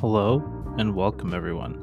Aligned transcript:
Hello 0.00 0.44
and 0.78 0.94
welcome, 0.94 1.34
everyone. 1.34 1.82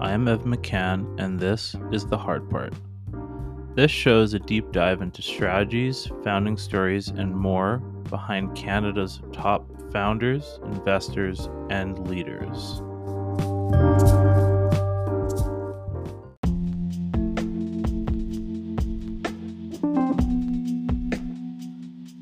I 0.00 0.12
am 0.12 0.28
Ev 0.28 0.42
McCann, 0.42 1.20
and 1.20 1.40
this 1.40 1.74
is 1.90 2.06
The 2.06 2.16
Hard 2.16 2.48
Part. 2.48 2.72
This 3.74 3.90
show 3.90 4.22
is 4.22 4.32
a 4.32 4.38
deep 4.38 4.70
dive 4.70 5.02
into 5.02 5.22
strategies, 5.22 6.08
founding 6.22 6.56
stories, 6.56 7.08
and 7.08 7.34
more 7.34 7.78
behind 8.10 8.56
Canada's 8.56 9.20
top 9.32 9.68
founders, 9.90 10.60
investors, 10.66 11.48
and 11.68 12.06
leaders. 12.06 12.80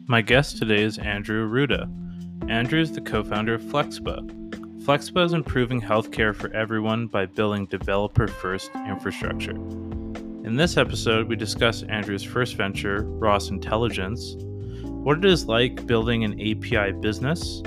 My 0.08 0.22
guest 0.22 0.56
today 0.56 0.82
is 0.82 0.96
Andrew 0.96 1.46
Arruda. 1.46 1.90
Andrew 2.50 2.80
is 2.80 2.92
the 2.92 3.02
co 3.02 3.22
founder 3.22 3.52
of 3.52 3.62
Flexpa. 3.62 4.39
Flexpa 4.90 5.24
is 5.24 5.34
improving 5.34 5.80
healthcare 5.80 6.34
for 6.34 6.52
everyone 6.52 7.06
by 7.06 7.24
building 7.24 7.64
developer 7.66 8.26
first 8.26 8.72
infrastructure. 8.88 9.52
In 9.52 10.56
this 10.56 10.76
episode, 10.76 11.28
we 11.28 11.36
discuss 11.36 11.84
Andrew's 11.84 12.24
first 12.24 12.56
venture, 12.56 13.04
Ross 13.04 13.50
Intelligence, 13.50 14.34
what 14.82 15.18
it 15.18 15.24
is 15.24 15.46
like 15.46 15.86
building 15.86 16.24
an 16.24 16.32
API 16.40 16.90
business, 16.90 17.60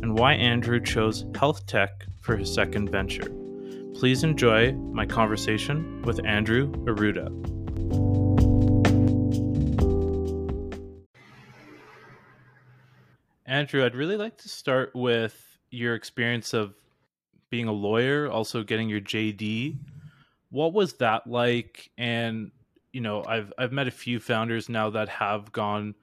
and 0.00 0.18
why 0.18 0.32
Andrew 0.32 0.80
chose 0.80 1.26
health 1.34 1.66
tech 1.66 2.06
for 2.22 2.38
his 2.38 2.50
second 2.50 2.88
venture. 2.88 3.30
Please 3.92 4.24
enjoy 4.24 4.72
my 4.72 5.04
conversation 5.04 6.00
with 6.06 6.24
Andrew 6.24 6.72
Arruda. 6.86 7.28
Andrew, 13.44 13.84
I'd 13.84 13.94
really 13.94 14.16
like 14.16 14.38
to 14.38 14.48
start 14.48 14.92
with 14.94 15.51
your 15.72 15.94
experience 15.94 16.54
of 16.54 16.74
being 17.50 17.66
a 17.66 17.72
lawyer, 17.72 18.30
also 18.30 18.62
getting 18.62 18.88
your 18.88 19.00
JD. 19.00 19.76
What 20.50 20.72
was 20.72 20.94
that 20.94 21.26
like? 21.26 21.90
And 21.98 22.52
you 22.92 23.00
know, 23.00 23.24
I've 23.26 23.52
I've 23.58 23.72
met 23.72 23.88
a 23.88 23.92
few 23.92 24.20
founders 24.20 24.68
now 24.68 24.90
that 24.90 25.08
have 25.08 25.50
gone 25.50 25.94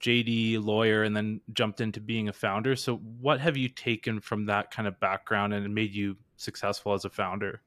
JD 0.00 0.64
lawyer 0.64 1.02
and 1.04 1.14
then 1.14 1.40
jumped 1.52 1.80
into 1.80 2.00
being 2.00 2.28
a 2.28 2.32
founder. 2.32 2.74
So, 2.74 2.96
what 2.96 3.40
have 3.40 3.56
you 3.56 3.68
taken 3.68 4.20
from 4.20 4.46
that 4.46 4.70
kind 4.70 4.88
of 4.88 4.98
background 4.98 5.52
and 5.54 5.74
made 5.74 5.94
you 5.94 6.16
successful 6.36 6.94
as 6.94 7.04
a 7.04 7.10
founder? 7.10 7.60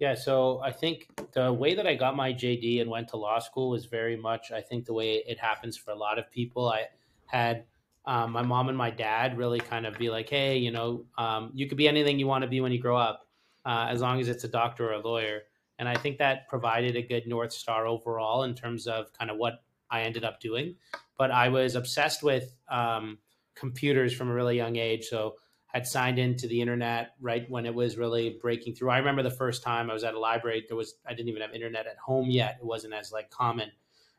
Yeah, 0.00 0.14
so 0.14 0.60
I 0.64 0.72
think 0.72 1.08
the 1.32 1.52
way 1.52 1.74
that 1.74 1.86
I 1.86 1.94
got 1.94 2.16
my 2.16 2.32
JD 2.32 2.80
and 2.80 2.90
went 2.90 3.08
to 3.08 3.16
law 3.16 3.38
school 3.38 3.70
was 3.70 3.84
very 3.84 4.16
much, 4.16 4.50
I 4.50 4.62
think, 4.62 4.86
the 4.86 4.94
way 4.94 5.16
it 5.26 5.38
happens 5.38 5.76
for 5.76 5.90
a 5.90 5.94
lot 5.94 6.18
of 6.18 6.30
people. 6.30 6.68
I 6.68 6.86
had 7.26 7.64
um, 8.06 8.32
my 8.32 8.42
mom 8.42 8.68
and 8.68 8.78
my 8.78 8.90
dad 8.90 9.36
really 9.36 9.60
kind 9.60 9.86
of 9.86 9.98
be 9.98 10.10
like, 10.10 10.28
hey, 10.28 10.58
you 10.58 10.70
know, 10.70 11.04
um, 11.18 11.50
you 11.54 11.68
could 11.68 11.78
be 11.78 11.88
anything 11.88 12.18
you 12.18 12.26
want 12.26 12.42
to 12.42 12.48
be 12.48 12.60
when 12.60 12.72
you 12.72 12.80
grow 12.80 12.96
up, 12.96 13.26
uh, 13.64 13.86
as 13.88 14.00
long 14.00 14.20
as 14.20 14.28
it's 14.28 14.44
a 14.44 14.48
doctor 14.48 14.88
or 14.88 14.92
a 14.92 15.00
lawyer. 15.00 15.42
And 15.78 15.88
I 15.88 15.96
think 15.96 16.18
that 16.18 16.48
provided 16.48 16.96
a 16.96 17.02
good 17.02 17.26
North 17.26 17.52
Star 17.52 17.86
overall 17.86 18.42
in 18.42 18.54
terms 18.54 18.86
of 18.86 19.12
kind 19.12 19.30
of 19.30 19.36
what 19.36 19.62
I 19.90 20.02
ended 20.02 20.24
up 20.24 20.40
doing. 20.40 20.76
But 21.16 21.30
I 21.30 21.48
was 21.48 21.74
obsessed 21.74 22.22
with 22.22 22.54
um, 22.70 23.18
computers 23.54 24.14
from 24.14 24.30
a 24.30 24.34
really 24.34 24.56
young 24.56 24.76
age. 24.76 25.06
So 25.06 25.36
had 25.66 25.86
signed 25.86 26.18
into 26.18 26.48
the 26.48 26.60
internet 26.60 27.12
right 27.20 27.48
when 27.48 27.64
it 27.64 27.74
was 27.74 27.96
really 27.96 28.38
breaking 28.42 28.74
through. 28.74 28.90
I 28.90 28.98
remember 28.98 29.22
the 29.22 29.30
first 29.30 29.62
time 29.62 29.88
I 29.88 29.94
was 29.94 30.04
at 30.04 30.14
a 30.14 30.18
library, 30.18 30.64
there 30.66 30.76
was 30.76 30.94
I 31.06 31.10
didn't 31.10 31.28
even 31.28 31.42
have 31.42 31.54
internet 31.54 31.86
at 31.86 31.96
home 31.96 32.28
yet. 32.28 32.58
It 32.60 32.66
wasn't 32.66 32.94
as 32.94 33.12
like 33.12 33.30
common 33.30 33.70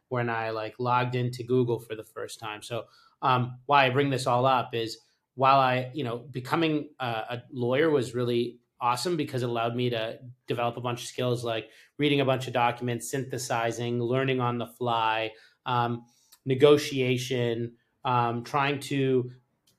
when 0.08 0.30
I 0.30 0.52
like 0.52 0.76
logged 0.80 1.16
into 1.16 1.44
Google 1.44 1.80
for 1.80 1.96
the 1.96 2.04
first 2.04 2.40
time. 2.40 2.62
So 2.62 2.86
um, 3.22 3.60
why 3.66 3.86
I 3.86 3.90
bring 3.90 4.10
this 4.10 4.28
all 4.28 4.46
up 4.46 4.74
is 4.74 4.98
while 5.36 5.60
I, 5.60 5.92
you 5.94 6.04
know, 6.04 6.18
becoming 6.18 6.90
a, 7.00 7.06
a 7.06 7.44
lawyer 7.52 7.90
was 7.90 8.14
really 8.14 8.60
awesome 8.80 9.16
because 9.16 9.44
it 9.44 9.50
allowed 9.50 9.76
me 9.76 9.90
to 9.92 10.18
develop 10.48 10.76
a 10.76 10.82
bunch 10.82 11.02
of 11.02 11.08
skills 11.08 11.44
like 11.44 11.70
reading 11.98 12.20
a 12.20 12.26
bunch 12.26 12.48
of 12.48 12.54
documents, 12.54 13.12
synthesizing, 13.12 14.02
learning 14.02 14.42
on 14.42 14.58
the 14.58 14.66
fly, 14.66 15.32
um, 15.66 16.06
negotiation, 16.46 17.74
um, 18.04 18.44
trying 18.44 18.80
to 18.80 19.32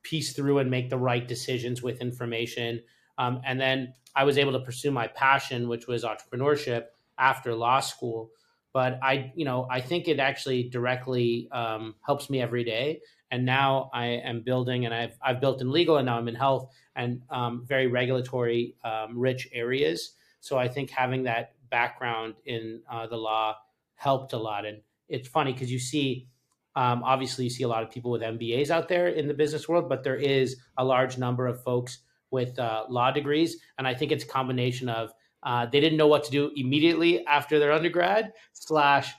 piece 0.02 0.32
through 0.32 0.58
and 0.58 0.70
make 0.70 0.88
the 0.88 0.98
right 0.98 1.26
decisions 1.26 1.82
with 1.82 2.00
information. 2.00 2.80
Um, 3.18 3.40
and 3.44 3.60
then 3.60 3.94
I 4.14 4.24
was 4.24 4.38
able 4.38 4.52
to 4.52 4.60
pursue 4.60 4.90
my 4.90 5.08
passion, 5.08 5.68
which 5.68 5.86
was 5.86 6.04
entrepreneurship 6.04 6.86
after 7.18 7.54
law 7.54 7.80
school. 7.80 8.30
But 8.72 8.98
I, 9.02 9.32
you 9.34 9.44
know, 9.44 9.66
I 9.70 9.80
think 9.80 10.08
it 10.08 10.18
actually 10.18 10.68
directly 10.70 11.48
um, 11.52 11.96
helps 12.06 12.30
me 12.30 12.40
every 12.40 12.64
day 12.64 13.00
and 13.32 13.46
now 13.46 13.90
I 13.94 14.06
am 14.06 14.42
building, 14.42 14.84
and 14.84 14.94
I've 14.94 15.18
I've 15.22 15.40
built 15.40 15.60
in 15.62 15.72
legal, 15.72 15.96
and 15.96 16.06
now 16.06 16.18
I'm 16.18 16.28
in 16.28 16.34
health 16.34 16.70
and 16.94 17.22
um, 17.30 17.64
very 17.66 17.86
regulatory 17.86 18.76
um, 18.84 19.18
rich 19.18 19.48
areas. 19.52 20.12
So 20.40 20.58
I 20.58 20.68
think 20.68 20.90
having 20.90 21.22
that 21.24 21.54
background 21.70 22.34
in 22.44 22.82
uh, 22.90 23.06
the 23.06 23.16
law 23.16 23.56
helped 23.94 24.34
a 24.34 24.38
lot. 24.38 24.66
And 24.66 24.82
it's 25.08 25.26
funny 25.26 25.52
because 25.54 25.72
you 25.72 25.78
see, 25.78 26.28
um, 26.76 27.02
obviously, 27.02 27.44
you 27.44 27.50
see 27.50 27.62
a 27.62 27.68
lot 27.68 27.82
of 27.82 27.90
people 27.90 28.10
with 28.10 28.20
MBAs 28.20 28.68
out 28.68 28.88
there 28.88 29.08
in 29.08 29.26
the 29.26 29.34
business 29.34 29.66
world, 29.66 29.88
but 29.88 30.04
there 30.04 30.16
is 30.16 30.56
a 30.76 30.84
large 30.84 31.16
number 31.16 31.46
of 31.46 31.62
folks 31.62 31.98
with 32.30 32.58
uh, 32.58 32.84
law 32.90 33.10
degrees, 33.10 33.56
and 33.78 33.88
I 33.88 33.94
think 33.94 34.12
it's 34.12 34.24
a 34.24 34.28
combination 34.28 34.90
of 34.90 35.12
uh, 35.42 35.66
they 35.66 35.80
didn't 35.80 35.98
know 35.98 36.06
what 36.06 36.24
to 36.24 36.30
do 36.30 36.52
immediately 36.54 37.26
after 37.26 37.58
their 37.58 37.72
undergrad. 37.72 38.32
Slash, 38.52 39.12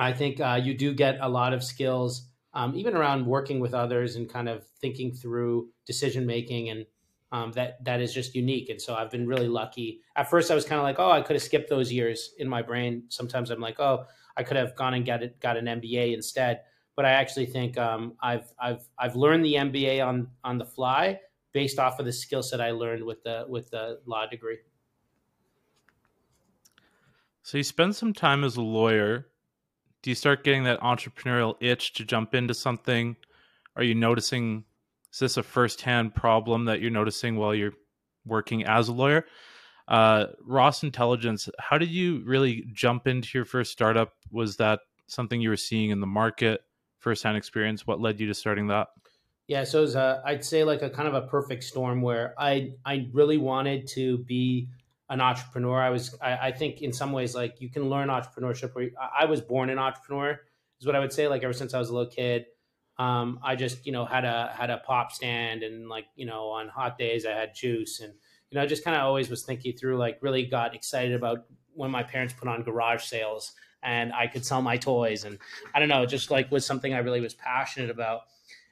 I 0.00 0.12
think 0.12 0.40
uh, 0.40 0.60
you 0.62 0.76
do 0.76 0.94
get 0.94 1.18
a 1.20 1.28
lot 1.28 1.52
of 1.52 1.62
skills 1.62 2.29
um, 2.54 2.74
even 2.74 2.96
around 2.96 3.26
working 3.26 3.60
with 3.60 3.74
others 3.74 4.16
and 4.16 4.28
kind 4.28 4.48
of 4.48 4.66
thinking 4.80 5.12
through 5.12 5.68
decision 5.86 6.26
making 6.26 6.70
and 6.70 6.86
um, 7.32 7.52
that 7.52 7.84
that 7.84 8.00
is 8.00 8.12
just 8.12 8.34
unique. 8.34 8.70
And 8.70 8.80
so 8.80 8.94
i've 8.94 9.10
been 9.10 9.26
really 9.26 9.48
lucky. 9.48 10.00
At 10.16 10.28
first 10.28 10.50
i 10.50 10.54
was 10.54 10.64
kind 10.64 10.78
of 10.78 10.84
like 10.84 10.98
oh 10.98 11.10
i 11.10 11.20
could 11.20 11.36
have 11.36 11.42
skipped 11.42 11.70
those 11.70 11.92
years 11.92 12.34
in 12.38 12.48
my 12.48 12.62
brain. 12.62 13.04
Sometimes 13.08 13.50
i'm 13.50 13.60
like 13.60 13.78
oh 13.78 14.04
i 14.36 14.42
could 14.42 14.56
have 14.56 14.74
gone 14.74 14.94
and 14.94 15.06
got 15.06 15.22
it 15.22 15.40
got 15.40 15.56
an 15.56 15.66
mba 15.66 16.14
instead. 16.14 16.62
But 16.96 17.04
i 17.04 17.10
actually 17.12 17.46
think 17.46 17.78
um, 17.78 18.14
i've 18.20 18.52
i've 18.58 18.82
i've 18.98 19.14
learned 19.14 19.44
the 19.44 19.54
mba 19.54 20.04
on 20.04 20.28
on 20.42 20.58
the 20.58 20.66
fly 20.66 21.20
based 21.52 21.78
off 21.78 21.98
of 21.98 22.06
the 22.06 22.12
skill 22.12 22.42
set 22.42 22.60
i 22.60 22.72
learned 22.72 23.04
with 23.04 23.22
the 23.22 23.44
with 23.48 23.70
the 23.70 24.00
law 24.06 24.26
degree. 24.26 24.58
So 27.42 27.58
you 27.58 27.64
spend 27.64 27.96
some 27.96 28.12
time 28.12 28.44
as 28.44 28.56
a 28.56 28.62
lawyer 28.62 29.29
do 30.02 30.10
you 30.10 30.14
start 30.14 30.44
getting 30.44 30.64
that 30.64 30.80
entrepreneurial 30.80 31.56
itch 31.60 31.92
to 31.94 32.04
jump 32.04 32.34
into 32.34 32.54
something? 32.54 33.16
Are 33.76 33.82
you 33.82 33.94
noticing 33.94 34.64
is 35.12 35.18
this 35.18 35.36
a 35.36 35.42
firsthand 35.42 36.14
problem 36.14 36.66
that 36.66 36.80
you're 36.80 36.90
noticing 36.90 37.36
while 37.36 37.54
you're 37.54 37.72
working 38.24 38.64
as 38.64 38.88
a 38.88 38.92
lawyer? 38.92 39.26
Uh, 39.88 40.26
Ross 40.44 40.84
Intelligence, 40.84 41.48
how 41.58 41.78
did 41.78 41.90
you 41.90 42.22
really 42.24 42.64
jump 42.72 43.08
into 43.08 43.30
your 43.34 43.44
first 43.44 43.72
startup? 43.72 44.12
Was 44.30 44.56
that 44.58 44.80
something 45.08 45.40
you 45.40 45.48
were 45.48 45.56
seeing 45.56 45.90
in 45.90 46.00
the 46.00 46.06
market, 46.06 46.60
firsthand 46.98 47.36
experience? 47.36 47.86
What 47.86 48.00
led 48.00 48.20
you 48.20 48.28
to 48.28 48.34
starting 48.34 48.68
that? 48.68 48.88
Yeah, 49.48 49.64
so 49.64 49.78
it 49.78 49.82
was 49.82 49.94
a, 49.96 50.22
I'd 50.24 50.44
say 50.44 50.62
like 50.62 50.82
a 50.82 50.90
kind 50.90 51.08
of 51.08 51.14
a 51.14 51.22
perfect 51.22 51.64
storm 51.64 52.02
where 52.02 52.34
I 52.38 52.74
I 52.84 53.08
really 53.12 53.36
wanted 53.36 53.88
to 53.88 54.18
be 54.18 54.68
an 55.10 55.20
entrepreneur. 55.20 55.78
I 55.80 55.90
was, 55.90 56.14
I, 56.22 56.36
I, 56.36 56.52
think, 56.52 56.82
in 56.82 56.92
some 56.92 57.12
ways, 57.12 57.34
like 57.34 57.60
you 57.60 57.68
can 57.68 57.90
learn 57.90 58.08
entrepreneurship. 58.08 58.74
Where 58.74 58.90
I, 58.98 59.22
I, 59.22 59.24
was 59.26 59.40
born 59.40 59.68
an 59.68 59.78
entrepreneur, 59.78 60.40
is 60.80 60.86
what 60.86 60.96
I 60.96 61.00
would 61.00 61.12
say. 61.12 61.26
Like 61.28 61.42
ever 61.42 61.52
since 61.52 61.74
I 61.74 61.78
was 61.78 61.90
a 61.90 61.94
little 61.94 62.10
kid, 62.10 62.46
um, 62.96 63.40
I 63.42 63.56
just, 63.56 63.84
you 63.84 63.92
know, 63.92 64.04
had 64.04 64.24
a 64.24 64.54
had 64.56 64.70
a 64.70 64.78
pop 64.78 65.12
stand, 65.12 65.64
and 65.64 65.88
like, 65.88 66.06
you 66.14 66.26
know, 66.26 66.48
on 66.50 66.68
hot 66.68 66.96
days 66.96 67.26
I 67.26 67.32
had 67.32 67.54
juice, 67.54 68.00
and 68.00 68.14
you 68.50 68.56
know, 68.56 68.62
I 68.62 68.66
just 68.66 68.84
kind 68.84 68.96
of 68.96 69.02
always 69.02 69.28
was 69.28 69.42
thinking 69.42 69.76
through. 69.76 69.98
Like, 69.98 70.18
really 70.22 70.46
got 70.46 70.76
excited 70.76 71.14
about 71.14 71.44
when 71.74 71.90
my 71.90 72.04
parents 72.04 72.32
put 72.32 72.46
on 72.46 72.62
garage 72.62 73.02
sales, 73.02 73.52
and 73.82 74.12
I 74.12 74.28
could 74.28 74.46
sell 74.46 74.62
my 74.62 74.76
toys, 74.76 75.24
and 75.24 75.38
I 75.74 75.80
don't 75.80 75.88
know, 75.88 76.06
just 76.06 76.30
like 76.30 76.52
was 76.52 76.64
something 76.64 76.94
I 76.94 76.98
really 76.98 77.20
was 77.20 77.34
passionate 77.34 77.90
about. 77.90 78.22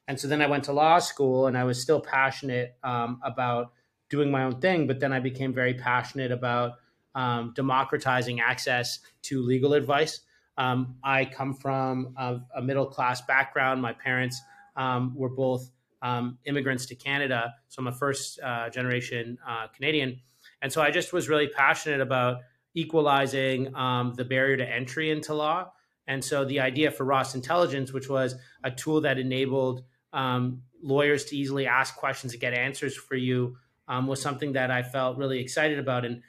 And 0.06 0.18
so 0.18 0.26
then 0.28 0.40
I 0.40 0.46
went 0.46 0.64
to 0.64 0.72
law 0.72 1.00
school, 1.00 1.48
and 1.48 1.58
I 1.58 1.64
was 1.64 1.82
still 1.82 2.00
passionate 2.00 2.76
um, 2.84 3.20
about 3.24 3.72
doing 4.08 4.30
my 4.30 4.44
own 4.44 4.60
thing. 4.60 4.86
But 4.86 5.00
then 5.00 5.12
I 5.12 5.20
became 5.20 5.52
very 5.52 5.74
passionate 5.74 6.32
about 6.32 6.74
um, 7.14 7.52
democratizing 7.54 8.40
access 8.40 9.00
to 9.22 9.42
legal 9.42 9.74
advice. 9.74 10.20
Um, 10.56 10.96
I 11.04 11.24
come 11.24 11.54
from 11.54 12.14
a, 12.16 12.40
a, 12.56 12.62
middle 12.62 12.86
class 12.86 13.20
background. 13.22 13.80
My 13.80 13.92
parents 13.92 14.40
um, 14.76 15.14
were 15.16 15.28
both 15.28 15.70
um, 16.02 16.38
immigrants 16.44 16.86
to 16.86 16.94
Canada, 16.94 17.54
so 17.68 17.80
I'm 17.80 17.86
a 17.88 17.92
first 17.92 18.40
uh, 18.40 18.68
generation 18.68 19.38
uh, 19.46 19.68
Canadian, 19.68 20.20
and 20.60 20.72
so 20.72 20.82
I 20.82 20.90
just 20.90 21.12
was 21.12 21.28
really 21.28 21.48
passionate 21.48 22.00
about 22.00 22.38
equalizing 22.74 23.74
um, 23.74 24.14
the 24.14 24.24
barrier 24.24 24.56
to 24.56 24.68
entry 24.68 25.10
into 25.10 25.34
law. 25.34 25.72
And 26.06 26.24
so 26.24 26.44
the 26.44 26.60
idea 26.60 26.90
for 26.90 27.04
Ross 27.04 27.34
Intelligence, 27.34 27.92
which 27.92 28.08
was 28.08 28.34
a 28.64 28.70
tool 28.70 29.02
that 29.02 29.18
enabled 29.18 29.82
um, 30.12 30.62
lawyers 30.82 31.24
to 31.26 31.36
easily 31.36 31.66
ask 31.66 31.96
questions 31.96 32.32
and 32.32 32.40
get 32.40 32.54
answers 32.54 32.96
for 32.96 33.14
you 33.14 33.56
um, 33.88 34.06
was 34.06 34.20
something 34.20 34.52
that 34.52 34.70
I 34.70 34.82
felt 34.82 35.18
really 35.18 35.40
excited 35.40 35.78
about. 35.78 36.04
And 36.04 36.22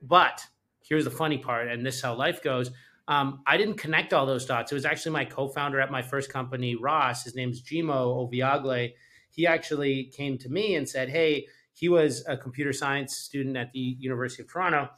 but 0.00 0.46
here's 0.80 1.04
the 1.04 1.10
funny 1.10 1.38
part, 1.38 1.68
and 1.68 1.84
this 1.84 1.96
is 1.96 2.02
how 2.02 2.14
life 2.14 2.42
goes. 2.42 2.70
Um, 3.08 3.42
I 3.46 3.56
didn't 3.56 3.76
connect 3.76 4.12
all 4.12 4.26
those 4.26 4.46
dots. 4.46 4.70
It 4.70 4.76
was 4.76 4.84
actually 4.84 5.12
my 5.12 5.24
co-founder 5.24 5.80
at 5.80 5.90
my 5.90 6.02
first 6.02 6.32
company, 6.32 6.76
Ross. 6.76 7.24
His 7.24 7.34
name's 7.34 7.62
Jimoh 7.62 8.30
Ovbiagele. 8.30 8.92
He 9.30 9.46
actually 9.46 10.12
came 10.16 10.38
to 10.38 10.48
me 10.48 10.76
and 10.76 10.88
said, 10.88 11.08
"Hey, 11.08 11.46
he 11.72 11.88
was 11.88 12.24
a 12.28 12.36
computer 12.36 12.72
science 12.72 13.16
student 13.16 13.56
at 13.56 13.72
the 13.72 13.96
University 13.98 14.42
of 14.42 14.52
Toronto, 14.52 14.90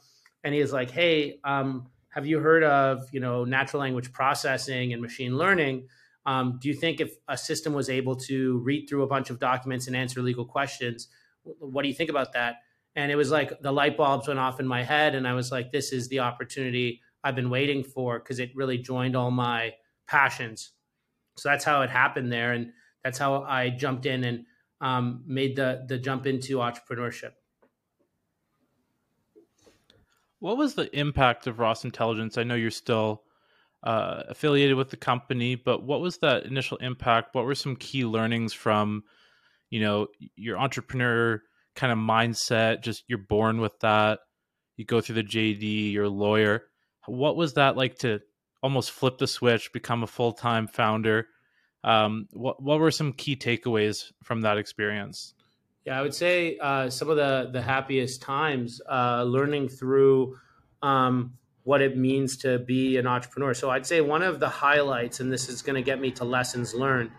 and 0.43 0.53
he 0.53 0.61
was 0.61 0.71
like, 0.71 0.91
"Hey, 0.91 1.39
um, 1.43 1.87
have 2.09 2.27
you 2.27 2.39
heard 2.39 2.63
of 2.63 3.07
you 3.11 3.19
know 3.19 3.43
natural 3.43 3.81
language 3.81 4.11
processing 4.11 4.93
and 4.93 5.01
machine 5.01 5.37
learning?" 5.37 5.87
Um, 6.27 6.57
do 6.59 6.67
you 6.67 6.73
think 6.73 6.99
if 6.99 7.15
a 7.27 7.37
system 7.37 7.73
was 7.73 7.89
able 7.89 8.15
to 8.15 8.57
read 8.59 8.87
through 8.89 9.03
a 9.03 9.07
bunch 9.07 9.29
of 9.29 9.39
documents 9.39 9.87
and 9.87 9.95
answer 9.95 10.21
legal 10.21 10.45
questions, 10.45 11.07
what 11.59 11.81
do 11.83 11.87
you 11.87 11.93
think 11.93 12.09
about 12.09 12.33
that? 12.33 12.55
And 12.95 13.11
it 13.11 13.15
was 13.15 13.31
like 13.31 13.61
the 13.61 13.71
light 13.71 13.97
bulbs 13.97 14.27
went 14.27 14.39
off 14.39 14.59
in 14.59 14.67
my 14.67 14.83
head, 14.83 15.15
and 15.15 15.27
I 15.27 15.33
was 15.33 15.51
like, 15.51 15.71
this 15.71 15.91
is 15.91 16.07
the 16.07 16.19
opportunity 16.19 17.01
I've 17.23 17.35
been 17.35 17.49
waiting 17.49 17.83
for 17.83 18.19
because 18.19 18.39
it 18.39 18.51
really 18.55 18.77
joined 18.77 19.15
all 19.15 19.31
my 19.31 19.73
passions. 20.07 20.71
So 21.37 21.49
that's 21.49 21.65
how 21.65 21.81
it 21.81 21.89
happened 21.89 22.31
there, 22.31 22.53
and 22.53 22.71
that's 23.03 23.17
how 23.17 23.43
I 23.43 23.69
jumped 23.69 24.05
in 24.05 24.23
and 24.23 24.45
um, 24.81 25.23
made 25.25 25.55
the 25.55 25.85
the 25.87 25.97
jump 25.97 26.25
into 26.25 26.57
entrepreneurship. 26.57 27.31
What 30.39 30.57
was 30.57 30.75
the 30.75 30.95
impact 30.97 31.47
of 31.47 31.59
Ross 31.59 31.83
Intelligence? 31.83 32.37
I 32.37 32.43
know 32.43 32.55
you're 32.55 32.71
still 32.71 33.23
uh, 33.83 34.23
affiliated 34.29 34.75
with 34.75 34.89
the 34.89 34.97
company, 34.97 35.55
but 35.55 35.83
what 35.83 36.01
was 36.01 36.17
that 36.19 36.45
initial 36.45 36.77
impact? 36.77 37.33
What 37.33 37.45
were 37.45 37.55
some 37.55 37.75
key 37.75 38.05
learnings 38.05 38.53
from, 38.53 39.03
you 39.69 39.81
know, 39.81 40.07
your 40.35 40.57
entrepreneur 40.57 41.41
kind 41.75 41.91
of 41.91 41.99
mindset? 41.99 42.83
Just 42.83 43.03
you're 43.07 43.17
born 43.17 43.61
with 43.61 43.77
that. 43.79 44.19
You 44.77 44.85
go 44.85 45.01
through 45.01 45.15
the 45.15 45.23
JD, 45.23 45.91
you're 45.91 46.05
a 46.05 46.09
lawyer. 46.09 46.63
What 47.05 47.35
was 47.35 47.53
that 47.53 47.77
like 47.77 47.99
to 47.99 48.19
almost 48.61 48.91
flip 48.91 49.17
the 49.17 49.27
switch, 49.27 49.71
become 49.71 50.03
a 50.03 50.07
full 50.07 50.33
time 50.33 50.67
founder? 50.67 51.27
Um, 51.83 52.27
what 52.31 52.61
what 52.61 52.79
were 52.79 52.91
some 52.91 53.13
key 53.13 53.35
takeaways 53.35 54.11
from 54.23 54.41
that 54.41 54.57
experience? 54.57 55.33
Yeah, 55.85 55.99
I 55.99 56.01
would 56.01 56.15
say 56.15 56.57
uh, 56.57 56.89
some 56.89 57.09
of 57.09 57.15
the 57.15 57.49
the 57.51 57.61
happiest 57.61 58.21
times 58.21 58.81
uh, 58.89 59.23
learning 59.23 59.69
through 59.69 60.37
um, 60.81 61.33
what 61.63 61.81
it 61.81 61.95
means 61.95 62.37
to 62.37 62.59
be 62.59 62.97
an 62.97 63.05
entrepreneur. 63.05 63.53
So 63.53 63.69
I'd 63.69 63.85
say 63.85 64.01
one 64.01 64.23
of 64.23 64.39
the 64.39 64.49
highlights, 64.49 65.19
and 65.19 65.31
this 65.31 65.47
is 65.47 65.61
going 65.61 65.75
to 65.75 65.81
get 65.81 65.99
me 65.99 66.11
to 66.11 66.25
lessons 66.25 66.73
learned, 66.73 67.11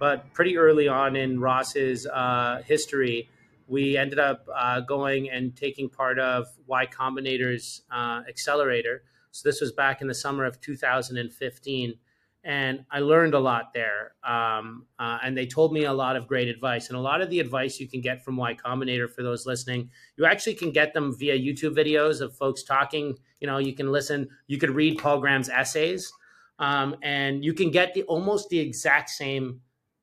but 0.00 0.32
pretty 0.32 0.56
early 0.56 0.88
on 0.88 1.14
in 1.14 1.38
Ross's 1.38 2.06
uh, 2.06 2.62
history, 2.64 3.28
we 3.68 3.96
ended 3.96 4.18
up 4.18 4.48
uh, 4.52 4.80
going 4.80 5.30
and 5.30 5.54
taking 5.54 5.88
part 5.88 6.18
of 6.18 6.48
Y 6.66 6.86
Combinator's 6.86 7.82
uh, 7.92 8.22
accelerator. 8.28 9.02
So 9.30 9.48
this 9.48 9.60
was 9.60 9.70
back 9.70 10.00
in 10.00 10.08
the 10.08 10.14
summer 10.14 10.44
of 10.44 10.60
2015 10.60 11.94
and 12.42 12.86
I 12.90 13.00
learned 13.00 13.34
a 13.34 13.38
lot 13.38 13.74
there. 13.74 14.14
Um, 14.24 14.86
uh, 14.98 15.18
and 15.22 15.36
they 15.36 15.46
told 15.46 15.74
me 15.74 15.84
a 15.84 15.92
lot 15.92 16.16
of 16.16 16.26
great 16.26 16.48
advice, 16.48 16.88
and 16.88 16.96
a 16.96 17.00
lot 17.00 17.20
of 17.20 17.28
the 17.28 17.38
advice 17.38 17.78
you 17.78 17.86
can 17.86 18.00
get 18.00 18.24
from 18.24 18.36
Y 18.36 18.54
Combinator 18.54 19.10
for 19.10 19.22
those 19.22 19.44
listening, 19.44 19.90
you 20.16 20.24
actually 20.24 20.54
can 20.54 20.70
get 20.70 20.94
them 20.94 21.14
via 21.14 21.38
YouTube 21.38 21.76
videos 21.76 22.22
of 22.22 22.34
folks 22.34 22.62
talking. 22.62 23.18
You 23.40 23.46
know, 23.46 23.58
you 23.58 23.74
can 23.74 23.92
listen, 23.92 24.30
you 24.46 24.56
could 24.56 24.70
read 24.70 24.98
Paul 24.98 25.20
Graham's 25.20 25.50
essays, 25.50 26.10
um, 26.58 26.96
and 27.02 27.44
you 27.44 27.52
can 27.52 27.70
get 27.70 27.92
the 27.92 28.04
almost 28.04 28.48
the 28.48 28.58
exact 28.58 29.10
same 29.10 29.60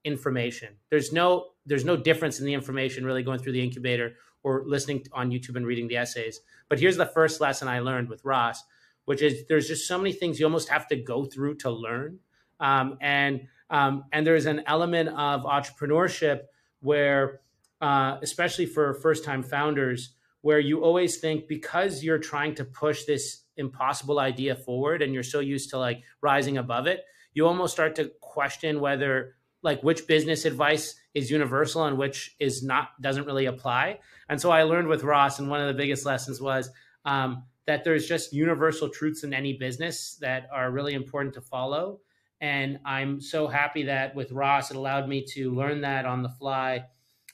information. 0.08 0.70
There's 0.90 1.12
no 1.12 1.50
there's 1.66 1.86
no 1.86 1.98
difference 1.98 2.40
in 2.40 2.46
the 2.46 2.54
information 2.54 3.06
really 3.06 3.24
going 3.24 3.40
through 3.40 3.52
the 3.54 3.64
incubator 3.64 4.16
or 4.44 4.64
listening 4.66 5.06
on 5.12 5.30
YouTube 5.30 5.58
and 5.58 5.68
reading 5.68 5.88
the 5.88 5.98
essays. 5.98 6.40
But 6.70 6.80
here's 6.80 6.98
the 6.98 7.06
first 7.06 7.42
lesson 7.42 7.68
I 7.68 7.80
learned 7.80 8.10
with 8.10 8.24
Ross, 8.24 8.64
which 9.06 9.22
is 9.22 9.46
there's 9.48 9.68
just 9.68 9.88
so 9.88 9.98
many 9.98 10.14
things 10.14 10.40
you 10.40 10.46
almost 10.46 10.70
have 10.70 10.88
to 10.88 10.96
go 10.96 11.26
through 11.26 11.56
to 11.58 11.70
learn 11.70 12.20
um, 12.60 12.98
and 13.02 13.48
um, 13.70 14.06
and 14.12 14.26
there's 14.26 14.46
an 14.46 14.64
element 14.66 15.10
of 15.10 15.44
entrepreneurship 15.44 16.42
where, 16.80 17.42
uh, 17.82 18.18
especially 18.22 18.66
for 18.66 18.94
first 18.94 19.26
time 19.26 19.44
founders, 19.44 20.16
where 20.42 20.60
you 20.60 20.84
always 20.84 21.18
think 21.18 21.48
because 21.48 22.04
you're 22.04 22.20
trying 22.20 22.56
to 22.56 22.66
push 22.66 23.04
this 23.04 23.44
impossible 23.58 24.20
idea 24.20 24.56
forward 24.56 25.02
and 25.02 25.14
you're 25.14 25.24
so 25.24 25.40
used 25.40 25.70
to 25.72 25.78
like 25.78 26.02
rising 26.22 26.58
above 26.58 26.88
it, 26.88 27.04
you 27.34 27.46
almost 27.46 27.74
start 27.74 27.96
to 27.96 28.12
question 28.22 28.80
whether 28.80 29.36
like 29.68 29.84
which 29.84 30.08
business 30.08 30.46
advice 30.46 30.96
is 31.14 31.30
universal 31.30 31.84
and 31.84 31.98
which 31.98 32.36
is 32.40 32.64
not 32.64 33.00
doesn't 33.02 33.26
really 33.26 33.48
apply. 33.48 34.00
And 34.30 34.40
so 34.40 34.50
I 34.50 34.64
learned 34.64 34.88
with 34.88 35.04
Ross, 35.04 35.40
and 35.40 35.50
one 35.50 35.60
of 35.60 35.68
the 35.68 35.74
biggest 35.74 36.06
lessons 36.06 36.42
was 36.42 36.70
um, 37.04 37.44
that 37.66 37.84
there's 37.84 38.08
just 38.08 38.32
universal 38.32 38.88
truths 38.88 39.26
in 39.26 39.34
any 39.34 39.54
business 39.54 40.18
that 40.22 40.48
are 40.54 40.72
really 40.72 40.94
important 40.94 41.36
to 41.36 41.42
follow. 41.42 42.00
And 42.40 42.80
I'm 42.86 43.20
so 43.20 43.48
happy 43.48 43.84
that 43.84 44.16
with 44.16 44.32
Ross, 44.32 44.72
it 44.72 44.78
allowed 44.78 45.10
me 45.10 45.26
to 45.34 45.52
learn 45.52 45.82
that 45.82 46.06
on 46.06 46.24
the 46.24 46.30
fly. 46.30 46.86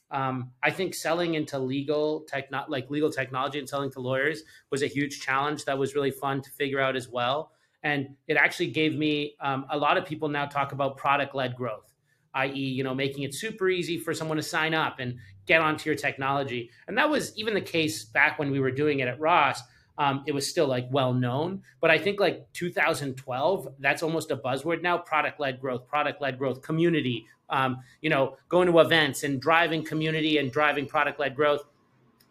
Um, 0.09 0.53
I 0.63 0.71
think 0.71 0.95
selling 0.95 1.35
into 1.35 1.59
legal 1.59 2.21
techno- 2.21 2.65
like 2.67 2.89
legal 2.89 3.11
technology 3.11 3.59
and 3.59 3.69
selling 3.69 3.91
to 3.91 3.99
lawyers 3.99 4.41
was 4.71 4.81
a 4.81 4.87
huge 4.87 5.21
challenge 5.21 5.65
that 5.65 5.77
was 5.77 5.93
really 5.93 6.11
fun 6.11 6.41
to 6.41 6.49
figure 6.49 6.81
out 6.81 6.95
as 6.95 7.07
well. 7.07 7.51
And 7.83 8.15
it 8.27 8.37
actually 8.37 8.71
gave 8.71 8.95
me 8.95 9.35
um, 9.39 9.65
a 9.69 9.77
lot 9.77 9.97
of 9.97 10.05
people 10.05 10.29
now 10.29 10.45
talk 10.47 10.71
about 10.71 10.97
product 10.97 11.35
led 11.35 11.55
growth, 11.55 11.92
i.e., 12.35 12.51
you 12.51 12.83
know, 12.83 12.93
making 12.95 13.23
it 13.23 13.33
super 13.33 13.69
easy 13.69 13.97
for 13.97 14.13
someone 14.13 14.37
to 14.37 14.43
sign 14.43 14.73
up 14.73 14.99
and 14.99 15.17
get 15.45 15.61
onto 15.61 15.89
your 15.89 15.97
technology. 15.97 16.71
And 16.87 16.97
that 16.97 17.09
was 17.09 17.37
even 17.37 17.53
the 17.53 17.61
case 17.61 18.03
back 18.03 18.39
when 18.39 18.51
we 18.51 18.59
were 18.59 18.71
doing 18.71 18.99
it 18.99 19.07
at 19.07 19.19
Ross 19.19 19.61
um, 19.97 20.23
it 20.25 20.33
was 20.33 20.47
still 20.49 20.67
like 20.67 20.87
well 20.91 21.13
known. 21.13 21.61
But 21.79 21.91
I 21.91 21.97
think 21.97 22.19
like 22.19 22.51
2012, 22.53 23.67
that's 23.79 24.03
almost 24.03 24.31
a 24.31 24.37
buzzword 24.37 24.81
now. 24.81 24.97
Product 24.97 25.39
led 25.39 25.59
growth, 25.59 25.87
product 25.87 26.21
led 26.21 26.37
growth, 26.37 26.61
community. 26.61 27.27
Um, 27.49 27.79
you 28.01 28.09
know, 28.09 28.37
going 28.49 28.71
to 28.71 28.79
events 28.79 29.23
and 29.23 29.39
driving 29.39 29.83
community 29.83 30.37
and 30.37 30.51
driving 30.51 30.87
product 30.87 31.19
led 31.19 31.35
growth, 31.35 31.63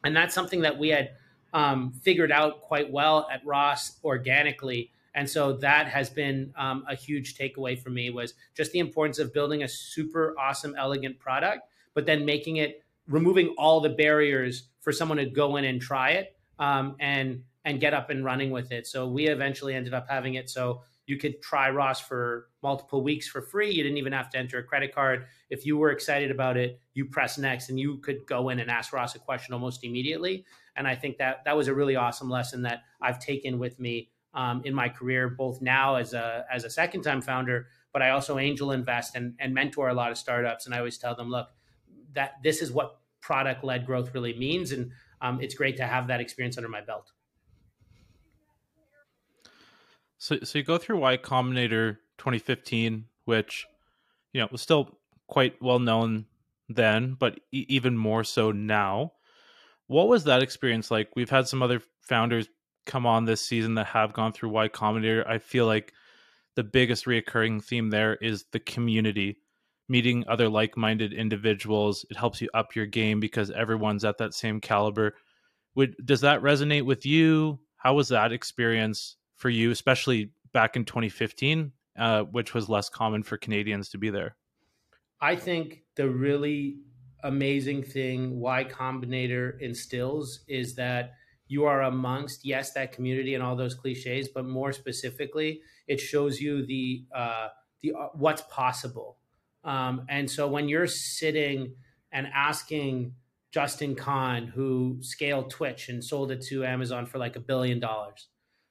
and 0.03 0.17
that's 0.17 0.35
something 0.35 0.63
that 0.63 0.79
we 0.79 0.89
had 0.89 1.11
um, 1.53 1.93
figured 2.03 2.33
out 2.33 2.61
quite 2.61 2.91
well 2.91 3.29
at 3.31 3.45
Ross 3.47 3.99
organically. 4.03 4.91
And 5.15 5.29
so 5.29 5.55
that 5.59 5.89
has 5.89 6.09
been 6.09 6.53
um, 6.57 6.85
a 6.89 6.95
huge 6.95 7.37
takeaway 7.37 7.79
for 7.79 7.91
me 7.91 8.11
was 8.11 8.35
just 8.55 8.73
the 8.73 8.79
importance 8.79 9.19
of 9.19 9.33
building 9.33 9.63
a 9.63 9.69
super 9.69 10.35
awesome, 10.39 10.75
elegant 10.79 11.19
product, 11.19 11.69
but 11.95 12.07
then 12.07 12.25
making 12.25 12.57
it 12.57 12.83
removing 13.09 13.55
all 13.59 13.81
the 13.81 13.91
barriers 13.91 14.69
for 14.81 14.93
someone 14.93 15.19
to 15.19 15.27
go 15.27 15.57
in 15.57 15.65
and 15.65 15.81
try 15.81 16.11
it 16.11 16.37
um, 16.59 16.97
and 17.01 17.43
and 17.65 17.81
get 17.81 17.95
up 17.95 18.11
and 18.11 18.25
running 18.25 18.51
with 18.51 18.73
it. 18.73 18.87
So 18.87 19.07
we 19.07 19.29
eventually 19.29 19.75
ended 19.75 19.95
up 19.95 20.07
having 20.09 20.35
it 20.35 20.51
so 20.51 20.83
you 21.07 21.17
could 21.17 21.43
try 21.43 21.71
Ross 21.71 22.01
for 22.01 22.49
multiple 22.63 23.03
weeks 23.03 23.29
for 23.29 23.43
free. 23.43 23.71
You 23.71 23.83
didn't 23.83 23.99
even 23.99 24.13
have 24.13 24.31
to 24.31 24.39
enter 24.39 24.59
a 24.59 24.63
credit 24.63 24.95
card. 24.95 25.27
If 25.51 25.67
you 25.67 25.77
were 25.77 25.91
excited 25.91 26.31
about 26.31 26.57
it, 26.57 26.81
you 26.95 27.05
press 27.07 27.39
next 27.39 27.71
and 27.71 27.79
you 27.79 27.99
could 27.99 28.27
go 28.27 28.49
in 28.49 28.61
and 28.61 28.71
ask 28.71 28.93
Ross 28.93 29.15
a 29.15 29.19
question 29.19 29.53
almost 29.53 29.85
immediately. 29.85 30.45
And 30.77 30.87
I 30.87 30.95
think 30.95 31.19
that 31.19 31.45
that 31.45 31.57
was 31.57 31.69
a 31.69 31.75
really 31.75 31.97
awesome 31.97 32.31
lesson 32.31 32.63
that 32.63 32.83
I've 33.01 33.19
taken 33.19 33.59
with 33.59 33.79
me 33.79 34.11
um, 34.35 34.63
in 34.65 34.75
my 34.75 34.89
career, 34.89 35.29
both 35.29 35.61
now 35.61 35.97
as 35.97 36.15
a 36.15 36.45
as 36.51 36.65
a 36.65 36.71
second 36.71 37.03
time 37.03 37.21
founder, 37.21 37.67
but 37.93 38.03
I 38.03 38.11
also 38.11 38.39
angel 38.39 38.73
invest 38.73 39.15
and, 39.15 39.35
and 39.39 39.53
mentor 39.53 39.89
a 39.89 39.95
lot 39.95 40.11
of 40.11 40.19
startups. 40.19 40.67
And 40.67 40.75
I 40.75 40.79
always 40.79 40.99
tell 40.99 41.15
them, 41.15 41.29
look, 41.29 41.49
that 42.15 42.35
this 42.43 42.63
is 42.63 42.73
what 42.73 42.99
product 43.21 43.63
led 43.63 43.87
growth 43.87 44.15
really 44.15 44.37
means, 44.39 44.73
and 44.73 44.91
um, 45.21 45.41
it's 45.41 45.55
great 45.55 45.77
to 45.77 45.87
have 45.87 46.09
that 46.09 46.21
experience 46.21 46.57
under 46.57 46.69
my 46.69 46.81
belt. 46.81 47.13
So, 50.19 50.39
so 50.43 50.59
you 50.59 50.65
go 50.65 50.79
through 50.79 50.99
Y 50.99 51.17
Combinator 51.17 51.99
2015, 52.19 53.07
which 53.25 53.67
you 54.33 54.41
know 54.41 54.49
was 54.51 54.63
still 54.63 54.99
quite 55.27 55.61
well 55.61 55.79
known 55.79 56.27
then, 56.69 57.17
but 57.19 57.41
e- 57.51 57.67
even 57.69 57.97
more 57.97 58.25
so 58.25 58.53
now. 58.53 59.13
What 59.89 60.09
was 60.09 60.25
that 60.25 60.43
experience 60.43 60.91
like? 60.91 61.11
We've 61.15 61.29
had 61.29 61.49
some 61.49 61.63
other 61.63 61.83
founders 62.03 62.49
come 62.87 63.07
on 63.07 63.25
this 63.25 63.41
season 63.41 63.75
that 63.75 63.87
have 63.87 64.13
gone 64.13 64.33
through 64.33 64.51
Y 64.51 64.69
Combinator. 64.69 65.27
I 65.27 65.39
feel 65.39 65.67
like 65.67 65.93
the 66.55 66.65
biggest 66.65 67.07
reoccurring 67.07 67.65
theme 67.65 67.91
there 67.91 68.17
is 68.17 68.45
the 68.53 68.61
community, 68.61 69.39
meeting 69.89 70.25
other 70.29 70.49
like-minded 70.49 71.13
individuals. 71.13 72.05
It 72.11 72.17
helps 72.17 72.41
you 72.41 72.49
up 72.55 72.77
your 72.77 72.87
game 72.87 73.21
because 73.21 73.51
everyone's 73.51 74.05
at 74.05 74.19
that 74.19 74.35
same 74.35 74.61
caliber. 74.61 75.15
Would 75.75 75.95
does 76.05 76.21
that 76.21 76.43
resonate 76.43 76.85
with 76.85 77.07
you? 77.07 77.61
How 77.77 77.95
was 77.95 78.09
that 78.09 78.33
experience 78.33 79.17
for 79.37 79.49
you, 79.49 79.71
especially 79.71 80.31
back 80.53 80.77
in 80.77 80.85
2015, 80.85 81.73
uh, 81.99 82.23
which 82.25 82.55
was 82.55 82.69
less 82.69 82.89
common 82.89 83.23
for 83.23 83.37
Canadians 83.37 83.89
to 83.91 83.99
be 83.99 84.11
there? 84.11 84.37
I 85.21 85.37
think 85.37 85.83
the 85.97 86.09
really 86.09 86.79
amazing 87.23 87.83
thing 87.85 88.39
Y 88.41 88.65
Combinator 88.65 89.61
instills 89.61 90.41
is 90.49 90.75
that 90.75 91.15
you 91.53 91.67
are 91.67 91.83
amongst 91.83 92.47
yes 92.47 92.73
that 92.73 92.93
community 92.93 93.35
and 93.35 93.43
all 93.43 93.55
those 93.55 93.75
cliches, 93.75 94.27
but 94.27 94.47
more 94.47 94.73
specifically, 94.73 95.61
it 95.87 96.01
shows 96.01 96.41
you 96.41 96.65
the 96.65 97.05
uh, 97.15 97.49
the 97.83 97.93
uh, 97.93 98.09
what's 98.15 98.43
possible. 98.51 99.19
Um, 99.63 100.07
and 100.09 100.31
so 100.31 100.49
when 100.49 100.67
you're 100.71 100.87
sitting 100.87 101.75
and 102.11 102.27
asking 102.35 103.13
Justin 103.51 103.95
Kan, 103.95 104.47
who 104.47 104.97
scaled 105.03 105.51
Twitch 105.51 105.91
and 105.91 106.03
sold 106.03 106.31
it 106.31 106.41
to 106.47 106.65
Amazon 106.65 107.05
for 107.05 107.19
like 107.19 107.37
a 107.37 107.41
billion 107.41 107.79
dollars, 107.79 108.29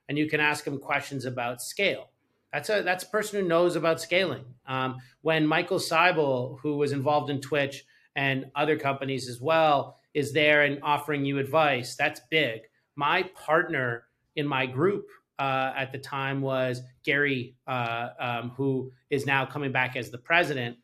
and 0.10 0.18
you 0.18 0.28
can 0.28 0.40
ask 0.40 0.66
him 0.66 0.80
questions 0.80 1.26
about 1.26 1.62
scale. 1.62 2.10
That's 2.52 2.70
a 2.72 2.82
that's 2.82 3.04
a 3.04 3.10
person 3.10 3.40
who 3.40 3.48
knows 3.48 3.76
about 3.76 4.02
scaling. 4.02 4.46
Um, 4.66 4.98
when 5.22 5.46
Michael 5.46 5.78
Seibel, 5.80 6.58
who 6.62 6.78
was 6.78 6.94
involved 6.94 7.30
in 7.30 7.42
Twitch 7.42 7.86
and 8.16 8.48
other 8.56 8.76
companies 8.76 9.30
as 9.30 9.40
well, 9.40 10.00
is 10.16 10.34
there 10.34 10.64
and 10.64 10.80
offering 10.82 11.26
you 11.26 11.38
advice. 11.38 11.96
That's 11.96 12.20
big. 12.32 12.62
My 12.96 13.24
partner 13.36 14.04
in 14.36 14.48
my 14.48 14.66
group 14.66 15.08
uh, 15.40 15.74
at 15.76 15.92
the 15.92 15.98
time 15.98 16.42
was 16.42 16.82
Garry, 17.04 17.56
uh, 17.68 18.10
um, 18.20 18.50
who 18.52 18.92
is 19.10 19.26
now 19.26 19.46
coming 19.46 19.72
back 19.72 19.96
as 19.96 20.12
the 20.12 20.18
president. 20.18 20.78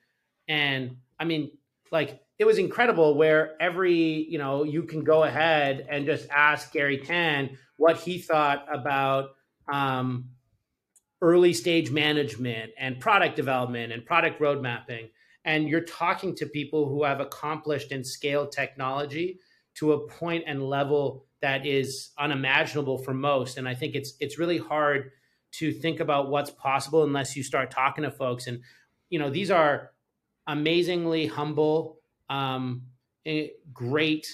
And 0.48 0.98
I 1.20 1.26
mean, 1.26 1.52
like, 1.92 2.20
it 2.40 2.46
was 2.46 2.58
incredible 2.58 3.16
where 3.16 3.60
every, 3.62 4.28
you 4.30 4.38
know, 4.38 4.64
you 4.64 4.84
can 4.84 5.04
go 5.04 5.24
ahead 5.24 5.86
and 5.90 6.06
just 6.06 6.28
ask 6.30 6.72
Garry 6.72 7.00
Tan 7.00 7.58
what 7.78 7.98
he 7.98 8.20
thought 8.20 8.66
about 8.72 9.32
um, 9.72 10.30
early 11.22 11.54
stage 11.54 11.92
management 11.92 12.72
and 12.78 13.00
product 13.00 13.36
development 13.36 13.92
and 13.92 14.06
product 14.06 14.40
road 14.40 14.62
mapping 14.62 15.10
and 15.48 15.70
you're 15.70 15.82
talking 15.82 16.36
to 16.36 16.46
people 16.46 16.90
who 16.90 17.06
have 17.06 17.22
accomplished 17.22 17.94
and 17.94 18.06
scaled 18.06 18.52
technology 18.52 19.40
to 19.80 19.94
a 19.94 20.08
point 20.08 20.44
and 20.48 20.64
level 20.64 21.26
that 21.42 21.66
is 21.66 22.12
unimaginable 22.18 22.98
for 22.98 23.14
most. 23.14 23.58
And 23.58 23.68
i 23.68 23.76
think 23.76 23.96
it's 23.96 24.14
it's 24.20 24.40
really 24.40 24.58
hard 24.58 25.12
to 25.54 25.72
think 25.72 26.00
about 26.00 26.30
what's 26.30 26.50
possible 26.52 27.04
unless 27.04 27.36
you 27.36 27.44
start 27.44 27.72
talking 27.72 28.04
to 28.04 28.12
folks. 28.12 28.48
And 28.48 28.62
you 29.10 29.20
know 29.20 29.30
these 29.30 29.52
are 29.52 29.92
amazingly 30.48 31.28
humble 31.28 32.00
um, 32.30 32.84
eh, 33.26 33.48
great 33.74 34.28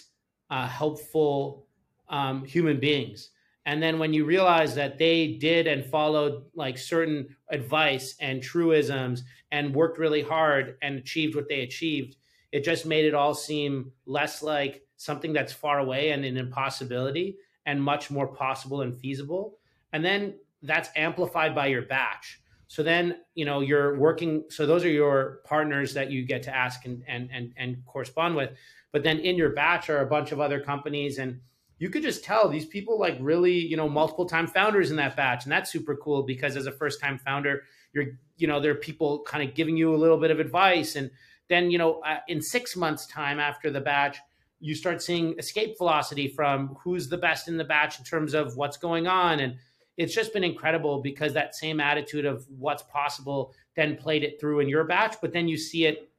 uh, 0.50 0.68
helpful 0.68 1.68
um, 2.10 2.44
human 2.46 2.80
beings. 2.80 3.30
And 3.66 3.82
then 3.82 3.98
when 3.98 4.14
you 4.14 4.26
realize 4.26 4.76
that 4.76 4.98
they 4.98 5.38
did 5.40 5.68
and 5.68 5.86
followed 5.86 6.44
like 6.54 6.78
certain 6.78 7.38
advice 7.50 8.16
and 8.20 8.44
truisms 8.44 9.24
and 9.52 9.74
worked 9.74 9.98
really 10.00 10.22
hard 10.22 10.76
and 10.82 10.98
achieved 10.98 11.36
what 11.36 11.48
they 11.48 11.62
achieved 11.62 12.18
it 12.54 12.64
just 12.64 12.86
made 12.86 13.04
it 13.04 13.16
all 13.16 13.34
seem 13.34 13.92
less 14.06 14.44
like 14.44 14.84
something 15.04 15.34
that's 15.34 15.54
far 15.54 15.80
away 15.80 16.12
and 16.12 16.26
an 16.26 16.38
impossibility 16.38 17.38
and 17.66 17.82
much 17.82 18.12
more 18.12 18.28
possible 18.28 18.82
and 18.82 18.98
feasible 18.98 19.58
and 19.92 20.04
then 20.04 20.34
that's 20.62 20.90
amplified 20.96 21.54
by 21.54 21.68
your 21.68 21.82
batch 21.82 22.42
so 22.68 22.84
then 22.84 23.18
you 23.36 23.46
know 23.46 23.60
you're 23.60 23.98
working 23.98 24.44
so 24.50 24.66
those 24.66 24.84
are 24.84 24.90
your 24.90 25.40
partners 25.46 25.94
that 25.94 26.12
you 26.12 26.26
get 26.26 26.44
to 26.44 26.56
ask 26.56 26.86
and 26.86 27.04
and 27.08 27.30
and, 27.32 27.54
and 27.58 27.78
correspond 27.86 28.36
with 28.36 28.52
but 28.92 29.04
then 29.04 29.20
in 29.20 29.36
your 29.36 29.50
batch 29.50 29.90
are 29.90 30.02
a 30.02 30.06
bunch 30.06 30.32
of 30.32 30.40
other 30.40 30.60
companies 30.60 31.18
and 31.18 31.40
you 31.84 31.90
could 31.90 32.04
just 32.04 32.24
tell 32.24 32.48
these 32.48 32.66
people 32.66 32.98
like 32.98 33.18
really, 33.20 33.54
you 33.54 33.76
know, 33.76 33.90
multiple 33.90 34.26
time 34.26 34.48
founders 34.48 34.90
in 34.90 34.96
that 34.96 35.18
batch. 35.18 35.44
And 35.44 35.52
that's 35.52 35.70
super 35.70 35.98
cool 35.98 36.24
because 36.24 36.56
as 36.56 36.66
a 36.66 36.72
first 36.72 37.02
time 37.02 37.18
founder, 37.18 37.64
you're, 37.92 38.06
you 38.38 38.48
know, 38.48 38.62
there 38.62 38.72
are 38.72 38.76
people 38.76 39.22
kind 39.24 39.48
of 39.48 39.54
giving 39.54 39.76
you 39.76 39.94
a 39.94 39.98
little 39.98 40.18
bit 40.18 40.32
of 40.32 40.40
advice. 40.40 40.96
And 40.96 41.12
then, 41.50 41.72
you 41.72 41.78
know, 41.78 42.00
uh, 42.00 42.20
in 42.30 42.42
six 42.42 42.78
months' 42.78 43.06
time 43.06 43.38
after 43.38 43.70
the 43.70 43.82
batch, 43.82 44.18
you 44.64 44.74
start 44.74 45.02
seeing 45.02 45.36
escape 45.38 45.78
velocity 45.78 46.30
from 46.30 46.78
who's 46.82 47.10
the 47.10 47.18
best 47.18 47.50
in 47.50 47.58
the 47.58 47.66
batch 47.66 48.00
in 48.00 48.06
terms 48.06 48.34
of 48.34 48.56
what's 48.56 48.78
going 48.78 49.08
on. 49.08 49.42
And 49.42 49.58
it's 49.98 50.16
just 50.16 50.32
been 50.32 50.46
incredible 50.46 51.02
because 51.02 51.34
that 51.34 51.54
same 51.54 51.82
attitude 51.82 52.24
of 52.24 52.46
what's 52.58 52.82
possible 52.84 53.54
then 53.76 53.98
played 53.98 54.24
it 54.24 54.40
through 54.40 54.62
in 54.62 54.70
your 54.70 54.86
batch, 54.86 55.18
but 55.22 55.34
then 55.34 55.50
you 55.50 55.58
see 55.58 55.86
it 55.86 56.10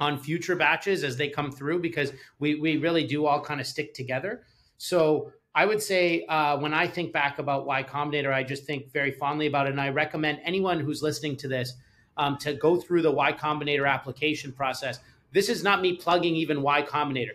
on 0.00 0.18
future 0.18 0.56
batches 0.56 1.04
as 1.04 1.18
they 1.18 1.28
come 1.28 1.52
through 1.52 1.80
because 1.80 2.14
we, 2.38 2.54
we 2.54 2.78
really 2.78 3.06
do 3.06 3.26
all 3.26 3.42
kind 3.42 3.60
of 3.60 3.66
stick 3.66 3.92
together. 3.92 4.42
So 4.78 5.30
I 5.54 5.66
would 5.66 5.82
say 5.82 6.24
uh, 6.30 6.56
when 6.56 6.72
I 6.72 6.86
think 6.86 7.12
back 7.12 7.38
about 7.38 7.66
Y 7.66 7.82
Combinator, 7.82 8.32
I 8.32 8.42
just 8.42 8.64
think 8.64 8.90
very 8.90 9.12
fondly 9.12 9.48
about 9.48 9.66
it. 9.66 9.70
And 9.70 9.80
I 9.82 9.90
recommend 9.90 10.40
anyone 10.44 10.80
who's 10.80 11.02
listening 11.02 11.36
to 11.36 11.48
this 11.48 11.74
um, 12.16 12.38
to 12.38 12.54
go 12.54 12.80
through 12.80 13.02
the 13.02 13.12
Y 13.12 13.34
Combinator 13.34 13.86
application 13.86 14.50
process. 14.50 15.00
This 15.30 15.50
is 15.50 15.62
not 15.62 15.82
me 15.82 15.96
plugging 15.96 16.34
even 16.36 16.62
Y 16.62 16.80
Combinator. 16.80 17.32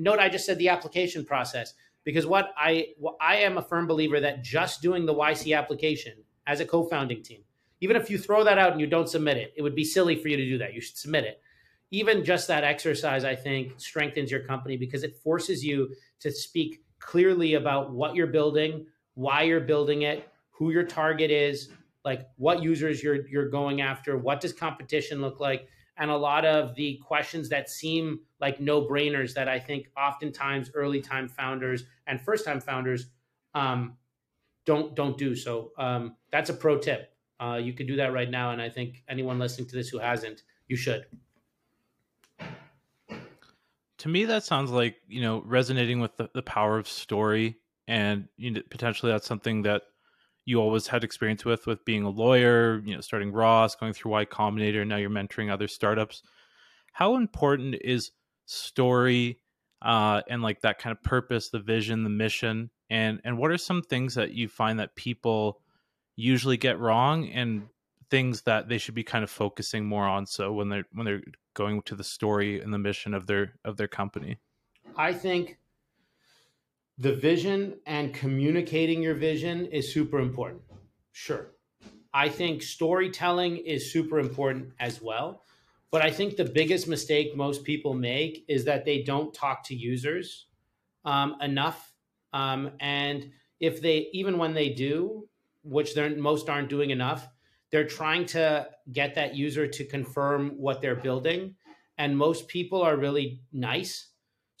Note 0.00 0.18
I 0.18 0.30
just 0.30 0.46
said 0.46 0.58
the 0.58 0.70
application 0.70 1.26
process 1.26 1.74
because 2.04 2.26
what 2.26 2.52
I 2.56 2.88
I 3.20 3.36
am 3.36 3.58
a 3.58 3.62
firm 3.62 3.86
believer 3.86 4.18
that 4.20 4.42
just 4.42 4.80
doing 4.80 5.04
the 5.04 5.14
YC 5.14 5.56
application 5.56 6.14
as 6.46 6.60
a 6.60 6.64
co-founding 6.64 7.22
team, 7.22 7.42
even 7.82 7.96
if 7.96 8.08
you 8.08 8.16
throw 8.16 8.42
that 8.44 8.58
out 8.58 8.72
and 8.72 8.80
you 8.80 8.86
don't 8.86 9.10
submit 9.10 9.36
it, 9.36 9.52
it 9.56 9.62
would 9.62 9.74
be 9.74 9.84
silly 9.84 10.16
for 10.16 10.28
you 10.28 10.38
to 10.38 10.44
do 10.44 10.56
that. 10.58 10.72
You 10.72 10.80
should 10.80 10.96
submit 10.96 11.24
it. 11.24 11.42
Even 11.90 12.24
just 12.24 12.48
that 12.48 12.64
exercise, 12.64 13.24
I 13.24 13.34
think, 13.34 13.78
strengthens 13.78 14.30
your 14.30 14.40
company 14.40 14.78
because 14.78 15.02
it 15.02 15.16
forces 15.16 15.62
you 15.62 15.94
to 16.20 16.32
speak 16.32 16.82
clearly 16.98 17.54
about 17.54 17.92
what 17.92 18.14
you're 18.14 18.26
building, 18.28 18.86
why 19.14 19.42
you're 19.42 19.60
building 19.60 20.02
it, 20.02 20.26
who 20.50 20.70
your 20.70 20.84
target 20.84 21.30
is, 21.30 21.68
like 22.06 22.26
what 22.36 22.62
users 22.62 23.02
you're 23.02 23.28
you're 23.28 23.50
going 23.50 23.82
after, 23.82 24.16
what 24.16 24.40
does 24.40 24.54
competition 24.54 25.20
look 25.20 25.40
like, 25.40 25.68
and 26.00 26.10
a 26.10 26.16
lot 26.16 26.44
of 26.44 26.74
the 26.74 27.00
questions 27.04 27.48
that 27.50 27.70
seem 27.70 28.20
like 28.40 28.60
no-brainers 28.60 29.34
that 29.34 29.48
I 29.48 29.60
think 29.60 29.90
oftentimes 29.96 30.72
early 30.74 31.00
time 31.00 31.28
founders 31.28 31.84
and 32.08 32.20
first 32.20 32.44
time 32.44 32.60
founders 32.60 33.06
um, 33.54 33.96
don't 34.64 34.96
don't 34.96 35.16
do. 35.16 35.36
So 35.36 35.70
um, 35.78 36.16
that's 36.32 36.50
a 36.50 36.54
pro 36.54 36.78
tip. 36.78 37.14
Uh, 37.38 37.60
you 37.62 37.72
could 37.72 37.86
do 37.86 37.96
that 37.96 38.12
right 38.12 38.30
now, 38.30 38.50
and 38.50 38.60
I 38.60 38.68
think 38.68 39.02
anyone 39.08 39.38
listening 39.38 39.68
to 39.68 39.76
this 39.76 39.88
who 39.88 39.98
hasn't, 39.98 40.42
you 40.66 40.76
should 40.76 41.06
to 44.00 44.08
me 44.08 44.24
that 44.24 44.42
sounds 44.42 44.70
like 44.70 44.96
you 45.08 45.20
know 45.20 45.42
resonating 45.44 46.00
with 46.00 46.16
the, 46.16 46.28
the 46.34 46.42
power 46.42 46.78
of 46.78 46.88
story 46.88 47.56
and 47.86 48.28
you 48.36 48.50
know, 48.50 48.62
potentially 48.70 49.12
that's 49.12 49.26
something 49.26 49.62
that 49.62 49.82
you 50.44 50.60
always 50.60 50.86
had 50.86 51.04
experience 51.04 51.44
with 51.44 51.66
with 51.66 51.84
being 51.84 52.02
a 52.02 52.10
lawyer 52.10 52.80
you 52.84 52.94
know 52.94 53.00
starting 53.00 53.32
ross 53.32 53.74
going 53.74 53.92
through 53.92 54.12
y 54.12 54.24
combinator 54.24 54.80
and 54.80 54.88
now 54.88 54.96
you're 54.96 55.10
mentoring 55.10 55.50
other 55.50 55.68
startups. 55.68 56.22
How 56.92 57.16
important 57.16 57.76
is 57.82 58.10
story 58.46 59.38
uh, 59.82 60.22
and 60.28 60.42
like 60.42 60.60
that 60.60 60.78
kind 60.78 60.96
of 60.96 61.02
purpose 61.02 61.50
the 61.50 61.60
vision 61.60 62.04
the 62.04 62.10
mission 62.10 62.70
and 62.90 63.20
and 63.24 63.38
what 63.38 63.50
are 63.50 63.58
some 63.58 63.82
things 63.82 64.14
that 64.14 64.32
you 64.32 64.48
find 64.48 64.78
that 64.78 64.96
people 64.96 65.60
usually 66.16 66.56
get 66.56 66.78
wrong 66.78 67.28
and 67.30 67.68
things 68.10 68.42
that 68.42 68.68
they 68.68 68.76
should 68.76 68.94
be 68.94 69.04
kind 69.04 69.22
of 69.22 69.30
focusing 69.30 69.86
more 69.86 70.06
on 70.06 70.26
so 70.26 70.52
when 70.52 70.68
they're 70.68 70.84
when 70.92 71.06
they're 71.06 71.22
going 71.54 71.80
to 71.82 71.94
the 71.94 72.04
story 72.04 72.60
and 72.60 72.74
the 72.74 72.78
mission 72.78 73.14
of 73.14 73.26
their 73.26 73.54
of 73.64 73.76
their 73.76 73.88
company? 73.88 74.38
I 74.96 75.12
think 75.12 75.58
the 77.00 77.14
vision 77.14 77.74
and 77.86 78.14
communicating 78.14 79.02
your 79.02 79.14
vision 79.14 79.66
is 79.66 79.92
super 79.92 80.20
important 80.20 80.62
sure 81.12 81.48
i 82.14 82.28
think 82.28 82.62
storytelling 82.62 83.56
is 83.56 83.92
super 83.92 84.20
important 84.20 84.70
as 84.78 85.02
well 85.02 85.42
but 85.90 86.02
i 86.02 86.10
think 86.10 86.36
the 86.36 86.44
biggest 86.44 86.86
mistake 86.86 87.36
most 87.36 87.64
people 87.64 87.94
make 87.94 88.44
is 88.48 88.64
that 88.64 88.84
they 88.84 89.02
don't 89.02 89.34
talk 89.34 89.64
to 89.64 89.74
users 89.74 90.46
um, 91.04 91.36
enough 91.40 91.92
um, 92.32 92.70
and 92.80 93.30
if 93.58 93.80
they 93.80 94.08
even 94.12 94.38
when 94.38 94.54
they 94.54 94.68
do 94.68 95.26
which 95.62 95.94
they're 95.94 96.14
most 96.16 96.48
aren't 96.48 96.68
doing 96.68 96.90
enough 96.90 97.28
they're 97.70 97.86
trying 97.86 98.26
to 98.26 98.68
get 98.92 99.14
that 99.14 99.34
user 99.34 99.66
to 99.66 99.84
confirm 99.84 100.50
what 100.56 100.80
they're 100.80 100.96
building. 100.96 101.54
And 101.98 102.16
most 102.16 102.48
people 102.48 102.82
are 102.82 102.96
really 102.96 103.42
nice. 103.52 104.08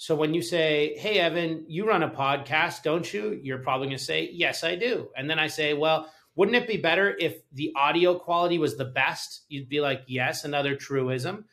So 0.00 0.16
when 0.16 0.32
you 0.32 0.40
say, 0.40 0.96
Hey, 0.96 1.18
Evan, 1.18 1.66
you 1.68 1.86
run 1.86 2.02
a 2.02 2.08
podcast, 2.08 2.82
don't 2.82 3.12
you? 3.12 3.38
You're 3.42 3.58
probably 3.58 3.88
going 3.88 3.98
to 3.98 4.02
say, 4.02 4.30
Yes, 4.32 4.64
I 4.64 4.74
do. 4.74 5.10
And 5.14 5.28
then 5.28 5.38
I 5.38 5.46
say, 5.46 5.74
Well, 5.74 6.10
wouldn't 6.36 6.56
it 6.56 6.66
be 6.66 6.78
better 6.78 7.14
if 7.20 7.42
the 7.52 7.70
audio 7.76 8.18
quality 8.18 8.56
was 8.56 8.78
the 8.78 8.86
best? 8.86 9.42
You'd 9.50 9.68
be 9.68 9.82
like, 9.82 10.00
Yes, 10.06 10.44
another 10.44 10.74
truism. 10.74 11.44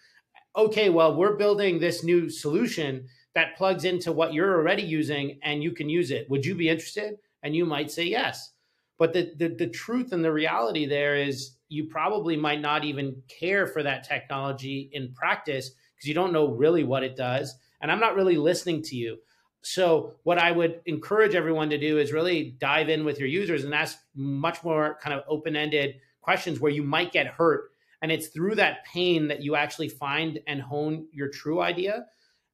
Okay, 0.55 0.89
well, 0.89 1.17
we're 1.17 1.35
building 1.35 1.77
this 1.77 2.05
new 2.05 2.29
solution 2.29 3.09
that 3.35 3.57
plugs 3.57 3.83
into 3.83 4.13
what 4.13 4.33
you're 4.33 4.55
already 4.55 4.83
using 4.83 5.39
and 5.43 5.61
you 5.61 5.73
can 5.73 5.89
use 5.89 6.09
it. 6.09 6.29
Would 6.29 6.45
you 6.45 6.55
be 6.55 6.69
interested? 6.69 7.15
And 7.43 7.53
you 7.53 7.65
might 7.65 7.91
say 7.91 8.05
yes. 8.05 8.53
But 8.97 9.11
the, 9.11 9.33
the, 9.35 9.49
the 9.49 9.67
truth 9.67 10.13
and 10.13 10.23
the 10.23 10.31
reality 10.31 10.85
there 10.85 11.17
is 11.17 11.57
you 11.67 11.87
probably 11.89 12.37
might 12.37 12.61
not 12.61 12.85
even 12.85 13.21
care 13.27 13.67
for 13.67 13.83
that 13.83 14.07
technology 14.07 14.89
in 14.93 15.13
practice 15.13 15.71
because 15.97 16.07
you 16.07 16.13
don't 16.13 16.31
know 16.31 16.47
really 16.47 16.85
what 16.85 17.03
it 17.03 17.17
does. 17.17 17.53
And 17.81 17.91
I'm 17.91 17.99
not 17.99 18.15
really 18.15 18.37
listening 18.37 18.81
to 18.83 18.95
you. 18.95 19.17
So, 19.61 20.13
what 20.23 20.37
I 20.37 20.51
would 20.51 20.81
encourage 20.85 21.35
everyone 21.35 21.69
to 21.71 21.77
do 21.77 21.99
is 21.99 22.13
really 22.13 22.55
dive 22.59 22.89
in 22.89 23.03
with 23.03 23.19
your 23.19 23.27
users 23.27 23.63
and 23.63 23.73
ask 23.73 23.97
much 24.15 24.63
more 24.63 24.97
kind 25.01 25.17
of 25.17 25.23
open 25.27 25.55
ended 25.55 25.95
questions 26.21 26.59
where 26.59 26.71
you 26.71 26.83
might 26.83 27.11
get 27.11 27.27
hurt. 27.27 27.71
And 28.01 28.11
it's 28.11 28.27
through 28.27 28.55
that 28.55 28.85
pain 28.85 29.27
that 29.27 29.41
you 29.41 29.55
actually 29.55 29.89
find 29.89 30.39
and 30.47 30.61
hone 30.61 31.07
your 31.11 31.29
true 31.29 31.61
idea. 31.61 32.05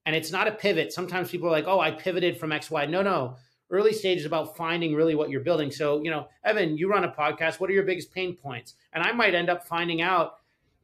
And 0.05 0.15
it's 0.15 0.31
not 0.31 0.47
a 0.47 0.51
pivot. 0.51 0.93
Sometimes 0.93 1.29
people 1.29 1.47
are 1.47 1.51
like, 1.51 1.67
oh, 1.67 1.79
I 1.79 1.91
pivoted 1.91 2.37
from 2.37 2.51
X, 2.51 2.71
Y. 2.71 2.85
No, 2.85 3.01
no 3.01 3.35
early 3.73 3.91
stage 3.91 4.19
is 4.19 4.25
about 4.25 4.55
finding 4.55 4.93
really 4.93 5.15
what 5.15 5.31
you're 5.31 5.41
building. 5.41 5.71
So, 5.71 6.01
you 6.03 6.11
know, 6.11 6.27
Evan, 6.45 6.77
you 6.77 6.89
run 6.89 7.03
a 7.03 7.11
podcast. 7.11 7.59
What 7.59 7.69
are 7.69 7.73
your 7.73 7.83
biggest 7.83 8.13
pain 8.13 8.35
points? 8.35 8.75
And 8.93 9.03
I 9.03 9.11
might 9.11 9.33
end 9.33 9.49
up 9.49 9.67
finding 9.67 10.01
out 10.01 10.35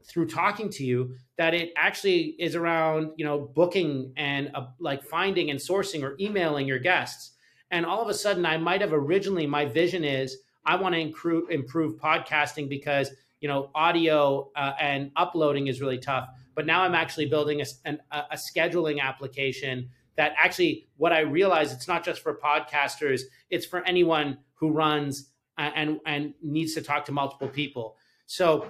through 0.06 0.28
talking 0.28 0.70
to 0.70 0.84
you 0.84 1.16
that 1.38 1.54
it 1.54 1.72
actually 1.76 2.36
is 2.40 2.56
around, 2.56 3.12
you 3.18 3.26
know, 3.26 3.40
booking 3.40 4.14
and 4.18 4.52
uh, 4.54 4.68
like 4.80 5.04
finding 5.04 5.50
and 5.50 5.60
sourcing 5.60 6.04
or 6.04 6.16
emailing 6.20 6.68
your 6.68 6.80
guests. 6.80 7.32
And 7.72 7.86
all 7.86 8.02
of 8.02 8.10
a 8.10 8.14
sudden, 8.14 8.46
I 8.46 8.58
might 8.58 8.82
have 8.82 8.94
originally, 8.94 9.46
my 9.46 9.66
vision 9.66 10.04
is 10.04 10.38
I 10.66 10.76
want 10.76 10.96
to 10.96 11.00
improve, 11.00 11.50
improve 11.50 12.00
podcasting 12.00 12.68
because, 12.68 13.12
you 13.42 13.48
know, 13.48 13.70
audio 13.76 14.50
uh, 14.56 14.74
and 14.80 15.12
uploading 15.16 15.68
is 15.68 15.82
really 15.82 16.00
tough. 16.00 16.30
But 16.56 16.66
now 16.66 16.82
I'm 16.82 16.96
actually 16.96 17.28
building 17.28 17.62
a, 17.62 17.66
an, 17.86 18.00
a 18.12 18.36
scheduling 18.36 19.00
application 19.00 19.90
that 20.18 20.34
actually 20.38 20.88
what 20.98 21.14
I 21.14 21.22
realize 21.22 21.72
it's 21.72 21.88
not 21.88 22.04
just 22.04 22.22
for 22.22 22.36
podcasters, 22.36 23.22
it's 23.50 23.66
for 23.66 23.86
anyone 23.86 24.40
who 24.56 24.72
runs 24.72 25.30
and 25.58 25.74
and, 25.76 26.00
and 26.06 26.34
needs 26.42 26.74
to 26.74 26.82
talk 26.82 27.06
to 27.06 27.12
multiple 27.12 27.48
people. 27.48 27.96
So 28.26 28.70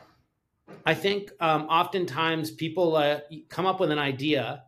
I 0.85 0.93
think 0.93 1.31
um, 1.39 1.63
oftentimes 1.63 2.51
people 2.51 2.95
uh, 2.95 3.19
come 3.49 3.65
up 3.65 3.79
with 3.79 3.91
an 3.91 3.99
idea, 3.99 4.63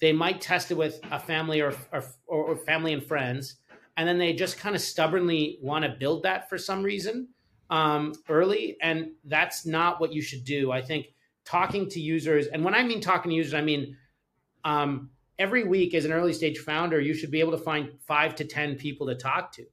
they 0.00 0.12
might 0.12 0.40
test 0.40 0.70
it 0.70 0.76
with 0.76 1.00
a 1.10 1.18
family 1.18 1.60
or, 1.60 1.74
or, 1.92 2.04
or 2.26 2.56
family 2.56 2.92
and 2.92 3.04
friends, 3.04 3.56
and 3.96 4.08
then 4.08 4.18
they 4.18 4.32
just 4.32 4.58
kind 4.58 4.74
of 4.74 4.80
stubbornly 4.80 5.58
want 5.60 5.84
to 5.84 5.90
build 5.90 6.22
that 6.22 6.48
for 6.48 6.58
some 6.58 6.82
reason 6.82 7.28
um, 7.68 8.12
early, 8.28 8.76
and 8.82 9.12
that's 9.24 9.66
not 9.66 10.00
what 10.00 10.12
you 10.12 10.22
should 10.22 10.44
do. 10.44 10.72
I 10.72 10.82
think 10.82 11.06
talking 11.44 11.88
to 11.90 12.00
users, 12.00 12.46
and 12.46 12.64
when 12.64 12.74
I 12.74 12.82
mean 12.82 13.00
talking 13.00 13.30
to 13.30 13.36
users, 13.36 13.54
I 13.54 13.60
mean 13.60 13.96
um, 14.64 15.10
every 15.38 15.64
week 15.64 15.94
as 15.94 16.04
an 16.04 16.12
early 16.12 16.32
stage 16.32 16.58
founder, 16.58 17.00
you 17.00 17.14
should 17.14 17.30
be 17.30 17.40
able 17.40 17.52
to 17.52 17.58
find 17.58 17.90
five 18.06 18.34
to 18.36 18.44
10 18.44 18.76
people 18.76 19.06
to 19.06 19.14
talk 19.14 19.52
to. 19.52 19.64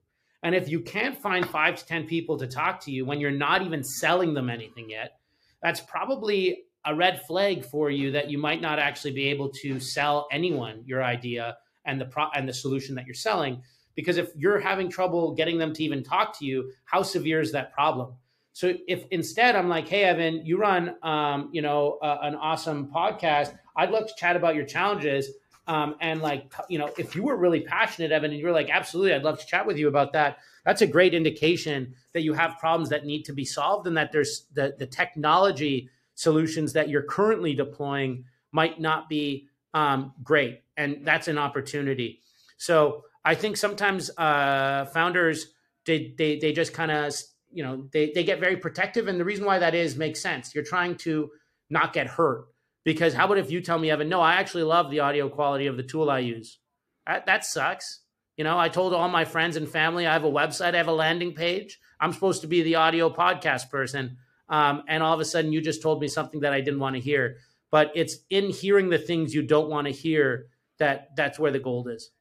And 0.43 0.55
if 0.55 0.69
you 0.69 0.79
can't 0.79 1.17
find 1.17 1.45
five 1.47 1.75
to 1.75 1.85
10 1.85 2.07
people 2.07 2.37
to 2.37 2.47
talk 2.47 2.79
to 2.81 2.91
you 2.91 3.05
when 3.05 3.19
you're 3.19 3.31
not 3.31 3.63
even 3.63 3.83
selling 3.83 4.33
them 4.33 4.49
anything 4.49 4.89
yet, 4.89 5.16
that's 5.61 5.79
probably 5.81 6.63
a 6.85 6.95
red 6.95 7.21
flag 7.27 7.65
for 7.65 7.91
you 7.91 8.11
that 8.11 8.29
you 8.29 8.37
might 8.37 8.61
not 8.61 8.79
actually 8.79 9.11
be 9.11 9.25
able 9.25 9.49
to 9.49 9.79
sell 9.79 10.27
anyone 10.31 10.81
your 10.85 11.03
idea 11.03 11.57
and 11.85 11.99
the 11.99 12.05
pro- 12.05 12.29
and 12.35 12.47
the 12.47 12.53
solution 12.53 12.95
that 12.95 13.05
you're 13.05 13.13
selling. 13.13 13.61
Because 13.95 14.17
if 14.17 14.31
you're 14.35 14.59
having 14.59 14.89
trouble 14.89 15.33
getting 15.33 15.57
them 15.57 15.73
to 15.73 15.83
even 15.83 16.03
talk 16.03 16.37
to 16.39 16.45
you 16.45 16.71
how 16.85 17.01
severe 17.01 17.41
is 17.41 17.51
that 17.51 17.73
problem? 17.73 18.13
So 18.53 18.73
if 18.87 19.03
instead 19.11 19.55
i'm 19.55 19.69
like 19.69 19.87
hey 19.87 20.03
evan 20.03 20.43
you 20.43 20.57
run 20.57 20.95
um, 21.03 21.49
you 21.51 21.61
know 21.61 21.99
uh, 22.01 22.17
an 22.23 22.35
awesome 22.35 22.89
podcast. 22.91 23.57
I'd 23.75 23.91
love 23.91 24.07
to 24.07 24.13
chat 24.17 24.35
about 24.35 24.55
your 24.55 24.65
challenges 24.65 25.29
um, 25.67 25.95
and 25.99 26.21
like 26.21 26.53
you 26.69 26.79
know 26.79 26.89
if 26.97 27.15
you 27.15 27.23
were 27.23 27.35
really 27.35 27.61
passionate 27.61 28.11
evan 28.11 28.31
and 28.31 28.39
you're 28.39 28.51
like 28.51 28.69
absolutely 28.69 29.13
i'd 29.13 29.23
love 29.23 29.39
to 29.39 29.45
chat 29.45 29.65
with 29.65 29.77
you 29.77 29.87
about 29.87 30.13
that 30.13 30.37
that's 30.65 30.81
a 30.81 30.87
great 30.87 31.13
indication 31.13 31.93
that 32.13 32.21
you 32.21 32.33
have 32.33 32.57
problems 32.59 32.89
that 32.89 33.05
need 33.05 33.23
to 33.23 33.33
be 33.33 33.45
solved 33.45 33.87
and 33.87 33.95
that 33.95 34.11
there's 34.11 34.45
the, 34.53 34.75
the 34.77 34.85
technology 34.85 35.89
solutions 36.15 36.73
that 36.73 36.89
you're 36.89 37.03
currently 37.03 37.53
deploying 37.53 38.25
might 38.51 38.79
not 38.79 39.07
be 39.07 39.47
um, 39.73 40.13
great 40.23 40.63
and 40.75 41.05
that's 41.05 41.27
an 41.27 41.37
opportunity. 41.37 42.21
So 42.57 43.03
i 43.23 43.35
think 43.35 43.57
sometimes 43.57 44.09
uh, 44.17 44.85
founders 44.85 45.47
they, 45.85 46.13
they, 46.17 46.37
they 46.37 46.51
just 46.51 46.73
kind 46.73 46.91
of 46.91 47.13
you 47.51 47.63
know 47.63 47.87
they, 47.91 48.11
they 48.13 48.23
get 48.23 48.39
very 48.39 48.57
protective 48.57 49.07
and 49.07 49.19
the 49.19 49.25
reason 49.25 49.45
why 49.45 49.59
that 49.59 49.75
is 49.75 49.95
makes 49.95 50.21
sense. 50.21 50.53
You're 50.53 50.63
trying 50.63 50.95
to 50.97 51.31
not 51.69 51.93
get 51.93 52.07
hurt 52.07 52.45
because 52.87 53.13
how 53.13 53.25
about 53.25 53.37
if 53.37 53.51
you 53.51 53.59
tell 53.59 53.77
me 53.77 53.91
evan 53.91 54.09
no 54.09 54.21
i 54.21 54.33
actually 54.33 54.63
love 54.63 54.89
the 54.89 55.01
audio 55.01 55.27
quality 55.29 55.67
of 55.67 55.77
the 55.77 55.83
tool 55.83 56.09
i 56.09 56.19
use 56.19 56.59
that, 57.05 57.25
that 57.25 57.45
sucks 57.45 58.01
you 58.37 58.43
know, 58.43 58.57
I 58.57 58.69
told 58.69 58.93
all 58.93 59.09
my 59.09 59.25
friends 59.25 59.57
and 59.57 59.67
family 59.67 60.05
I 60.05 60.13
have 60.13 60.23
a 60.23 60.31
website, 60.31 60.75
I 60.75 60.77
have 60.77 60.87
a 60.87 60.93
landing 60.93 61.33
page. 61.33 61.79
I'm 61.99 62.13
supposed 62.13 62.41
to 62.41 62.47
be 62.47 62.61
the 62.61 62.75
audio 62.75 63.09
podcast 63.09 63.71
person. 63.71 64.17
Um, 64.47 64.83
and 64.87 65.01
all 65.01 65.13
of 65.13 65.19
a 65.19 65.25
sudden, 65.25 65.51
you 65.51 65.59
just 65.59 65.81
told 65.81 65.99
me 65.99 66.07
something 66.07 66.41
that 66.41 66.53
I 66.53 66.61
didn't 66.61 66.79
want 66.79 66.95
to 66.95 67.01
hear. 67.01 67.37
But 67.71 67.91
it's 67.95 68.17
in 68.29 68.51
hearing 68.51 68.89
the 68.89 68.99
things 68.99 69.33
you 69.33 69.41
don't 69.41 69.69
want 69.69 69.87
to 69.87 69.91
hear 69.91 70.47
that 70.77 71.15
that's 71.17 71.39
where 71.39 71.51
the 71.51 71.59
gold 71.59 71.89
is. 71.89 72.11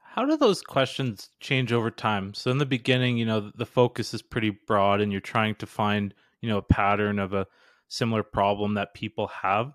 How 0.00 0.24
do 0.24 0.36
those 0.36 0.62
questions 0.62 1.28
change 1.38 1.72
over 1.72 1.90
time? 1.90 2.34
So 2.34 2.50
in 2.50 2.58
the 2.58 2.66
beginning, 2.66 3.18
you 3.18 3.26
know, 3.26 3.52
the 3.54 3.66
focus 3.66 4.14
is 4.14 4.22
pretty 4.22 4.50
broad, 4.50 5.00
and 5.00 5.12
you're 5.12 5.20
trying 5.20 5.54
to 5.56 5.66
find, 5.66 6.12
you 6.40 6.48
know, 6.48 6.58
a 6.58 6.62
pattern 6.62 7.18
of 7.20 7.34
a 7.34 7.46
similar 7.88 8.22
problem 8.22 8.74
that 8.74 8.94
people 8.94 9.28
have. 9.28 9.72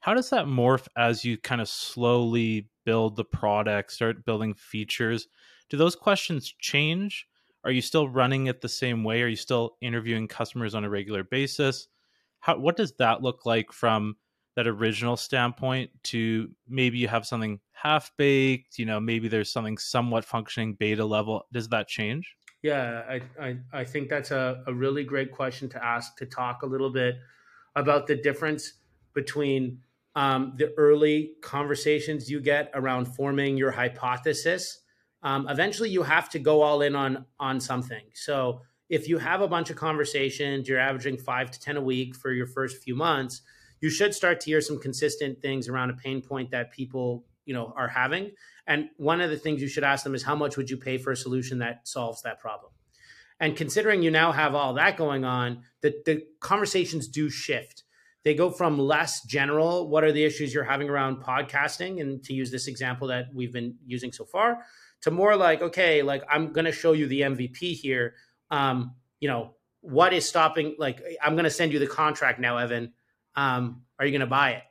How 0.00 0.14
does 0.14 0.30
that 0.30 0.46
morph 0.46 0.86
as 0.96 1.24
you 1.24 1.36
kind 1.36 1.60
of 1.60 1.68
slowly 1.68 2.68
build 2.84 3.16
the 3.16 3.24
product, 3.24 3.92
start 3.92 4.24
building 4.24 4.54
features? 4.54 5.28
Do 5.68 5.76
those 5.76 5.96
questions 5.96 6.54
change? 6.58 7.26
Are 7.64 7.72
you 7.72 7.82
still 7.82 8.08
running 8.08 8.46
it 8.46 8.60
the 8.60 8.68
same 8.68 9.02
way? 9.02 9.22
Are 9.22 9.28
you 9.28 9.36
still 9.36 9.76
interviewing 9.80 10.28
customers 10.28 10.74
on 10.74 10.84
a 10.84 10.90
regular 10.90 11.24
basis? 11.24 11.88
How, 12.40 12.58
what 12.58 12.76
does 12.76 12.92
that 12.98 13.22
look 13.22 13.44
like 13.44 13.72
from 13.72 14.16
that 14.54 14.66
original 14.66 15.16
standpoint 15.16 15.90
to 16.02 16.50
maybe 16.68 16.98
you 16.98 17.08
have 17.08 17.26
something 17.26 17.60
half 17.72 18.10
baked, 18.16 18.78
you 18.78 18.86
know, 18.86 18.98
maybe 18.98 19.28
there's 19.28 19.52
something 19.52 19.76
somewhat 19.76 20.24
functioning 20.24 20.74
beta 20.74 21.04
level. 21.04 21.46
Does 21.52 21.68
that 21.68 21.88
change? 21.88 22.34
Yeah, 22.62 23.02
I, 23.08 23.20
I, 23.40 23.56
I 23.72 23.84
think 23.84 24.08
that's 24.08 24.30
a, 24.30 24.64
a 24.66 24.72
really 24.72 25.04
great 25.04 25.30
question 25.30 25.68
to 25.70 25.84
ask 25.84 26.16
to 26.16 26.26
talk 26.26 26.62
a 26.62 26.66
little 26.66 26.90
bit 26.90 27.16
about 27.76 28.06
the 28.06 28.16
difference 28.16 28.72
between 29.14 29.78
um, 30.16 30.54
the 30.56 30.72
early 30.78 31.34
conversations 31.42 32.30
you 32.30 32.40
get 32.40 32.70
around 32.74 33.04
forming 33.04 33.56
your 33.56 33.70
hypothesis. 33.70 34.80
Um, 35.22 35.46
eventually, 35.48 35.90
you 35.90 36.02
have 36.02 36.28
to 36.30 36.38
go 36.38 36.62
all 36.62 36.80
in 36.82 36.96
on 36.96 37.26
on 37.38 37.60
something. 37.60 38.04
So 38.14 38.62
if 38.88 39.08
you 39.08 39.18
have 39.18 39.42
a 39.42 39.48
bunch 39.48 39.70
of 39.70 39.76
conversations, 39.76 40.68
you're 40.68 40.78
averaging 40.78 41.18
five 41.18 41.50
to 41.50 41.60
ten 41.60 41.76
a 41.76 41.80
week 41.82 42.16
for 42.16 42.32
your 42.32 42.46
first 42.46 42.82
few 42.82 42.96
months. 42.96 43.42
You 43.80 43.90
should 43.90 44.14
start 44.14 44.40
to 44.40 44.46
hear 44.46 44.60
some 44.60 44.80
consistent 44.80 45.42
things 45.42 45.68
around 45.68 45.90
a 45.90 45.94
pain 45.94 46.22
point 46.22 46.50
that 46.50 46.72
people 46.72 47.26
you 47.44 47.52
know 47.52 47.72
are 47.76 47.88
having. 47.88 48.32
And 48.66 48.88
one 48.96 49.20
of 49.20 49.30
the 49.30 49.36
things 49.36 49.60
you 49.60 49.68
should 49.68 49.84
ask 49.84 50.02
them 50.02 50.14
is 50.14 50.22
how 50.22 50.34
much 50.34 50.56
would 50.56 50.70
you 50.70 50.76
pay 50.76 50.98
for 50.98 51.12
a 51.12 51.16
solution 51.16 51.58
that 51.58 51.86
solves 51.86 52.22
that 52.22 52.40
problem? 52.40 52.72
And 53.38 53.56
considering 53.56 54.02
you 54.02 54.10
now 54.10 54.32
have 54.32 54.54
all 54.54 54.74
that 54.74 54.96
going 54.96 55.24
on, 55.24 55.62
the, 55.82 55.94
the 56.04 56.24
conversations 56.40 57.08
do 57.08 57.28
shift 57.28 57.84
they 58.26 58.34
go 58.34 58.50
from 58.50 58.76
less 58.76 59.22
general, 59.22 59.88
what 59.88 60.02
are 60.02 60.10
the 60.10 60.24
issues 60.24 60.52
you're 60.52 60.64
having 60.64 60.90
around 60.90 61.22
podcasting? 61.22 62.00
And 62.00 62.20
to 62.24 62.34
use 62.34 62.50
this 62.50 62.66
example 62.66 63.06
that 63.06 63.26
we've 63.32 63.52
been 63.52 63.76
using 63.86 64.10
so 64.10 64.24
far, 64.24 64.64
to 65.02 65.12
more 65.12 65.36
like, 65.36 65.62
okay, 65.62 66.02
like 66.02 66.24
I'm 66.28 66.52
going 66.52 66.64
to 66.64 66.72
show 66.72 66.90
you 66.90 67.06
the 67.06 67.20
MVP 67.20 67.74
here. 67.74 68.14
Um, 68.50 68.96
you 69.20 69.28
know, 69.28 69.54
what 69.80 70.12
is 70.12 70.28
stopping? 70.28 70.74
Like, 70.76 71.00
I'm 71.22 71.34
going 71.34 71.44
to 71.44 71.50
send 71.50 71.72
you 71.72 71.78
the 71.78 71.86
contract 71.86 72.40
now, 72.40 72.56
Evan. 72.56 72.94
Um, 73.36 73.82
are 74.00 74.04
you 74.04 74.10
going 74.10 74.18
to 74.22 74.26
buy 74.26 74.54
it? 74.54 74.64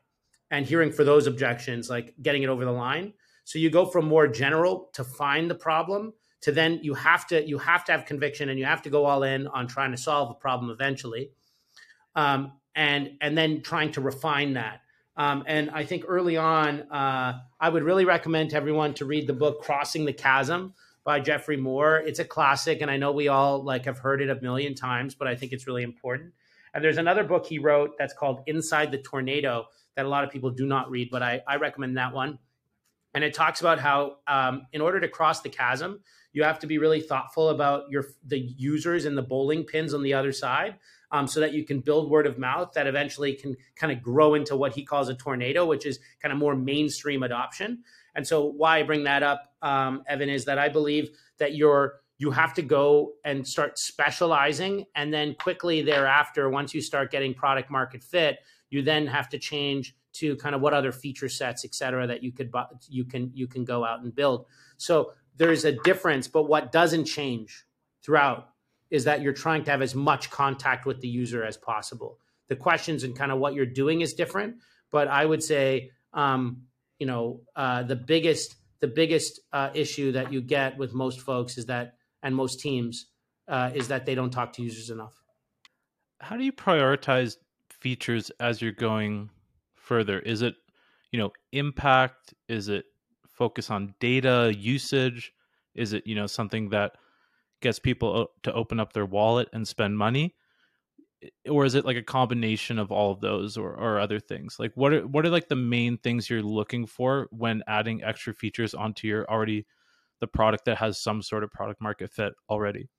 And 0.51 0.65
hearing 0.65 0.91
for 0.91 1.05
those 1.05 1.25
objections, 1.25 1.89
like 1.89 2.13
getting 2.21 2.43
it 2.43 2.49
over 2.49 2.65
the 2.65 2.73
line. 2.73 3.13
So 3.45 3.57
you 3.57 3.69
go 3.69 3.85
from 3.85 4.05
more 4.05 4.27
general 4.27 4.89
to 4.95 5.05
find 5.05 5.49
the 5.49 5.55
problem 5.55 6.11
to 6.45 6.51
then 6.51 6.79
you 6.83 6.93
have 6.93 7.25
to 7.25 7.43
you 7.43 7.57
have 7.57 7.83
to 7.85 7.91
have 7.91 8.05
conviction 8.05 8.49
and 8.49 8.59
you 8.59 8.65
have 8.65 8.83
to 8.83 8.91
go 8.91 9.05
all 9.05 9.23
in 9.23 9.47
on 9.47 9.65
trying 9.65 9.89
to 9.89 9.97
solve 9.97 10.29
the 10.29 10.35
problem 10.35 10.69
eventually. 10.69 11.31
Um, 12.15 12.53
and 12.75 13.17
and 13.19 13.35
then 13.35 13.63
trying 13.63 13.93
to 13.93 14.01
refine 14.01 14.53
that. 14.53 14.81
Um, 15.17 15.43
and 15.47 15.71
I 15.71 15.85
think 15.85 16.03
early 16.07 16.37
on, 16.37 16.81
uh, 16.91 17.39
I 17.59 17.69
would 17.69 17.81
really 17.81 18.05
recommend 18.05 18.51
to 18.51 18.57
everyone 18.57 18.93
to 18.95 19.05
read 19.05 19.25
the 19.25 19.33
book 19.33 19.63
"Crossing 19.63 20.05
the 20.05 20.13
Chasm" 20.13 20.75
by 21.03 21.19
Geoffrey 21.19 21.57
Moore. 21.57 21.97
It's 21.97 22.19
a 22.19 22.25
classic, 22.25 22.81
and 22.81 22.91
I 22.91 22.97
know 22.97 23.11
we 23.11 23.27
all 23.27 23.63
like 23.63 23.85
have 23.85 23.97
heard 23.97 24.21
it 24.21 24.29
a 24.29 24.39
million 24.39 24.75
times, 24.75 25.15
but 25.15 25.27
I 25.27 25.35
think 25.35 25.51
it's 25.51 25.65
really 25.65 25.81
important. 25.81 26.33
And 26.75 26.83
there's 26.83 26.99
another 26.99 27.23
book 27.23 27.47
he 27.47 27.57
wrote 27.57 27.95
that's 27.97 28.13
called 28.13 28.41
"Inside 28.45 28.91
the 28.91 28.99
Tornado" 28.99 29.65
that 29.95 30.05
a 30.05 30.09
lot 30.09 30.23
of 30.23 30.29
people 30.29 30.51
do 30.51 30.67
not 30.67 30.91
read, 30.91 31.09
but 31.09 31.23
I, 31.23 31.41
I 31.47 31.55
recommend 31.55 31.97
that 31.97 32.13
one. 32.13 32.37
And 33.15 33.23
it 33.23 33.33
talks 33.33 33.61
about 33.61 33.79
how, 33.79 34.17
um, 34.27 34.67
in 34.73 34.81
order 34.81 34.99
to 34.99 35.07
cross 35.07 35.41
the 35.41 35.49
chasm, 35.49 36.01
you 36.35 36.43
have 36.43 36.59
to 36.59 36.67
be 36.67 36.77
really 36.77 36.99
thoughtful 36.99 37.49
about 37.49 37.89
your 37.89 38.05
the 38.27 38.37
users 38.37 39.05
and 39.05 39.17
the 39.17 39.21
bowling 39.21 39.63
pins 39.63 39.93
on 39.93 40.03
the 40.03 40.13
other 40.13 40.33
side 40.33 40.75
um, 41.11 41.27
so 41.27 41.39
that 41.39 41.53
you 41.53 41.63
can 41.63 41.79
build 41.79 42.11
word 42.11 42.27
of 42.27 42.37
mouth 42.37 42.73
that 42.73 42.87
eventually 42.87 43.33
can 43.33 43.55
kind 43.77 43.93
of 43.93 44.03
grow 44.03 44.33
into 44.33 44.57
what 44.57 44.73
he 44.73 44.83
calls 44.83 45.07
a 45.07 45.15
tornado, 45.15 45.65
which 45.65 45.85
is 45.85 45.99
kind 46.21 46.33
of 46.33 46.37
more 46.37 46.53
mainstream 46.53 47.23
adoption. 47.23 47.81
And 48.15 48.27
so, 48.27 48.45
why 48.45 48.79
I 48.79 48.83
bring 48.83 49.05
that 49.05 49.23
up, 49.23 49.53
um, 49.61 50.03
Evan, 50.07 50.29
is 50.29 50.43
that 50.45 50.59
I 50.59 50.67
believe 50.67 51.09
that 51.37 51.55
you're 51.55 52.01
you 52.17 52.31
have 52.31 52.53
to 52.55 52.61
go 52.61 53.13
and 53.23 53.47
start 53.47 53.79
specializing, 53.79 54.85
and 54.95 55.13
then 55.13 55.35
quickly 55.39 55.81
thereafter, 55.81 56.49
once 56.49 56.73
you 56.73 56.81
start 56.81 57.11
getting 57.11 57.33
product 57.33 57.71
market 57.71 58.03
fit, 58.03 58.39
you 58.69 58.81
then 58.81 59.07
have 59.07 59.29
to 59.29 59.39
change 59.39 59.95
to 60.13 60.35
kind 60.37 60.55
of 60.55 60.61
what 60.61 60.73
other 60.73 60.91
feature 60.91 61.27
sets, 61.27 61.65
et 61.65 61.73
cetera, 61.73 62.07
that 62.07 62.23
you 62.23 62.33
could 62.33 62.51
you 62.89 63.05
can 63.05 63.31
you 63.33 63.47
can 63.47 63.63
go 63.63 63.85
out 63.85 64.01
and 64.01 64.13
build. 64.13 64.47
So 64.77 65.13
there's 65.35 65.65
a 65.65 65.71
difference, 65.71 66.27
but 66.27 66.43
what 66.43 66.71
doesn't 66.71 67.05
change 67.05 67.65
throughout 68.03 68.49
is 68.89 69.05
that 69.05 69.21
you're 69.21 69.33
trying 69.33 69.63
to 69.63 69.71
have 69.71 69.81
as 69.81 69.95
much 69.95 70.29
contact 70.29 70.85
with 70.85 71.01
the 71.01 71.07
user 71.07 71.43
as 71.43 71.57
possible. 71.57 72.19
The 72.47 72.55
questions 72.55 73.03
and 73.03 73.17
kind 73.17 73.31
of 73.31 73.39
what 73.39 73.53
you're 73.53 73.65
doing 73.65 74.01
is 74.01 74.13
different, 74.13 74.57
but 74.91 75.07
I 75.07 75.25
would 75.25 75.43
say, 75.43 75.91
um, 76.13 76.63
you 76.99 77.07
know, 77.07 77.41
uh, 77.55 77.83
the 77.83 77.95
biggest 77.95 78.55
the 78.81 78.87
biggest 78.87 79.39
uh, 79.51 79.69
issue 79.73 80.11
that 80.11 80.31
you 80.31 80.41
get 80.41 80.77
with 80.77 80.93
most 80.93 81.21
folks 81.21 81.57
is 81.57 81.65
that, 81.67 81.95
and 82.21 82.35
most 82.35 82.59
teams, 82.59 83.07
uh, 83.47 83.71
is 83.73 83.87
that 83.87 84.05
they 84.05 84.13
don't 84.15 84.31
talk 84.31 84.53
to 84.53 84.61
users 84.61 84.89
enough. 84.89 85.23
How 86.19 86.37
do 86.37 86.43
you 86.43 86.51
prioritize 86.51 87.37
features 87.69 88.31
as 88.39 88.61
you're 88.61 88.73
going 88.73 89.29
further? 89.75 90.19
Is 90.19 90.41
it, 90.41 90.55
you 91.11 91.19
know, 91.19 91.31
impact? 91.51 92.33
Is 92.47 92.67
it 92.69 92.85
focus 93.35 93.69
on 93.69 93.93
data 93.99 94.53
usage? 94.57 95.33
Is 95.73 95.93
it, 95.93 96.07
you 96.07 96.15
know, 96.15 96.27
something 96.27 96.69
that 96.69 96.93
gets 97.61 97.79
people 97.79 98.27
to 98.43 98.53
open 98.53 98.79
up 98.79 98.93
their 98.93 99.05
wallet 99.05 99.49
and 99.53 99.67
spend 99.67 99.97
money? 99.97 100.35
Or 101.49 101.65
is 101.65 101.75
it 101.75 101.85
like 101.85 101.97
a 101.97 102.03
combination 102.03 102.77
of 102.77 102.91
all 102.91 103.11
of 103.11 103.19
those 103.19 103.57
or, 103.57 103.71
or 103.71 103.99
other 103.99 104.19
things? 104.19 104.57
Like 104.59 104.71
what 104.75 104.93
are 104.93 105.07
what 105.07 105.25
are 105.25 105.29
like 105.29 105.47
the 105.47 105.55
main 105.55 105.97
things 105.97 106.29
you're 106.29 106.43
looking 106.43 106.85
for 106.85 107.27
when 107.31 107.63
adding 107.67 108.03
extra 108.03 108.33
features 108.33 108.73
onto 108.73 109.07
your 109.07 109.29
already 109.29 109.65
the 110.21 110.27
product 110.27 110.65
that 110.65 110.77
has 110.77 111.01
some 111.01 111.21
sort 111.21 111.43
of 111.43 111.51
product 111.51 111.81
market 111.81 112.11
fit 112.11 112.33
already? 112.49 112.89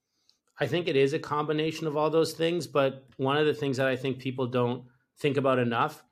I 0.59 0.66
think 0.66 0.88
it 0.88 0.96
is 0.96 1.12
a 1.12 1.18
combination 1.18 1.87
of 1.87 1.96
all 1.96 2.11
those 2.11 2.33
things 2.33 2.66
but 2.66 3.05
one 3.16 3.37
of 3.37 3.46
the 3.46 3.55
things 3.55 3.77
that 3.77 3.87
i 3.87 3.94
think 3.94 4.18
people 4.18 4.46
don't 4.46 4.85
think 5.18 5.37
about 5.37 5.59
enough 5.59 6.03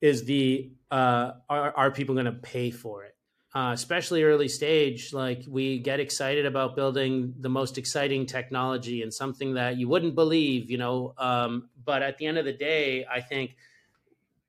is 0.00 0.24
the 0.24 0.70
uh, 0.90 1.32
are, 1.48 1.76
are 1.76 1.90
people 1.90 2.14
going 2.14 2.26
to 2.26 2.32
pay 2.32 2.70
for 2.70 3.04
it 3.04 3.16
uh, 3.58 3.72
especially 3.72 4.22
early 4.22 4.46
stage, 4.46 5.12
like 5.12 5.42
we 5.48 5.80
get 5.80 5.98
excited 5.98 6.46
about 6.46 6.76
building 6.76 7.34
the 7.40 7.48
most 7.48 7.76
exciting 7.76 8.24
technology 8.24 9.02
and 9.02 9.12
something 9.12 9.54
that 9.54 9.76
you 9.76 9.88
wouldn't 9.88 10.14
believe, 10.14 10.70
you 10.70 10.78
know. 10.78 11.12
Um, 11.18 11.68
but 11.84 12.00
at 12.04 12.18
the 12.18 12.26
end 12.26 12.38
of 12.38 12.44
the 12.44 12.52
day, 12.52 13.04
I 13.10 13.20
think 13.20 13.56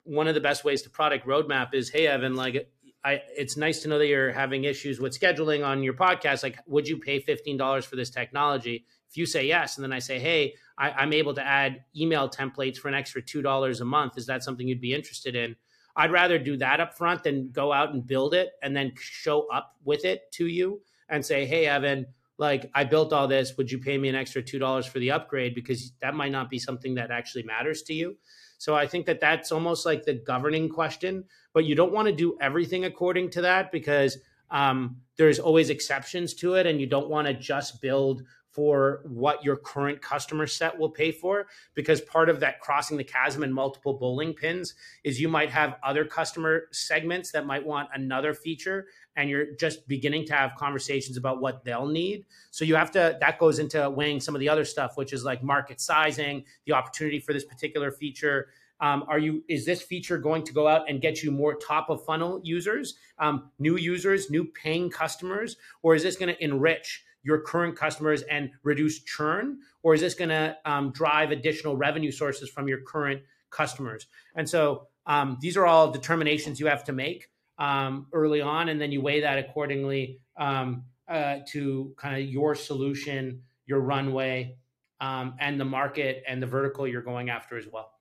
one 0.03 0.27
of 0.27 0.35
the 0.35 0.41
best 0.41 0.63
ways 0.63 0.83
to 0.83 0.91
product 0.91 1.25
roadmap 1.25 1.73
is, 1.73 1.89
hey, 1.89 2.05
Evan, 2.05 2.35
like 2.35 2.69
I, 3.03 3.23
it's 3.35 3.57
nice 3.57 3.81
to 3.81 3.87
know 3.87 3.97
that 3.97 4.05
you're 4.05 4.31
having 4.31 4.65
issues 4.65 4.99
with 4.99 5.19
scheduling 5.19 5.65
on 5.65 5.81
your 5.81 5.95
podcast. 5.95 6.43
Like, 6.43 6.59
would 6.67 6.87
you 6.87 6.99
pay 6.99 7.19
fifteen 7.19 7.57
dollars 7.57 7.85
for 7.85 7.95
this 7.95 8.11
technology? 8.11 8.85
If 9.09 9.17
you 9.17 9.25
say 9.25 9.47
yes, 9.47 9.77
and 9.77 9.83
then 9.83 9.91
I 9.91 9.99
say, 9.99 10.19
hey, 10.19 10.53
I, 10.77 11.01
am 11.01 11.13
able 11.13 11.33
to 11.33 11.41
add 11.41 11.83
email 11.97 12.29
templates 12.29 12.77
for 12.77 12.89
an 12.89 12.93
extra 12.93 13.23
two 13.23 13.41
dollars 13.41 13.81
a 13.81 13.85
month, 13.85 14.19
is 14.19 14.27
that 14.27 14.43
something 14.43 14.67
you'd 14.67 14.81
be 14.81 14.93
interested 14.93 15.35
in? 15.35 15.55
I'd 15.99 16.13
rather 16.13 16.39
do 16.39 16.55
that 16.55 16.79
up 16.79 16.97
front 16.97 17.23
than 17.23 17.51
go 17.51 17.73
out 17.73 17.93
and 17.93 18.07
build 18.07 18.33
it 18.33 18.51
and 18.63 18.73
then 18.73 18.93
show 18.95 19.47
up 19.49 19.75
with 19.83 20.05
it 20.05 20.31
to 20.31 20.47
you 20.47 20.81
and 21.09 21.25
say, 21.25 21.45
hey, 21.45 21.65
Evan, 21.65 22.05
like 22.37 22.71
I 22.73 22.85
built 22.85 23.11
all 23.11 23.27
this. 23.27 23.57
Would 23.57 23.69
you 23.69 23.79
pay 23.79 23.97
me 23.97 24.07
an 24.07 24.15
extra 24.15 24.41
$2 24.41 24.87
for 24.87 24.99
the 24.99 25.11
upgrade? 25.11 25.53
Because 25.53 25.91
that 26.01 26.15
might 26.15 26.31
not 26.31 26.49
be 26.49 26.57
something 26.57 26.95
that 26.95 27.11
actually 27.11 27.43
matters 27.43 27.81
to 27.83 27.93
you. 27.93 28.15
So 28.59 28.75
I 28.75 28.87
think 28.87 29.07
that 29.07 29.19
that's 29.19 29.51
almost 29.51 29.85
like 29.85 30.05
the 30.05 30.13
governing 30.13 30.69
question, 30.69 31.25
but 31.53 31.65
you 31.65 31.75
don't 31.75 31.91
want 31.91 32.07
to 32.07 32.13
do 32.13 32.37
everything 32.39 32.85
according 32.85 33.31
to 33.31 33.41
that 33.41 33.69
because 33.69 34.17
um, 34.51 35.01
there's 35.17 35.37
always 35.37 35.69
exceptions 35.69 36.33
to 36.35 36.53
it, 36.55 36.65
and 36.65 36.79
you 36.79 36.87
don't 36.87 37.09
want 37.09 37.27
to 37.27 37.33
just 37.33 37.81
build 37.81 38.23
for 38.59 38.99
what 39.05 39.41
your 39.41 39.55
current 39.55 40.01
customer 40.01 40.45
set 40.45 40.77
will 40.77 40.89
pay 40.89 41.13
for 41.13 41.47
because 41.75 42.01
part 42.01 42.27
of 42.27 42.41
that 42.41 42.59
crossing 42.59 42.97
the 42.97 43.03
chasm 43.05 43.41
and 43.41 43.55
multiple 43.55 43.93
bowling 43.93 44.33
pins 44.33 44.73
is 45.05 45.17
you 45.17 45.29
might 45.29 45.49
have 45.49 45.77
other 45.81 46.03
customer 46.03 46.63
segments 46.73 47.31
that 47.31 47.45
might 47.45 47.65
want 47.65 47.87
another 47.93 48.33
feature 48.33 48.87
and 49.15 49.29
you're 49.29 49.55
just 49.55 49.87
beginning 49.87 50.25
to 50.25 50.33
have 50.33 50.55
conversations 50.57 51.15
about 51.15 51.39
what 51.39 51.63
they'll 51.63 51.87
need. 51.87 52.25
So 52.51 52.65
you 52.65 52.75
have 52.75 52.91
to 52.91 53.17
that 53.21 53.39
goes 53.39 53.59
into 53.59 53.89
weighing 53.89 54.19
some 54.19 54.35
of 54.35 54.41
the 54.41 54.49
other 54.49 54.65
stuff 54.65 54.97
which 54.97 55.13
is 55.13 55.23
like 55.23 55.41
market 55.41 55.79
sizing 55.79 56.43
the 56.65 56.73
opportunity 56.73 57.21
for 57.21 57.31
this 57.31 57.45
particular 57.45 57.93
feature. 57.93 58.49
Um, 58.81 59.05
are 59.07 59.19
you 59.19 59.41
is 59.47 59.65
this 59.65 59.81
feature 59.81 60.17
going 60.17 60.43
to 60.43 60.51
go 60.51 60.67
out 60.67 60.89
and 60.89 60.99
get 60.99 61.23
you 61.23 61.31
more 61.31 61.53
top 61.53 61.89
of 61.89 62.03
funnel 62.03 62.41
users 62.43 62.95
um, 63.19 63.51
new 63.57 63.77
users 63.77 64.29
new 64.29 64.43
paying 64.43 64.89
customers 64.89 65.55
or 65.81 65.95
is 65.95 66.03
this 66.03 66.17
going 66.17 66.33
to 66.33 66.43
enrich 66.43 67.05
your 67.23 67.41
current 67.41 67.75
customers 67.75 68.21
and 68.23 68.51
reduce 68.63 69.03
churn, 69.03 69.59
or 69.83 69.93
is 69.93 70.01
this 70.01 70.13
going 70.13 70.29
to 70.29 70.55
um, 70.65 70.91
drive 70.91 71.31
additional 71.31 71.75
revenue 71.75 72.11
sources 72.11 72.49
from 72.49 72.67
your 72.67 72.81
current 72.81 73.21
customers? 73.49 74.07
And 74.35 74.49
so 74.49 74.87
um, 75.05 75.37
these 75.41 75.57
are 75.57 75.65
all 75.65 75.91
determinations 75.91 76.59
you 76.59 76.67
have 76.67 76.83
to 76.85 76.93
make 76.93 77.29
um, 77.57 78.07
early 78.13 78.41
on, 78.41 78.69
and 78.69 78.79
then 78.79 78.91
you 78.91 79.01
weigh 79.01 79.21
that 79.21 79.37
accordingly 79.37 80.19
um, 80.37 80.83
uh, 81.07 81.37
to 81.49 81.93
kind 81.97 82.21
of 82.21 82.29
your 82.29 82.55
solution, 82.55 83.41
your 83.65 83.81
runway, 83.81 84.55
um, 85.01 85.35
and 85.39 85.59
the 85.59 85.65
market 85.65 86.23
and 86.27 86.41
the 86.41 86.47
vertical 86.47 86.87
you're 86.87 87.01
going 87.01 87.29
after 87.29 87.57
as 87.57 87.65
well. 87.71 87.91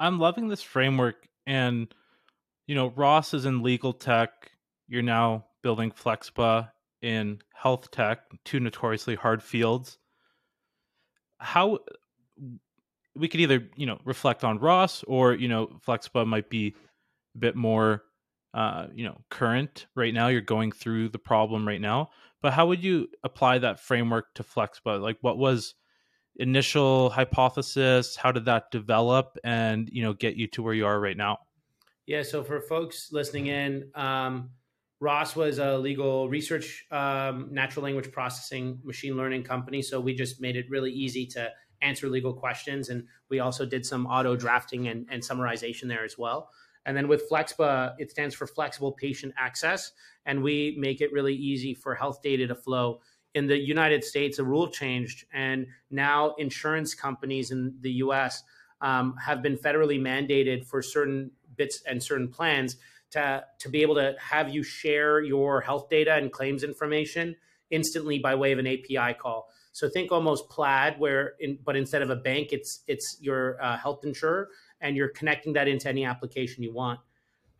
I'm 0.00 0.18
loving 0.18 0.48
this 0.48 0.62
framework, 0.62 1.28
and 1.46 1.92
you 2.66 2.74
know, 2.74 2.88
Ross 2.96 3.34
is 3.34 3.44
in 3.44 3.62
legal 3.62 3.92
tech. 3.92 4.52
You're 4.88 5.02
now 5.02 5.46
building 5.62 5.90
Flexpa 5.90 6.70
in 7.00 7.40
health 7.54 7.90
tech, 7.90 8.20
two 8.44 8.60
notoriously 8.60 9.14
hard 9.14 9.42
fields. 9.42 9.98
How 11.38 11.80
we 13.14 13.28
could 13.28 13.40
either, 13.40 13.68
you 13.76 13.86
know, 13.86 13.98
reflect 14.04 14.44
on 14.44 14.58
Ross 14.58 15.04
or, 15.06 15.34
you 15.34 15.48
know, 15.48 15.68
Flexpa 15.86 16.26
might 16.26 16.48
be 16.48 16.74
a 17.34 17.38
bit 17.38 17.56
more 17.56 18.02
uh, 18.54 18.86
you 18.94 19.04
know, 19.04 19.18
current 19.30 19.86
right 19.94 20.12
now. 20.12 20.28
You're 20.28 20.40
going 20.42 20.72
through 20.72 21.08
the 21.08 21.18
problem 21.18 21.66
right 21.66 21.80
now. 21.80 22.10
But 22.42 22.52
how 22.52 22.66
would 22.66 22.82
you 22.82 23.08
apply 23.24 23.58
that 23.58 23.80
framework 23.80 24.34
to 24.34 24.44
Flexpa? 24.44 25.00
Like 25.00 25.16
what 25.20 25.38
was 25.38 25.74
initial 26.36 27.10
hypothesis? 27.10 28.16
How 28.16 28.32
did 28.32 28.44
that 28.46 28.70
develop 28.70 29.38
and, 29.44 29.88
you 29.90 30.02
know, 30.02 30.12
get 30.12 30.36
you 30.36 30.48
to 30.48 30.62
where 30.62 30.74
you 30.74 30.86
are 30.86 31.00
right 31.00 31.16
now? 31.16 31.38
Yeah, 32.06 32.22
so 32.22 32.42
for 32.42 32.60
folks 32.60 33.10
listening 33.12 33.46
in, 33.46 33.90
um, 33.94 34.50
Ross 35.02 35.34
was 35.34 35.58
a 35.58 35.76
legal 35.76 36.28
research, 36.28 36.86
um, 36.92 37.48
natural 37.50 37.82
language 37.82 38.12
processing, 38.12 38.78
machine 38.84 39.16
learning 39.16 39.42
company. 39.42 39.82
So 39.82 40.00
we 40.00 40.14
just 40.14 40.40
made 40.40 40.54
it 40.54 40.70
really 40.70 40.92
easy 40.92 41.26
to 41.26 41.50
answer 41.80 42.08
legal 42.08 42.32
questions. 42.32 42.88
And 42.88 43.08
we 43.28 43.40
also 43.40 43.66
did 43.66 43.84
some 43.84 44.06
auto 44.06 44.36
drafting 44.36 44.86
and, 44.86 45.04
and 45.10 45.20
summarization 45.20 45.88
there 45.88 46.04
as 46.04 46.16
well. 46.16 46.50
And 46.86 46.96
then 46.96 47.08
with 47.08 47.28
FlexPA, 47.28 47.94
it 47.98 48.12
stands 48.12 48.32
for 48.32 48.46
Flexible 48.46 48.92
Patient 48.92 49.34
Access. 49.36 49.90
And 50.24 50.40
we 50.40 50.76
make 50.78 51.00
it 51.00 51.12
really 51.12 51.34
easy 51.34 51.74
for 51.74 51.96
health 51.96 52.22
data 52.22 52.46
to 52.46 52.54
flow. 52.54 53.00
In 53.34 53.48
the 53.48 53.58
United 53.58 54.04
States, 54.04 54.38
a 54.38 54.44
rule 54.44 54.68
changed. 54.68 55.24
And 55.32 55.66
now 55.90 56.36
insurance 56.38 56.94
companies 56.94 57.50
in 57.50 57.74
the 57.80 57.90
US 58.04 58.44
um, 58.80 59.16
have 59.16 59.42
been 59.42 59.56
federally 59.56 60.00
mandated 60.00 60.64
for 60.64 60.80
certain 60.80 61.32
bits 61.56 61.82
and 61.88 62.00
certain 62.00 62.28
plans 62.28 62.76
to, 63.12 63.44
to 63.58 63.68
be 63.68 63.82
able 63.82 63.94
to 63.94 64.14
have 64.18 64.48
you 64.48 64.62
share 64.62 65.20
your 65.20 65.60
health 65.60 65.88
data 65.88 66.14
and 66.14 66.32
claims 66.32 66.62
information 66.64 67.36
instantly 67.70 68.18
by 68.18 68.34
way 68.34 68.52
of 68.52 68.58
an 68.58 68.66
API 68.66 69.14
call. 69.14 69.48
So 69.72 69.88
think 69.88 70.12
almost 70.12 70.50
Plaid, 70.50 70.98
where 70.98 71.32
in, 71.40 71.58
but 71.64 71.76
instead 71.76 72.02
of 72.02 72.10
a 72.10 72.16
bank, 72.16 72.48
it's 72.52 72.80
it's 72.86 73.16
your 73.20 73.62
uh, 73.62 73.78
health 73.78 74.04
insurer, 74.04 74.50
and 74.80 74.96
you're 74.96 75.08
connecting 75.08 75.54
that 75.54 75.66
into 75.66 75.88
any 75.88 76.04
application 76.04 76.62
you 76.62 76.74
want. 76.74 77.00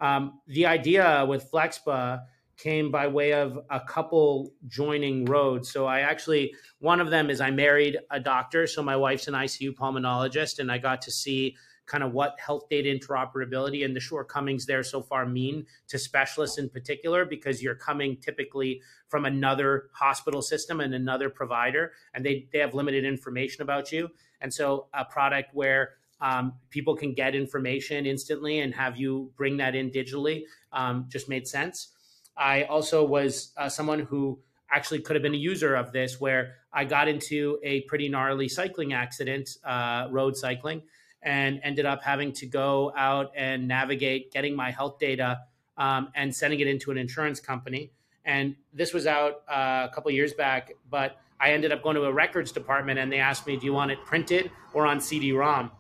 Um, 0.00 0.40
the 0.46 0.66
idea 0.66 1.24
with 1.26 1.50
FlexPA 1.50 2.22
came 2.58 2.90
by 2.90 3.06
way 3.06 3.32
of 3.32 3.58
a 3.70 3.80
couple 3.80 4.52
joining 4.68 5.24
roads. 5.24 5.70
So 5.70 5.86
I 5.86 6.00
actually 6.00 6.54
one 6.80 7.00
of 7.00 7.08
them 7.08 7.30
is 7.30 7.40
I 7.40 7.50
married 7.50 7.98
a 8.10 8.20
doctor, 8.20 8.66
so 8.66 8.82
my 8.82 8.96
wife's 8.96 9.26
an 9.26 9.34
ICU 9.34 9.74
pulmonologist, 9.74 10.58
and 10.58 10.70
I 10.70 10.76
got 10.76 11.00
to 11.02 11.10
see 11.10 11.56
kind 11.86 12.04
of 12.04 12.12
what 12.12 12.38
health 12.38 12.68
data 12.68 12.88
interoperability 12.88 13.84
and 13.84 13.94
the 13.94 14.00
shortcomings 14.00 14.66
there 14.66 14.82
so 14.82 15.02
far 15.02 15.26
mean 15.26 15.66
to 15.88 15.98
specialists 15.98 16.58
in 16.58 16.68
particular, 16.68 17.24
because 17.24 17.62
you're 17.62 17.74
coming 17.74 18.16
typically 18.16 18.80
from 19.08 19.24
another 19.24 19.90
hospital 19.92 20.42
system 20.42 20.80
and 20.80 20.94
another 20.94 21.28
provider, 21.28 21.92
and 22.14 22.24
they, 22.24 22.46
they 22.52 22.58
have 22.58 22.74
limited 22.74 23.04
information 23.04 23.62
about 23.62 23.92
you. 23.92 24.08
And 24.40 24.52
so 24.52 24.86
a 24.94 25.04
product 25.04 25.50
where 25.54 25.90
um, 26.20 26.54
people 26.70 26.94
can 26.96 27.14
get 27.14 27.34
information 27.34 28.06
instantly 28.06 28.60
and 28.60 28.74
have 28.74 28.96
you 28.96 29.32
bring 29.36 29.56
that 29.56 29.74
in 29.74 29.90
digitally 29.90 30.44
um, 30.72 31.06
just 31.08 31.28
made 31.28 31.48
sense. 31.48 31.88
I 32.36 32.62
also 32.62 33.04
was 33.04 33.52
uh, 33.56 33.68
someone 33.68 34.00
who 34.00 34.38
actually 34.70 35.00
could 35.00 35.16
have 35.16 35.22
been 35.22 35.34
a 35.34 35.36
user 35.36 35.74
of 35.74 35.92
this 35.92 36.20
where 36.20 36.54
I 36.72 36.84
got 36.84 37.06
into 37.06 37.58
a 37.62 37.82
pretty 37.82 38.08
gnarly 38.08 38.48
cycling 38.48 38.94
accident, 38.94 39.50
uh, 39.64 40.06
road 40.10 40.36
cycling, 40.36 40.82
and 41.22 41.60
ended 41.62 41.86
up 41.86 42.02
having 42.02 42.32
to 42.32 42.46
go 42.46 42.92
out 42.96 43.32
and 43.36 43.68
navigate 43.68 44.32
getting 44.32 44.56
my 44.56 44.70
health 44.70 44.98
data 44.98 45.40
um, 45.76 46.08
and 46.14 46.34
sending 46.34 46.60
it 46.60 46.66
into 46.66 46.90
an 46.90 46.98
insurance 46.98 47.40
company. 47.40 47.92
And 48.24 48.56
this 48.72 48.92
was 48.92 49.06
out 49.06 49.42
uh, 49.48 49.88
a 49.90 49.94
couple 49.94 50.10
years 50.10 50.32
back, 50.32 50.72
but 50.90 51.16
I 51.40 51.52
ended 51.52 51.72
up 51.72 51.82
going 51.82 51.96
to 51.96 52.04
a 52.04 52.12
records 52.12 52.52
department 52.52 52.98
and 52.98 53.10
they 53.10 53.18
asked 53.18 53.46
me, 53.46 53.56
"Do 53.56 53.66
you 53.66 53.72
want 53.72 53.90
it 53.90 53.98
printed 54.04 54.50
or 54.72 54.86
on 54.86 55.00
CD-ROM?" 55.00 55.70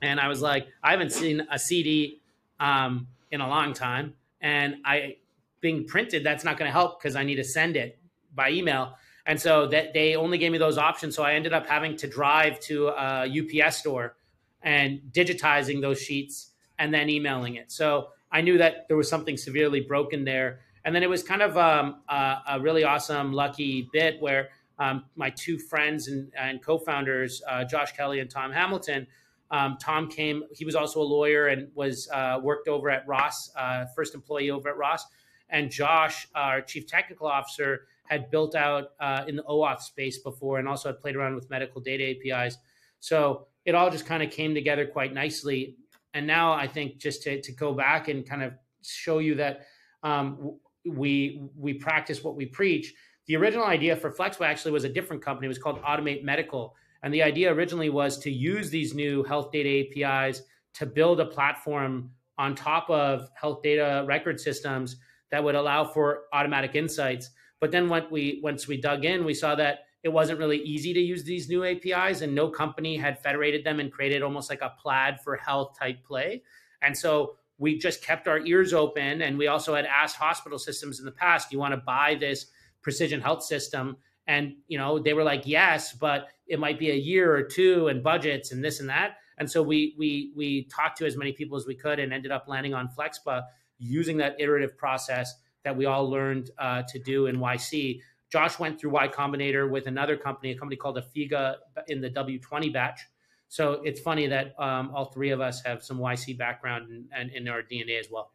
And 0.00 0.20
I 0.20 0.28
was 0.28 0.40
like, 0.40 0.68
"I 0.82 0.92
haven't 0.92 1.12
seen 1.12 1.46
a 1.50 1.58
CD 1.58 2.22
um, 2.58 3.08
in 3.30 3.40
a 3.40 3.48
long 3.48 3.74
time, 3.74 4.14
and 4.40 4.76
I 4.84 5.16
being 5.60 5.84
printed 5.84 6.24
that's 6.24 6.44
not 6.44 6.56
going 6.56 6.68
to 6.68 6.72
help 6.72 7.00
because 7.00 7.16
I 7.16 7.24
need 7.24 7.36
to 7.36 7.44
send 7.44 7.76
it 7.76 7.98
by 8.34 8.50
email." 8.50 8.94
And 9.26 9.38
so 9.38 9.66
that 9.66 9.92
they 9.92 10.16
only 10.16 10.38
gave 10.38 10.52
me 10.52 10.58
those 10.58 10.78
options. 10.78 11.14
So 11.14 11.22
I 11.22 11.34
ended 11.34 11.52
up 11.52 11.66
having 11.66 11.98
to 11.98 12.06
drive 12.06 12.58
to 12.60 12.88
a 12.88 13.26
UPS 13.28 13.76
store 13.76 14.16
and 14.62 15.00
digitizing 15.12 15.80
those 15.80 16.00
sheets 16.00 16.52
and 16.78 16.92
then 16.92 17.08
emailing 17.08 17.56
it. 17.56 17.70
So 17.70 18.08
I 18.30 18.40
knew 18.40 18.58
that 18.58 18.86
there 18.88 18.96
was 18.96 19.08
something 19.08 19.36
severely 19.36 19.80
broken 19.80 20.24
there. 20.24 20.60
And 20.84 20.94
then 20.94 21.02
it 21.02 21.10
was 21.10 21.22
kind 21.22 21.42
of 21.42 21.56
um, 21.56 22.02
a, 22.08 22.38
a, 22.50 22.60
really 22.60 22.84
awesome, 22.84 23.32
lucky 23.32 23.88
bit 23.92 24.20
where 24.20 24.48
um, 24.78 25.04
my 25.16 25.30
two 25.30 25.58
friends 25.58 26.08
and, 26.08 26.32
and 26.38 26.62
co-founders, 26.62 27.42
uh, 27.48 27.64
Josh 27.64 27.92
Kelly 27.92 28.20
and 28.20 28.30
Tom 28.30 28.52
Hamilton, 28.52 29.06
um, 29.50 29.76
Tom 29.80 30.08
came. 30.08 30.44
He 30.52 30.64
was 30.64 30.74
also 30.74 31.00
a 31.00 31.04
lawyer 31.04 31.48
and 31.48 31.68
was 31.74 32.08
uh, 32.12 32.38
worked 32.42 32.68
over 32.68 32.90
at 32.90 33.06
Ross, 33.06 33.50
uh, 33.56 33.86
first 33.96 34.14
employee 34.14 34.50
over 34.50 34.68
at 34.68 34.76
Ross. 34.76 35.04
And 35.50 35.70
Josh, 35.70 36.28
our 36.34 36.60
chief 36.60 36.86
technical 36.86 37.26
officer, 37.26 37.86
had 38.04 38.30
built 38.30 38.54
out 38.54 38.90
uh, 39.00 39.24
in 39.26 39.36
the 39.36 39.42
OAuth 39.44 39.80
space 39.80 40.18
before, 40.18 40.58
and 40.58 40.68
also 40.68 40.90
had 40.90 41.00
played 41.00 41.16
around 41.16 41.34
with 41.34 41.48
medical 41.50 41.80
data 41.80 42.14
APIs. 42.14 42.58
So 43.00 43.46
it 43.68 43.74
all 43.74 43.90
just 43.90 44.06
kind 44.06 44.22
of 44.22 44.30
came 44.30 44.54
together 44.54 44.86
quite 44.86 45.12
nicely. 45.12 45.76
And 46.14 46.26
now 46.26 46.54
I 46.54 46.66
think 46.66 46.96
just 46.96 47.22
to, 47.24 47.38
to 47.42 47.52
go 47.52 47.74
back 47.74 48.08
and 48.08 48.26
kind 48.26 48.42
of 48.42 48.54
show 48.82 49.18
you 49.18 49.34
that 49.34 49.66
um, 50.02 50.56
we 50.86 51.42
we 51.54 51.74
practice 51.74 52.24
what 52.24 52.34
we 52.34 52.46
preach. 52.46 52.94
The 53.26 53.36
original 53.36 53.66
idea 53.66 53.94
for 53.94 54.10
Flexpa 54.10 54.46
actually 54.46 54.72
was 54.72 54.84
a 54.84 54.88
different 54.88 55.22
company. 55.22 55.44
It 55.44 55.48
was 55.48 55.58
called 55.58 55.82
Automate 55.82 56.24
Medical, 56.24 56.74
and 57.02 57.12
the 57.12 57.22
idea 57.22 57.52
originally 57.52 57.90
was 57.90 58.16
to 58.20 58.30
use 58.30 58.70
these 58.70 58.94
new 58.94 59.22
health 59.22 59.52
data 59.52 59.68
APIs 59.68 60.40
to 60.72 60.86
build 60.86 61.20
a 61.20 61.26
platform 61.26 62.10
on 62.38 62.54
top 62.54 62.88
of 62.88 63.28
health 63.34 63.60
data 63.62 64.02
record 64.08 64.40
systems 64.40 64.96
that 65.30 65.44
would 65.44 65.56
allow 65.56 65.84
for 65.84 66.22
automatic 66.32 66.74
insights. 66.74 67.28
But 67.60 67.70
then 67.70 67.90
when 67.90 68.04
we 68.10 68.40
once 68.42 68.66
we 68.66 68.80
dug 68.80 69.04
in, 69.04 69.26
we 69.26 69.34
saw 69.34 69.54
that 69.56 69.80
it 70.02 70.10
wasn't 70.10 70.38
really 70.38 70.58
easy 70.58 70.94
to 70.94 71.00
use 71.00 71.24
these 71.24 71.48
new 71.48 71.64
APIs, 71.64 72.20
and 72.20 72.34
no 72.34 72.48
company 72.48 72.96
had 72.96 73.18
federated 73.18 73.64
them 73.64 73.80
and 73.80 73.92
created 73.92 74.22
almost 74.22 74.48
like 74.48 74.62
a 74.62 74.72
plaid 74.80 75.20
for 75.20 75.36
health 75.36 75.76
type 75.78 76.04
play. 76.04 76.42
And 76.82 76.96
so 76.96 77.36
we 77.58 77.78
just 77.78 78.02
kept 78.02 78.28
our 78.28 78.38
ears 78.40 78.72
open, 78.72 79.22
and 79.22 79.36
we 79.36 79.48
also 79.48 79.74
had 79.74 79.86
asked 79.86 80.16
hospital 80.16 80.58
systems 80.58 81.00
in 81.00 81.04
the 81.04 81.12
past, 81.12 81.50
"Do 81.50 81.56
you 81.56 81.60
want 81.60 81.72
to 81.72 81.80
buy 81.80 82.14
this 82.14 82.46
precision 82.82 83.20
health 83.20 83.42
system?" 83.42 83.96
And 84.26 84.56
you 84.68 84.78
know 84.78 84.98
they 84.98 85.14
were 85.14 85.24
like, 85.24 85.42
"Yes," 85.46 85.92
but 85.92 86.28
it 86.46 86.60
might 86.60 86.78
be 86.78 86.90
a 86.90 86.94
year 86.94 87.34
or 87.34 87.42
two, 87.42 87.88
and 87.88 88.02
budgets 88.02 88.52
and 88.52 88.64
this 88.64 88.78
and 88.80 88.88
that. 88.88 89.16
And 89.38 89.50
so 89.50 89.62
we 89.62 89.94
we 89.98 90.32
we 90.36 90.64
talked 90.64 90.98
to 90.98 91.06
as 91.06 91.16
many 91.16 91.32
people 91.32 91.56
as 91.56 91.66
we 91.66 91.74
could, 91.74 91.98
and 91.98 92.12
ended 92.12 92.30
up 92.30 92.46
landing 92.46 92.74
on 92.74 92.88
Flexpa 92.88 93.44
using 93.78 94.18
that 94.18 94.36
iterative 94.40 94.76
process 94.76 95.34
that 95.64 95.76
we 95.76 95.86
all 95.86 96.08
learned 96.08 96.50
uh, 96.58 96.82
to 96.88 96.98
do 96.98 97.26
in 97.26 97.38
YC. 97.38 98.00
Josh 98.30 98.58
went 98.58 98.80
through 98.80 98.90
Y 98.90 99.08
Combinator 99.08 99.70
with 99.70 99.86
another 99.86 100.16
company, 100.16 100.52
a 100.52 100.58
company 100.58 100.76
called 100.76 100.98
Afiga 100.98 101.56
in 101.88 102.00
the 102.00 102.10
W20 102.10 102.72
batch. 102.72 103.00
So 103.48 103.80
it's 103.84 104.00
funny 104.00 104.26
that 104.26 104.54
um, 104.60 104.90
all 104.94 105.06
three 105.06 105.30
of 105.30 105.40
us 105.40 105.62
have 105.64 105.82
some 105.82 105.98
YC 105.98 106.36
background 106.36 107.06
and 107.16 107.30
in, 107.30 107.48
our 107.48 107.62
DNA 107.62 107.98
as 107.98 108.08
well. 108.10 108.32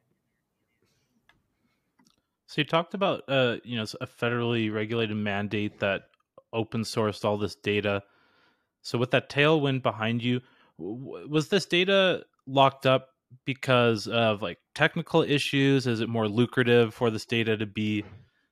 So 2.47 2.61
you 2.61 2.65
talked 2.65 2.95
about 2.95 3.23
uh, 3.27 3.57
you 3.63 3.77
know 3.77 3.85
a 4.01 4.07
federally 4.07 4.73
regulated 4.73 5.15
mandate 5.15 5.79
that 5.79 6.03
open 6.51 6.81
sourced 6.81 7.23
all 7.23 7.37
this 7.37 7.55
data. 7.55 8.03
So 8.81 8.97
with 8.97 9.11
that 9.11 9.29
tailwind 9.29 9.83
behind 9.83 10.23
you, 10.23 10.41
was 10.77 11.49
this 11.49 11.65
data 11.65 12.25
locked 12.47 12.85
up 12.85 13.09
because 13.45 14.07
of 14.07 14.41
like 14.41 14.57
technical 14.73 15.21
issues? 15.21 15.85
Is 15.87 16.01
it 16.01 16.09
more 16.09 16.27
lucrative 16.27 16.93
for 16.93 17.09
this 17.11 17.25
data 17.25 17.55
to 17.57 17.65
be 17.65 18.03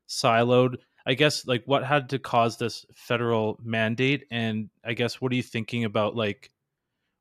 siloed? 0.07 0.77
I 1.05 1.13
guess 1.13 1.47
like 1.47 1.63
what 1.65 1.83
had 1.83 2.09
to 2.09 2.19
cause 2.19 2.57
this 2.57 2.85
federal 2.93 3.59
mandate, 3.63 4.25
and 4.31 4.69
I 4.83 4.93
guess 4.93 5.19
what 5.19 5.31
are 5.31 5.35
you 5.35 5.43
thinking 5.43 5.83
about 5.83 6.15
like 6.15 6.51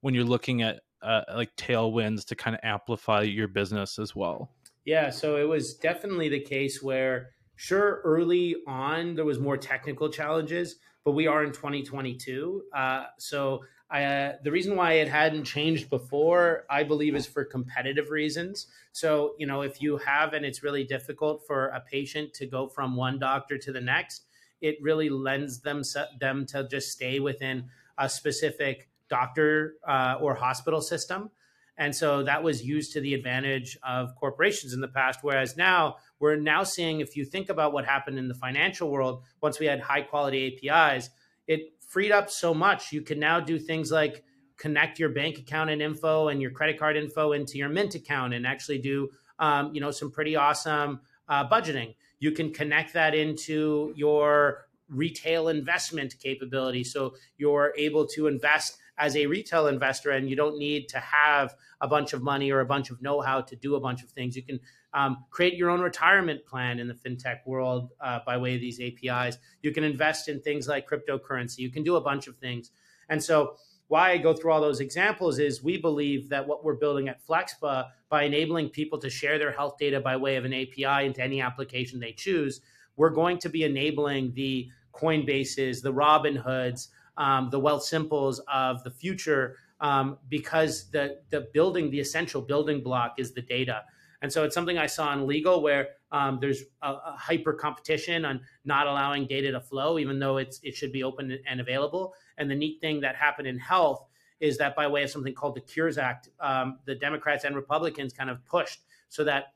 when 0.00 0.14
you're 0.14 0.24
looking 0.24 0.62
at 0.62 0.80
uh, 1.02 1.22
like 1.34 1.54
tailwinds 1.56 2.26
to 2.26 2.36
kind 2.36 2.54
of 2.54 2.60
amplify 2.62 3.22
your 3.22 3.48
business 3.48 3.98
as 3.98 4.14
well? 4.14 4.50
Yeah, 4.84 5.10
so 5.10 5.36
it 5.36 5.48
was 5.48 5.74
definitely 5.74 6.28
the 6.28 6.40
case 6.40 6.82
where 6.82 7.30
sure 7.56 8.00
early 8.04 8.56
on 8.66 9.14
there 9.14 9.24
was 9.24 9.38
more 9.38 9.56
technical 9.56 10.10
challenges, 10.10 10.76
but 11.04 11.12
we 11.12 11.26
are 11.26 11.44
in 11.44 11.52
2022, 11.52 12.62
uh, 12.74 13.04
so 13.18 13.60
I, 13.90 14.04
uh, 14.04 14.32
the 14.44 14.52
reason 14.52 14.76
why 14.76 14.94
it 14.94 15.08
hadn't 15.08 15.44
changed 15.44 15.90
before, 15.90 16.64
I 16.70 16.84
believe, 16.84 17.16
is 17.16 17.26
for 17.26 17.44
competitive 17.44 18.10
reasons. 18.10 18.66
So, 18.92 19.34
you 19.38 19.46
know, 19.46 19.62
if 19.62 19.82
you 19.82 19.96
have 19.96 20.32
and 20.32 20.44
it's 20.44 20.62
really 20.62 20.84
difficult 20.84 21.44
for 21.46 21.66
a 21.68 21.80
patient 21.80 22.32
to 22.34 22.46
go 22.46 22.68
from 22.68 22.94
one 22.94 23.18
doctor 23.18 23.58
to 23.58 23.72
the 23.72 23.80
next, 23.80 24.26
it 24.60 24.76
really 24.80 25.08
lends 25.08 25.60
them 25.60 25.82
them 26.20 26.46
to 26.46 26.68
just 26.68 26.90
stay 26.90 27.18
within 27.18 27.64
a 27.98 28.08
specific 28.08 28.88
doctor 29.08 29.74
uh, 29.86 30.16
or 30.20 30.34
hospital 30.34 30.80
system. 30.80 31.30
And 31.76 31.96
so 31.96 32.22
that 32.24 32.42
was 32.42 32.62
used 32.62 32.92
to 32.92 33.00
the 33.00 33.14
advantage 33.14 33.78
of 33.82 34.14
corporations 34.14 34.74
in 34.74 34.80
the 34.80 34.88
past. 34.88 35.20
Whereas 35.22 35.56
now 35.56 35.96
we're 36.18 36.36
now 36.36 36.62
seeing, 36.62 37.00
if 37.00 37.16
you 37.16 37.24
think 37.24 37.48
about 37.48 37.72
what 37.72 37.86
happened 37.86 38.18
in 38.18 38.28
the 38.28 38.34
financial 38.34 38.90
world, 38.90 39.22
once 39.40 39.58
we 39.58 39.66
had 39.66 39.80
high 39.80 40.02
quality 40.02 40.60
APIs, 40.68 41.08
it 41.46 41.72
freed 41.90 42.12
up 42.12 42.30
so 42.30 42.54
much. 42.54 42.92
You 42.92 43.02
can 43.02 43.18
now 43.18 43.40
do 43.40 43.58
things 43.58 43.90
like 43.90 44.22
connect 44.56 44.98
your 45.00 45.08
bank 45.08 45.38
account 45.38 45.70
and 45.70 45.82
info 45.82 46.28
and 46.28 46.40
your 46.40 46.52
credit 46.52 46.78
card 46.78 46.96
info 46.96 47.32
into 47.32 47.58
your 47.58 47.68
Mint 47.68 47.96
account 47.96 48.32
and 48.32 48.46
actually 48.46 48.78
do 48.78 49.08
um, 49.40 49.74
you 49.74 49.80
know 49.80 49.90
some 49.90 50.10
pretty 50.10 50.36
awesome 50.36 51.00
uh, 51.28 51.48
budgeting. 51.48 51.96
You 52.20 52.30
can 52.30 52.52
connect 52.52 52.92
that 52.92 53.14
into 53.14 53.92
your 53.96 54.66
retail 54.88 55.48
investment 55.48 56.14
capability, 56.22 56.84
so 56.84 57.14
you're 57.38 57.74
able 57.76 58.06
to 58.08 58.28
invest 58.28 58.78
as 58.96 59.16
a 59.16 59.26
retail 59.26 59.66
investor, 59.66 60.10
and 60.10 60.30
you 60.30 60.36
don't 60.36 60.58
need 60.58 60.88
to 60.90 60.98
have 60.98 61.54
a 61.80 61.88
bunch 61.88 62.12
of 62.12 62.22
money 62.22 62.52
or 62.52 62.60
a 62.60 62.66
bunch 62.66 62.90
of 62.90 63.00
know-how 63.02 63.40
to 63.40 63.56
do 63.56 63.74
a 63.74 63.80
bunch 63.80 64.02
of 64.02 64.10
things. 64.10 64.36
You 64.36 64.42
can 64.42 64.60
um, 64.94 65.24
create 65.30 65.54
your 65.54 65.70
own 65.70 65.80
retirement 65.80 66.44
plan 66.46 66.78
in 66.78 66.88
the 66.88 66.94
fintech 66.94 67.46
world 67.46 67.90
uh, 68.00 68.20
by 68.26 68.36
way 68.36 68.54
of 68.54 68.60
these 68.60 68.80
APIs. 68.80 69.38
You 69.62 69.72
can 69.72 69.84
invest 69.84 70.28
in 70.28 70.40
things 70.40 70.68
like 70.68 70.88
cryptocurrency. 70.88 71.58
You 71.58 71.70
can 71.70 71.82
do 71.82 71.96
a 71.96 72.00
bunch 72.00 72.26
of 72.26 72.36
things. 72.36 72.70
And 73.08 73.22
so, 73.22 73.56
why 73.88 74.12
I 74.12 74.18
go 74.18 74.32
through 74.32 74.52
all 74.52 74.60
those 74.60 74.78
examples 74.78 75.40
is 75.40 75.64
we 75.64 75.76
believe 75.76 76.28
that 76.28 76.46
what 76.46 76.62
we're 76.62 76.76
building 76.76 77.08
at 77.08 77.26
Flexpa 77.26 77.88
by 78.08 78.22
enabling 78.22 78.68
people 78.68 79.00
to 79.00 79.10
share 79.10 79.36
their 79.36 79.50
health 79.50 79.78
data 79.80 80.00
by 80.00 80.16
way 80.16 80.36
of 80.36 80.44
an 80.44 80.54
API 80.54 81.06
into 81.06 81.20
any 81.20 81.40
application 81.40 81.98
they 81.98 82.12
choose, 82.12 82.60
we're 82.96 83.10
going 83.10 83.38
to 83.38 83.48
be 83.48 83.64
enabling 83.64 84.32
the 84.34 84.68
Coinbases, 84.94 85.82
the 85.82 85.92
Robinhoods, 85.92 86.88
um, 87.16 87.50
the 87.50 87.58
Wealthsimples 87.60 88.38
of 88.46 88.84
the 88.84 88.90
future 88.92 89.56
um, 89.80 90.18
because 90.28 90.90
the 90.90 91.18
the 91.30 91.48
building, 91.52 91.90
the 91.90 92.00
essential 92.00 92.40
building 92.40 92.82
block 92.82 93.14
is 93.18 93.32
the 93.32 93.42
data. 93.42 93.82
And 94.22 94.32
so 94.32 94.44
it's 94.44 94.54
something 94.54 94.76
I 94.76 94.86
saw 94.86 95.12
in 95.14 95.26
legal 95.26 95.62
where 95.62 95.88
um, 96.12 96.38
there's 96.40 96.62
a, 96.82 96.90
a, 96.90 97.16
hyper 97.16 97.52
competition 97.52 98.24
on 98.24 98.40
not 98.64 98.86
allowing 98.86 99.26
data 99.26 99.50
to 99.52 99.60
flow, 99.60 99.98
even 99.98 100.18
though 100.18 100.36
it's 100.36 100.60
it 100.62 100.74
should 100.74 100.92
be 100.92 101.02
open 101.02 101.38
and 101.46 101.60
available. 101.60 102.14
And 102.36 102.50
the 102.50 102.54
neat 102.54 102.80
thing 102.80 103.00
that 103.00 103.16
happened 103.16 103.48
in 103.48 103.58
health 103.58 104.04
is 104.40 104.58
that 104.58 104.74
by 104.74 104.86
way 104.86 105.02
of 105.02 105.10
something 105.10 105.34
called 105.34 105.54
the 105.54 105.60
Cures 105.60 105.98
Act, 105.98 106.28
um, 106.40 106.78
the 106.84 106.94
Democrats 106.94 107.44
and 107.44 107.54
Republicans 107.54 108.12
kind 108.12 108.28
of 108.28 108.44
pushed 108.44 108.80
so 109.08 109.24
that 109.24 109.54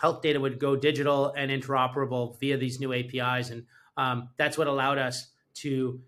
health 0.00 0.22
data 0.22 0.40
would 0.40 0.58
go 0.58 0.74
digital 0.74 1.32
and 1.36 1.50
interoperable 1.50 2.38
via 2.40 2.56
these 2.56 2.80
new 2.80 2.92
APIs, 2.92 3.50
and 3.50 3.64
um, 3.96 4.28
that's 4.36 4.58
what 4.58 4.66
allowed 4.66 4.98
us 4.98 5.28
to 5.54 6.00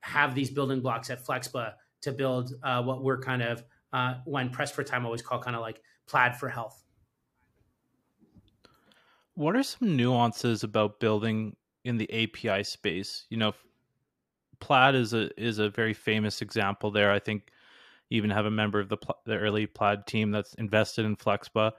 have 0.00 0.34
these 0.34 0.50
building 0.50 0.80
blocks 0.80 1.10
at 1.10 1.24
Flexpa 1.24 1.72
to 2.02 2.12
build 2.12 2.52
uh, 2.62 2.82
what 2.82 3.02
we're 3.02 3.18
kind 3.18 3.42
of 3.42 3.64
uh, 3.92 4.14
when 4.24 4.50
pressed 4.50 4.74
for 4.74 4.84
time 4.84 5.04
always 5.04 5.22
call 5.22 5.40
kind 5.40 5.56
of 5.56 5.62
like 5.62 5.80
plaid 6.06 6.36
for 6.36 6.48
health. 6.48 6.85
What 9.36 9.54
are 9.54 9.62
some 9.62 9.96
nuances 9.96 10.64
about 10.64 10.98
building 10.98 11.56
in 11.84 11.98
the 11.98 12.10
API 12.10 12.64
space? 12.64 13.26
You 13.28 13.36
know, 13.36 13.52
Plaid 14.60 14.94
is 14.94 15.12
a 15.12 15.28
is 15.40 15.58
a 15.58 15.68
very 15.68 15.92
famous 15.92 16.40
example 16.40 16.90
there. 16.90 17.12
I 17.12 17.18
think 17.18 17.50
even 18.08 18.30
have 18.30 18.46
a 18.46 18.50
member 18.50 18.80
of 18.80 18.88
the 18.88 18.96
the 19.26 19.36
early 19.36 19.66
Plaid 19.66 20.06
team 20.06 20.30
that's 20.30 20.54
invested 20.54 21.04
in 21.04 21.16
Flexpa. 21.16 21.72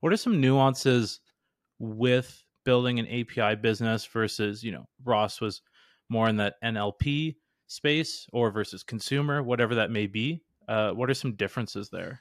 What 0.00 0.12
are 0.12 0.18
some 0.18 0.38
nuances 0.38 1.20
with 1.78 2.44
building 2.64 2.98
an 2.98 3.06
API 3.06 3.54
business 3.56 4.04
versus 4.04 4.62
you 4.62 4.72
know 4.72 4.86
Ross 5.02 5.40
was 5.40 5.62
more 6.10 6.28
in 6.28 6.36
that 6.36 6.60
NLP 6.62 7.36
space 7.68 8.26
or 8.34 8.50
versus 8.50 8.82
consumer, 8.82 9.42
whatever 9.42 9.74
that 9.74 9.90
may 9.90 10.06
be? 10.06 10.42
Uh, 10.68 10.90
what 10.90 11.08
are 11.08 11.14
some 11.14 11.32
differences 11.32 11.88
there? 11.88 12.20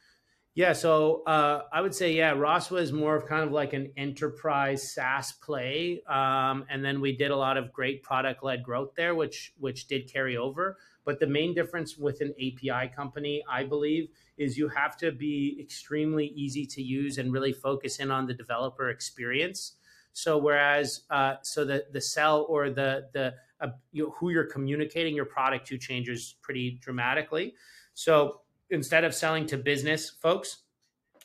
Yeah, 0.57 0.73
so 0.73 1.21
uh, 1.27 1.65
I 1.71 1.81
would 1.81 1.93
say, 1.93 2.13
yeah, 2.13 2.31
Ross 2.31 2.71
was 2.71 2.91
more 2.91 3.15
of 3.15 3.27
kind 3.27 3.43
of 3.43 3.51
like 3.51 3.73
an 3.73 3.91
enterprise 3.95 4.91
SaaS 4.91 5.33
play, 5.33 6.01
um, 6.09 6.65
and 6.67 6.83
then 6.83 6.99
we 6.99 7.15
did 7.15 7.29
a 7.29 7.35
lot 7.35 7.57
of 7.57 7.71
great 7.71 8.01
product 8.01 8.43
led 8.43 8.63
growth 8.63 8.95
there, 8.97 9.13
which 9.13 9.53
which 9.59 9.85
did 9.85 10.11
carry 10.11 10.35
over. 10.35 10.79
But 11.05 11.19
the 11.19 11.27
main 11.27 11.53
difference 11.53 11.95
with 11.95 12.21
an 12.21 12.33
API 12.41 12.91
company, 12.95 13.43
I 13.47 13.65
believe, 13.65 14.09
is 14.39 14.57
you 14.57 14.67
have 14.69 14.97
to 14.97 15.11
be 15.11 15.59
extremely 15.61 16.25
easy 16.29 16.65
to 16.65 16.81
use 16.81 17.19
and 17.19 17.31
really 17.31 17.53
focus 17.53 17.99
in 17.99 18.09
on 18.09 18.25
the 18.25 18.33
developer 18.33 18.89
experience. 18.89 19.73
So 20.13 20.39
whereas, 20.39 21.01
uh, 21.11 21.35
so 21.43 21.65
the 21.65 21.85
the 21.91 22.01
sell 22.01 22.47
or 22.49 22.71
the 22.71 23.09
the 23.13 23.35
uh, 23.61 23.67
you 23.91 24.05
know, 24.05 24.15
who 24.17 24.31
you're 24.31 24.51
communicating 24.51 25.15
your 25.15 25.25
product 25.25 25.67
to 25.67 25.77
changes 25.77 26.33
pretty 26.41 26.79
dramatically. 26.81 27.53
So 27.93 28.41
instead 28.69 29.03
of 29.03 29.13
selling 29.13 29.45
to 29.47 29.57
business 29.57 30.09
folks 30.09 30.63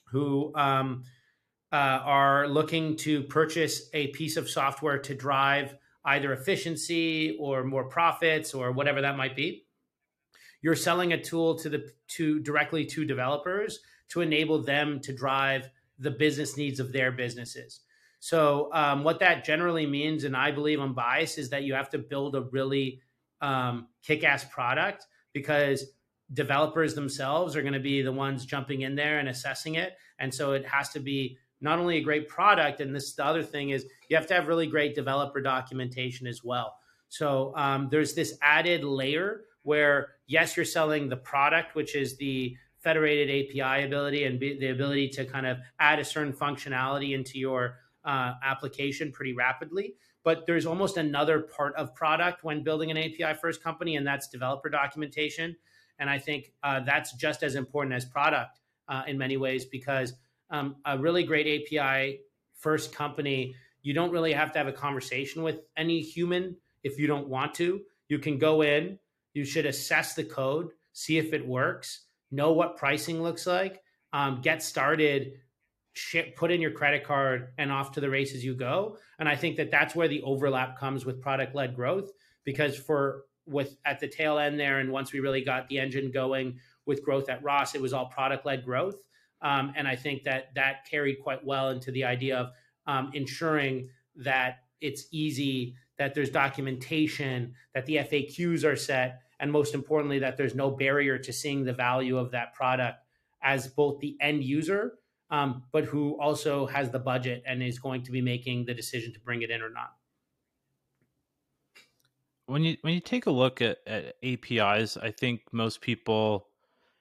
who 0.07 0.53
um, 0.55 1.03
uh, 1.73 2.01
are 2.05 2.49
looking 2.49 2.97
to 2.97 3.23
purchase 3.25 3.89
a 3.95 4.09
piece 4.09 4.37
of 4.37 4.49
software 4.49 4.99
to 4.99 5.15
drive 5.15 5.75
either 6.05 6.33
efficiency 6.33 7.37
or 7.41 7.65
more 7.65 7.85
profits 7.85 8.55
or 8.55 8.73
whatever 8.73 9.01
that 9.01 9.17
might 9.17 9.37
be 9.37 9.65
you're 10.63 10.77
selling 10.77 11.13
a 11.13 11.23
tool 11.23 11.57
to 11.57 11.69
the 11.69 11.91
to 12.09 12.39
directly 12.41 12.87
to 12.87 13.05
developers 13.05 13.81
to 14.09 14.21
enable 14.21 14.63
them 14.63 15.01
to 15.01 15.13
drive 15.13 15.69
the 15.99 16.11
business 16.11 16.57
needs 16.57 16.81
of 16.81 16.93
their 16.93 17.13
businesses. 17.13 17.81
So, 18.21 18.71
um, 18.73 19.03
what 19.03 19.19
that 19.21 19.45
generally 19.45 19.87
means, 19.87 20.25
and 20.25 20.37
I 20.37 20.53
believe 20.53 20.81
I'm 20.81 20.95
biased, 20.95 21.39
is 21.39 21.51
that 21.51 21.65
you 21.65 21.75
have 21.75 21.91
to 21.91 21.99
build 21.99 22.37
a 22.37 22.43
really 22.43 23.03
um, 23.41 23.89
kick 24.03 24.23
ass 24.23 24.45
product 24.45 25.07
because 25.33 25.85
developers 26.33 26.95
themselves 26.95 27.57
are 27.57 27.63
going 27.63 27.75
to 27.75 27.81
be 27.81 28.03
the 28.03 28.13
ones 28.13 28.45
jumping 28.45 28.83
in 28.83 28.95
there 28.95 29.19
and 29.19 29.29
assessing 29.29 29.77
it. 29.77 29.95
And 30.19 30.33
so, 30.33 30.53
it 30.53 30.67
has 30.67 30.89
to 30.91 31.01
be 31.01 31.39
not 31.61 31.79
only 31.79 31.99
a 31.99 32.03
great 32.03 32.29
product, 32.29 32.81
and 32.81 32.95
this 32.95 33.15
the 33.15 33.25
other 33.25 33.43
thing 33.43 33.71
is 33.71 33.87
you 34.09 34.17
have 34.17 34.27
to 34.27 34.35
have 34.35 34.49
really 34.49 34.67
great 34.67 34.95
developer 34.95 35.41
documentation 35.41 36.27
as 36.27 36.43
well. 36.43 36.77
So, 37.09 37.53
um, 37.57 37.89
there's 37.91 38.15
this 38.15 38.39
added 38.43 38.85
layer 38.85 39.43
where, 39.63 40.09
yes, 40.27 40.57
you're 40.57 40.65
selling 40.65 41.09
the 41.09 41.17
product, 41.17 41.75
which 41.75 41.95
is 41.95 42.17
the 42.17 42.57
federated 42.83 43.29
API 43.31 43.85
ability 43.85 44.25
and 44.25 44.41
the 44.41 44.69
ability 44.69 45.09
to 45.09 45.25
kind 45.25 45.47
of 45.47 45.59
add 45.79 46.01
a 46.01 46.05
certain 46.05 46.33
functionality 46.33 47.15
into 47.15 47.39
your 47.39 47.77
uh, 48.05 48.33
application 48.45 49.13
pretty 49.13 49.33
rapidly. 49.33 49.95
But 50.25 50.47
there's 50.47 50.67
almost 50.67 50.97
another 50.97 51.41
part 51.41 51.75
of 51.77 51.95
product 51.95 52.45
when 52.45 52.63
building 52.63 52.91
an 52.91 52.99
API 52.99 53.35
first 53.41 53.63
company, 53.63 53.97
and 53.97 54.07
that's 54.07 54.29
developer 54.29 54.69
documentation. 54.69 55.57
And 55.99 56.11
I 56.11 56.19
think 56.19 56.53
uh, 56.63 56.81
that's 56.81 57.13
just 57.15 57.43
as 57.43 57.55
important 57.55 57.95
as 57.95 58.05
product 58.05 58.61
uh, 58.89 59.03
in 59.07 59.17
many 59.19 59.37
ways 59.37 59.65
because 59.65 60.15
um, 60.51 60.77
a 60.85 60.99
really 60.99 61.23
great 61.25 61.73
API 61.73 62.21
first 62.57 62.95
company, 62.95 63.55
you 63.83 63.95
don't 63.95 64.13
really 64.13 64.33
have 64.33 64.53
to 64.53 64.59
have 64.59 64.69
a 64.69 64.73
conversation 64.73 65.43
with 65.43 65.61
any 65.77 66.01
human 66.01 66.57
if 66.83 66.99
you 66.99 67.07
don't 67.07 67.29
want 67.29 67.55
to. 67.55 67.81
You 68.09 68.19
can 68.19 68.39
go 68.39 68.63
in, 68.63 68.99
you 69.35 69.45
should 69.45 69.67
assess 69.67 70.15
the 70.15 70.25
code, 70.25 70.71
see 70.93 71.19
if 71.19 71.33
it 71.33 71.47
works, 71.47 72.07
know 72.31 72.53
what 72.53 72.77
pricing 72.77 73.23
looks 73.23 73.47
like, 73.47 73.83
um, 74.13 74.41
get 74.43 74.63
started 74.63 75.35
ship, 75.93 76.37
put 76.37 76.51
in 76.51 76.61
your 76.61 76.71
credit 76.71 77.05
card 77.05 77.49
and 77.59 77.71
off 77.71 77.93
to 77.93 78.01
the 78.01 78.11
races 78.11 78.45
you 78.45 78.55
go. 78.55 78.97
And 79.19 79.29
I 79.29 79.37
think 79.37 79.57
that 79.57 79.71
that's 79.71 79.95
where 79.95 80.09
the 80.09 80.23
overlap 80.23 80.79
comes 80.79 81.05
with 81.05 81.21
product 81.21 81.55
led 81.55 81.75
growth 81.75 82.11
because 82.45 82.77
for 82.77 83.25
with 83.47 83.77
at 83.85 84.01
the 84.01 84.09
tail 84.09 84.39
end 84.39 84.59
there, 84.59 84.79
and 84.79 84.91
once 84.91 85.13
we 85.13 85.21
really 85.21 85.43
got 85.43 85.69
the 85.69 85.79
engine 85.79 86.11
going 86.11 86.59
with 86.87 87.05
growth 87.05 87.29
at 87.29 87.43
Ross, 87.43 87.75
it 87.75 87.83
was 87.83 87.93
all 87.93 88.07
product 88.07 88.47
led 88.47 88.65
growth. 88.65 88.97
Um, 89.41 89.73
and 89.77 89.89
I 89.89 89.97
think 89.97 90.23
that 90.25 90.55
that 90.55 90.87
carried 90.89 91.17
quite 91.23 91.45
well 91.45 91.71
into 91.71 91.91
the 91.91 92.05
idea 92.05 92.39
of 92.39 92.51
um, 92.87 93.11
ensuring 93.15 93.89
that 94.17 94.59
it's 94.81 95.07
easy, 95.11 95.75
that 95.99 96.15
there's 96.15 96.31
documentation, 96.31 97.55
that 97.75 97.87
the 97.87 97.97
FAQs 97.97 98.65
are 98.65 98.77
set, 98.77 99.23
and 99.41 99.51
most 99.51 99.75
importantly, 99.75 100.21
that 100.21 100.37
there's 100.37 100.55
no 100.55 100.71
barrier 100.71 101.19
to 101.19 101.33
seeing 101.33 101.65
the 101.65 101.73
value 101.73 102.17
of 102.17 102.31
that 102.31 102.55
product 102.55 102.99
as 103.43 103.67
both 103.67 103.99
the 103.99 104.17
end 104.21 104.45
user 104.45 104.95
um, 105.33 105.63
but 105.73 105.85
who 105.85 106.21
also 106.21 106.67
has 106.67 106.91
the 106.91 106.99
budget 106.99 107.43
and 107.47 107.63
is 107.63 107.79
going 107.79 108.03
to 108.03 108.13
be 108.13 108.21
making 108.21 108.67
the 108.67 108.75
decision 108.75 109.13
to 109.15 109.21
bring 109.21 109.41
it 109.41 109.51
in 109.51 109.63
or 109.63 109.71
not. 109.71 109.95
When 112.53 112.65
you 112.65 112.77
when 112.83 112.93
you 112.93 113.01
take 113.01 113.27
a 113.27 113.31
look 113.31 113.63
at, 113.63 113.79
at 113.87 114.17
APIs, 114.23 114.97
I 114.97 115.11
think 115.11 115.41
most 115.53 115.81
people, 115.81 116.49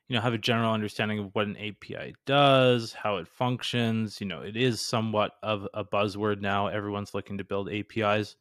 you 0.08 0.16
know, 0.16 0.22
have 0.22 0.34
a 0.34 0.38
general 0.38 0.72
understanding 0.72 1.20
of 1.20 1.30
what 1.34 1.46
an 1.46 1.58
API 1.58 2.16
does, 2.26 2.94
how 2.94 3.18
it 3.18 3.28
functions. 3.28 4.22
You 4.22 4.28
know, 4.28 4.42
it 4.42 4.56
is 4.56 4.82
somewhat 4.82 5.34
of 5.44 5.68
a 5.74 5.84
buzzword 5.84 6.40
now. 6.40 6.68
Everyone's 6.68 7.14
looking 7.14 7.38
to 7.38 7.44
build 7.44 7.70
APIs. 7.70 8.38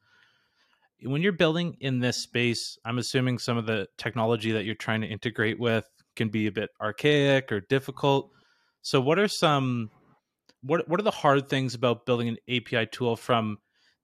When 1.03 1.21
you're 1.21 1.33
building 1.33 1.77
in 1.81 1.99
this 1.99 2.19
space, 2.19 2.79
I'm 2.85 2.99
assuming 2.99 3.39
some 3.39 3.57
of 3.57 3.67
the 3.67 3.89
technology 3.99 4.53
that 4.53 4.65
you're 4.65 4.75
trying 4.75 5.01
to 5.01 5.09
integrate 5.09 5.59
with 5.59 5.89
can 6.15 6.29
be 6.29 6.47
a 6.47 6.53
bit 6.53 6.71
archaic 6.81 7.51
or 7.51 7.61
difficult 7.61 8.31
so 8.83 9.01
what 9.01 9.19
are 9.19 9.29
some 9.29 9.91
what 10.63 10.89
what 10.89 11.01
are 11.01 11.05
the 11.05 11.11
hard 11.11 11.49
things 11.49 11.75
about 11.75 12.07
building 12.07 12.29
an 12.29 12.37
API 12.49 12.87
tool 12.87 13.17
from 13.17 13.59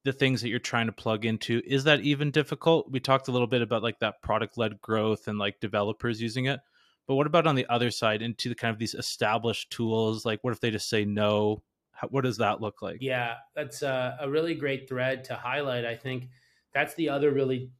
the 0.06 0.12
things 0.12 0.40
that 0.40 0.48
you're 0.48 0.58
trying 0.58 0.86
to 0.86 0.92
plug 0.92 1.24
into? 1.24 1.60
Is 1.66 1.84
that 1.84 2.00
even 2.00 2.30
difficult? 2.30 2.90
We 2.90 3.00
talked 3.00 3.28
a 3.28 3.32
little 3.32 3.46
bit 3.46 3.62
about 3.62 3.82
like 3.82 3.98
that 3.98 4.22
product 4.22 4.56
led 4.56 4.80
growth 4.80 5.28
and 5.28 5.38
like 5.38 5.60
developers 5.60 6.20
using 6.22 6.46
it. 6.46 6.60
But 7.06 7.16
what 7.16 7.26
about 7.26 7.46
on 7.46 7.54
the 7.54 7.66
other 7.68 7.90
side 7.90 8.22
into 8.22 8.48
the 8.48 8.54
kind 8.54 8.72
of 8.72 8.78
these 8.78 8.94
established 8.94 9.70
tools? 9.70 10.24
Like 10.24 10.42
what 10.42 10.52
if 10.52 10.60
they 10.60 10.70
just 10.70 10.88
say 10.88 11.04
no? 11.04 11.62
How, 11.92 12.08
what 12.08 12.24
does 12.24 12.38
that 12.38 12.60
look 12.60 12.82
like? 12.82 12.98
Yeah, 13.00 13.34
that's 13.54 13.82
a, 13.82 14.16
a 14.20 14.30
really 14.30 14.54
great 14.54 14.88
thread 14.88 15.24
to 15.24 15.34
highlight. 15.34 15.84
I 15.84 15.94
think 15.94 16.28
that's 16.72 16.94
the 16.94 17.10
other 17.10 17.30
really 17.30 17.70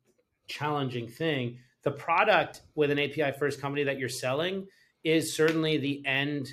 challenging 0.47 1.09
thing. 1.09 1.59
The 1.83 1.91
product 1.91 2.63
with 2.75 2.91
an 2.91 2.99
API 2.99 3.33
first 3.39 3.61
company 3.61 3.85
that 3.85 3.99
you're 3.99 4.09
selling 4.09 4.67
is 5.05 5.35
certainly 5.35 5.79
the 5.79 6.05
end 6.05 6.53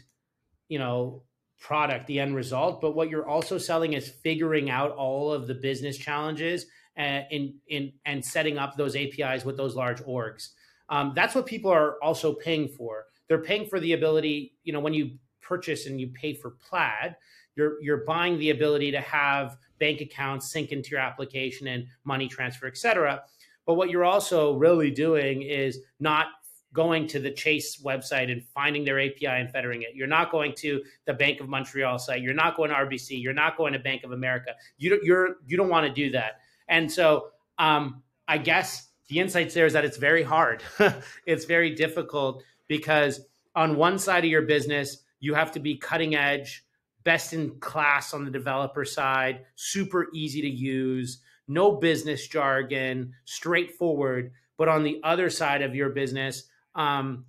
you 0.70 0.80
know 0.80 1.24
product 1.64 2.06
the 2.08 2.20
end 2.20 2.36
result 2.36 2.82
but 2.82 2.94
what 2.94 3.10
you're 3.10 3.26
also 3.26 3.58
selling 3.58 3.94
is 3.94 4.10
figuring 4.10 4.70
out 4.70 4.92
all 4.92 5.32
of 5.32 5.48
the 5.48 5.54
business 5.54 5.98
challenges 5.98 6.66
and 6.98 7.26
in, 7.32 7.54
in 7.70 7.94
and 8.06 8.24
setting 8.24 8.58
up 8.58 8.76
those 8.76 8.96
apis 8.96 9.46
with 9.46 9.58
those 9.58 9.76
large 9.76 10.02
orgs. 10.04 10.50
Um, 10.90 11.14
that's 11.16 11.34
what 11.34 11.46
people 11.46 11.72
are 11.72 11.96
also 12.04 12.34
paying 12.34 12.68
for. 12.68 13.06
They're 13.28 13.42
paying 13.42 13.66
for 13.66 13.80
the 13.80 13.94
ability 13.94 14.56
you 14.64 14.74
know 14.74 14.80
when 14.80 14.94
you 14.94 15.12
purchase 15.42 15.88
and 15.88 16.00
you 16.00 16.08
pay 16.10 16.34
for 16.34 16.52
plaid 16.52 17.16
you're 17.56 17.82
you're 17.82 18.06
buying 18.06 18.38
the 18.40 18.50
ability 18.50 18.92
to 18.92 19.02
have 19.02 19.58
bank 19.80 20.02
accounts 20.02 20.52
sync 20.52 20.72
into 20.72 20.92
your 20.92 21.00
application 21.00 21.68
and 21.68 21.86
money 22.04 22.28
transfer 22.28 22.68
et 22.68 22.78
cetera. 22.78 23.24
But 23.66 23.76
what 23.76 23.90
you're 23.90 24.04
also 24.04 24.58
really 24.58 24.92
doing 24.92 25.44
is 25.44 25.80
not 26.00 26.28
going 26.74 27.08
to 27.08 27.20
the 27.20 27.32
Chase 27.32 27.82
website 27.82 28.32
and 28.32 28.44
finding 28.44 28.84
their 28.84 29.00
API 29.00 29.28
and 29.28 29.50
federating 29.52 29.84
it. 29.84 29.96
You're 29.96 30.08
not 30.08 30.32
going 30.32 30.54
to 30.58 30.82
the 31.06 31.14
Bank 31.14 31.40
of 31.40 31.48
Montreal 31.48 32.00
site. 32.00 32.22
You're 32.22 32.34
not 32.34 32.58
going 32.58 32.72
to 32.72 32.76
RBC. 32.76 33.22
You're 33.22 33.34
not 33.34 33.56
going 33.56 33.74
to 33.74 33.80
Bank 33.80 34.04
of 34.04 34.12
America. 34.12 34.52
You 34.78 34.90
don't, 34.90 35.04
you're 35.04 35.36
you 35.46 35.56
don't 35.56 35.70
want 35.70 35.88
to 35.88 35.94
do 35.94 36.12
that. 36.12 36.40
And 36.68 36.92
so 36.92 37.28
um, 37.58 38.02
I 38.28 38.40
guess 38.40 38.90
the 39.08 39.20
insights 39.20 39.54
there 39.54 39.66
is 39.66 39.74
that 39.74 39.86
it's 39.86 39.98
very 39.98 40.24
hard. 40.24 40.64
it's 41.26 41.46
very 41.46 41.76
difficult 41.76 42.44
because 42.68 43.22
on 43.56 43.76
one 43.76 44.00
side 44.00 44.24
of 44.24 44.32
your 44.32 44.42
business 44.42 44.98
you 45.20 45.36
have 45.36 45.52
to 45.52 45.60
be 45.60 45.78
cutting 45.78 46.16
edge, 46.16 46.66
best 47.04 47.34
in 47.34 47.60
class 47.60 48.14
on 48.14 48.26
the 48.26 48.32
developer 48.32 48.86
side, 48.86 49.46
super 49.56 50.08
easy 50.14 50.42
to 50.42 50.50
use, 50.50 51.20
no 51.48 51.74
business 51.74 52.28
jargon, 52.28 53.14
straightforward. 53.26 54.32
But 54.58 54.70
on 54.70 54.84
the 54.84 55.00
other 55.04 55.30
side 55.30 55.62
of 55.62 55.76
your 55.76 55.90
business, 55.90 56.44
um, 56.76 57.26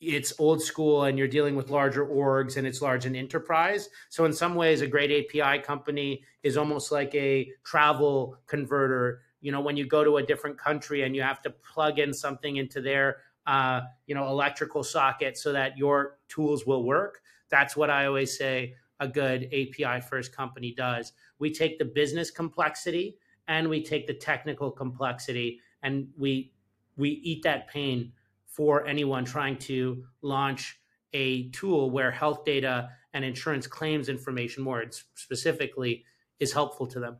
it's 0.00 0.32
old 0.38 0.62
school 0.62 1.04
and 1.04 1.18
you're 1.18 1.28
dealing 1.28 1.56
with 1.56 1.70
larger 1.70 2.06
orgs 2.06 2.56
and 2.56 2.66
it's 2.66 2.82
large 2.82 3.06
and 3.06 3.16
enterprise. 3.16 3.88
So 4.10 4.24
in 4.24 4.32
some 4.32 4.54
ways, 4.54 4.82
a 4.82 4.86
great 4.86 5.10
API 5.10 5.62
company 5.62 6.22
is 6.42 6.56
almost 6.56 6.92
like 6.92 7.14
a 7.14 7.50
travel 7.64 8.38
converter. 8.46 9.22
You 9.40 9.52
know, 9.52 9.60
when 9.60 9.76
you 9.76 9.86
go 9.86 10.04
to 10.04 10.18
a 10.18 10.22
different 10.22 10.58
country 10.58 11.02
and 11.02 11.16
you 11.16 11.22
have 11.22 11.40
to 11.42 11.50
plug 11.50 11.98
in 11.98 12.12
something 12.12 12.56
into 12.56 12.80
their 12.80 13.18
uh, 13.46 13.82
you 14.06 14.14
know 14.14 14.28
electrical 14.28 14.82
socket 14.82 15.38
so 15.38 15.52
that 15.52 15.78
your 15.78 16.18
tools 16.28 16.66
will 16.66 16.84
work. 16.84 17.22
That's 17.48 17.76
what 17.76 17.90
I 17.90 18.06
always 18.06 18.36
say 18.36 18.74
a 18.98 19.06
good 19.06 19.44
API 19.46 20.00
first 20.00 20.34
company 20.34 20.74
does. 20.74 21.12
We 21.38 21.52
take 21.52 21.78
the 21.78 21.84
business 21.84 22.30
complexity 22.30 23.18
and 23.46 23.68
we 23.68 23.82
take 23.82 24.06
the 24.06 24.14
technical 24.14 24.70
complexity 24.70 25.60
and 25.82 26.08
we 26.18 26.52
we 26.96 27.10
eat 27.10 27.42
that 27.44 27.68
pain 27.68 28.12
for 28.56 28.86
anyone 28.86 29.24
trying 29.24 29.58
to 29.58 30.02
launch 30.22 30.80
a 31.12 31.50
tool 31.50 31.90
where 31.90 32.10
health 32.10 32.44
data 32.44 32.88
and 33.12 33.24
insurance 33.24 33.66
claims 33.66 34.08
information 34.08 34.62
more 34.62 34.82
specifically 35.14 36.04
is 36.40 36.52
helpful 36.52 36.86
to 36.86 36.98
them. 37.00 37.18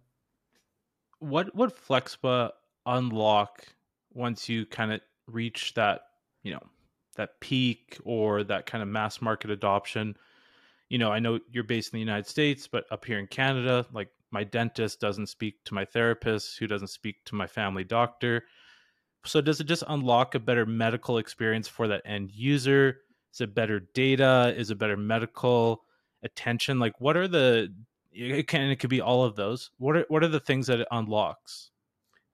What 1.18 1.54
would 1.54 1.74
flexpa 1.74 2.50
unlock 2.86 3.66
once 4.12 4.48
you 4.48 4.64
kind 4.64 4.92
of 4.92 5.00
reach 5.26 5.74
that 5.74 6.02
you 6.42 6.52
know 6.52 6.62
that 7.16 7.40
peak 7.40 7.98
or 8.04 8.44
that 8.44 8.66
kind 8.66 8.82
of 8.82 8.88
mass 8.88 9.20
market 9.20 9.50
adoption? 9.50 10.16
You 10.88 10.98
know 10.98 11.10
i 11.10 11.18
know 11.18 11.40
you're 11.50 11.64
based 11.64 11.92
in 11.92 11.96
the 11.96 12.00
united 12.00 12.28
states 12.28 12.68
but 12.68 12.84
up 12.92 13.04
here 13.04 13.18
in 13.18 13.26
canada 13.26 13.84
like 13.92 14.08
my 14.30 14.44
dentist 14.44 15.00
doesn't 15.00 15.26
speak 15.26 15.64
to 15.64 15.74
my 15.74 15.84
therapist 15.84 16.58
who 16.58 16.68
doesn't 16.68 16.86
speak 16.86 17.24
to 17.24 17.34
my 17.34 17.48
family 17.48 17.82
doctor 17.82 18.44
so 19.26 19.40
does 19.40 19.60
it 19.60 19.64
just 19.64 19.84
unlock 19.88 20.34
a 20.34 20.38
better 20.38 20.66
medical 20.66 21.18
experience 21.18 21.68
for 21.68 21.88
that 21.88 22.02
end 22.04 22.30
user? 22.32 23.00
Is 23.32 23.40
it 23.40 23.54
better 23.54 23.80
data? 23.80 24.54
Is 24.56 24.70
it 24.70 24.78
better 24.78 24.96
medical 24.96 25.82
attention? 26.22 26.78
Like 26.78 27.00
what 27.00 27.16
are 27.16 27.28
the 27.28 27.72
it 28.12 28.48
can 28.48 28.70
it 28.70 28.76
could 28.76 28.90
be 28.90 29.00
all 29.00 29.24
of 29.24 29.36
those. 29.36 29.70
What 29.78 29.96
are 29.96 30.04
what 30.08 30.22
are 30.22 30.28
the 30.28 30.40
things 30.40 30.66
that 30.68 30.80
it 30.80 30.88
unlocks? 30.90 31.70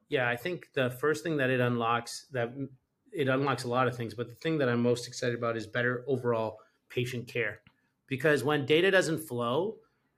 Yeah, 0.09 0.29
I 0.29 0.37
think 0.37 0.69
the 0.75 0.91
first 0.91 1.25
thing 1.25 1.39
that 1.39 1.51
it 1.51 1.61
unlocks 1.61 2.27
that 2.33 2.53
it 3.13 3.29
unlocks 3.29 3.65
a 3.65 3.69
lot 3.69 3.89
of 3.89 3.97
things, 3.97 4.15
but 4.15 4.29
the 4.29 4.35
thing 4.35 4.59
that 4.59 4.69
I'm 4.69 4.83
most 4.83 5.09
excited 5.09 5.37
about 5.37 5.57
is 5.57 5.67
better 5.67 6.05
overall 6.07 6.59
patient 6.89 7.27
care. 7.27 7.61
Because 8.07 8.45
when 8.45 8.67
data 8.67 8.91
doesn't 8.91 9.19
flow, 9.19 9.77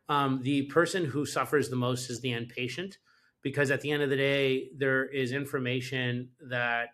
um, 0.09 0.41
the 0.43 0.63
person 0.63 1.05
who 1.05 1.25
suffers 1.25 1.69
the 1.69 1.77
most 1.77 2.11
is 2.11 2.21
the 2.21 2.33
end 2.33 2.49
patient 2.49 2.99
because 3.45 3.71
at 3.71 3.83
the 3.83 3.93
end 3.93 4.03
of 4.03 4.11
the 4.11 4.17
day, 4.17 4.71
there 4.77 5.05
is 5.05 5.31
information 5.31 6.31
that 6.49 6.89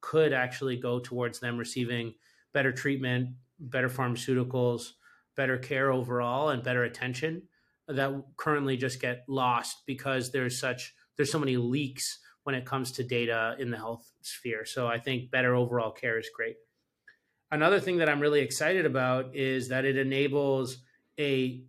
could 0.00 0.32
actually 0.32 0.76
go 0.76 1.00
towards 1.00 1.40
them 1.40 1.58
receiving 1.58 2.14
better 2.54 2.72
treatment, 2.72 3.30
better 3.58 3.88
pharmaceuticals, 3.88 4.92
better 5.36 5.58
care 5.58 5.92
overall, 5.92 6.50
and 6.50 6.62
better 6.62 6.84
attention 6.84 7.42
that 7.88 8.22
currently 8.36 8.76
just 8.76 9.00
get 9.00 9.24
lost 9.28 9.82
because 9.84 10.30
there's 10.30 10.58
such 10.58 10.94
there's 11.16 11.32
so 11.32 11.40
many 11.40 11.56
leaks 11.56 12.20
when 12.44 12.54
it 12.54 12.64
comes 12.64 12.92
to 12.92 13.04
data 13.04 13.56
in 13.58 13.70
the 13.70 13.76
health 13.76 14.10
sphere. 14.22 14.64
So 14.64 14.86
I 14.86 14.98
think 14.98 15.30
better 15.30 15.54
overall 15.54 15.90
care 15.90 16.18
is 16.18 16.30
great. 16.34 16.56
Another 17.50 17.80
thing 17.80 17.98
that 17.98 18.08
I'm 18.08 18.20
really 18.20 18.40
excited 18.40 18.86
about 18.86 19.34
is 19.34 19.68
that 19.68 19.84
it 19.84 19.98
enables 19.98 20.78
a 21.18 21.64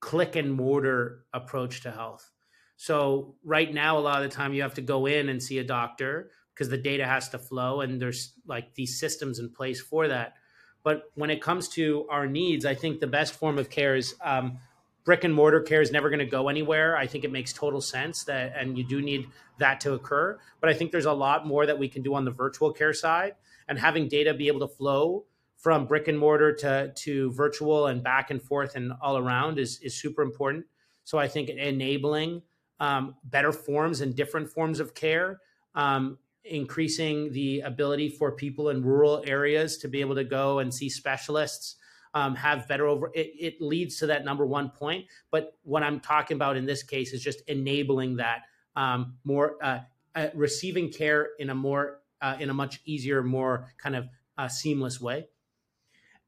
click 0.00 0.36
and 0.36 0.52
mortar 0.52 1.26
approach 1.34 1.82
to 1.82 1.90
health. 1.90 2.32
So 2.76 3.34
right 3.44 3.72
now, 3.72 3.98
a 3.98 4.00
lot 4.00 4.22
of 4.22 4.30
the 4.30 4.36
time 4.36 4.52
you 4.52 4.62
have 4.62 4.74
to 4.74 4.82
go 4.82 5.06
in 5.06 5.28
and 5.28 5.42
see 5.42 5.58
a 5.58 5.64
doctor 5.64 6.30
because 6.54 6.68
the 6.68 6.78
data 6.78 7.06
has 7.06 7.28
to 7.30 7.38
flow 7.38 7.80
and 7.80 8.00
there's 8.00 8.32
like 8.46 8.74
these 8.74 8.98
systems 8.98 9.38
in 9.38 9.50
place 9.50 9.80
for 9.80 10.08
that. 10.08 10.34
But 10.82 11.04
when 11.14 11.30
it 11.30 11.42
comes 11.42 11.68
to 11.70 12.06
our 12.10 12.26
needs, 12.26 12.64
I 12.64 12.74
think 12.74 13.00
the 13.00 13.06
best 13.06 13.34
form 13.34 13.58
of 13.58 13.68
care 13.70 13.96
is 13.96 14.14
um, 14.22 14.58
brick 15.04 15.24
and 15.24 15.34
mortar 15.34 15.60
care 15.60 15.82
is 15.82 15.90
never 15.90 16.08
going 16.10 16.20
to 16.20 16.26
go 16.26 16.48
anywhere. 16.48 16.96
I 16.96 17.06
think 17.06 17.24
it 17.24 17.32
makes 17.32 17.52
total 17.52 17.80
sense 17.80 18.24
that, 18.24 18.52
and 18.56 18.78
you 18.78 18.84
do 18.84 19.02
need 19.02 19.26
that 19.58 19.80
to 19.80 19.94
occur. 19.94 20.38
But 20.60 20.70
I 20.70 20.74
think 20.74 20.92
there's 20.92 21.06
a 21.06 21.12
lot 21.12 21.46
more 21.46 21.66
that 21.66 21.78
we 21.78 21.88
can 21.88 22.02
do 22.02 22.14
on 22.14 22.24
the 22.24 22.30
virtual 22.30 22.72
care 22.72 22.92
side 22.92 23.34
and 23.68 23.78
having 23.78 24.08
data 24.08 24.32
be 24.32 24.48
able 24.48 24.60
to 24.60 24.68
flow 24.68 25.24
from 25.56 25.86
brick 25.86 26.08
and 26.08 26.18
mortar 26.18 26.52
to, 26.52 26.92
to 26.94 27.32
virtual 27.32 27.86
and 27.86 28.02
back 28.02 28.30
and 28.30 28.42
forth 28.42 28.76
and 28.76 28.92
all 29.02 29.16
around 29.16 29.58
is, 29.58 29.80
is 29.80 29.94
super 29.94 30.22
important. 30.22 30.64
So 31.04 31.18
I 31.18 31.28
think 31.28 31.48
enabling 31.48 32.42
um, 32.80 33.14
better 33.24 33.52
forms 33.52 34.00
and 34.00 34.14
different 34.14 34.48
forms 34.48 34.80
of 34.80 34.94
care, 34.94 35.40
um, 35.74 36.18
increasing 36.44 37.32
the 37.32 37.60
ability 37.60 38.08
for 38.08 38.32
people 38.32 38.70
in 38.70 38.82
rural 38.82 39.22
areas 39.26 39.78
to 39.78 39.88
be 39.88 40.00
able 40.00 40.14
to 40.14 40.24
go 40.24 40.58
and 40.58 40.72
see 40.72 40.88
specialists, 40.88 41.76
um, 42.14 42.34
have 42.34 42.66
better 42.68 42.86
over. 42.86 43.10
It, 43.14 43.32
it, 43.38 43.60
leads 43.60 43.98
to 43.98 44.06
that 44.06 44.24
number 44.24 44.46
one 44.46 44.70
point. 44.70 45.06
But 45.30 45.58
what 45.64 45.82
I'm 45.82 46.00
talking 46.00 46.36
about 46.36 46.56
in 46.56 46.64
this 46.64 46.82
case 46.82 47.12
is 47.12 47.22
just 47.22 47.42
enabling 47.48 48.16
that 48.16 48.42
um, 48.74 49.16
more, 49.24 49.56
uh, 49.62 49.80
uh, 50.14 50.28
receiving 50.34 50.90
care 50.90 51.30
in 51.38 51.50
a 51.50 51.54
more, 51.54 52.00
uh, 52.22 52.36
in 52.40 52.48
a 52.48 52.54
much 52.54 52.80
easier, 52.86 53.22
more 53.22 53.74
kind 53.76 53.96
of 53.96 54.08
uh, 54.38 54.48
seamless 54.48 55.00
way. 55.00 55.28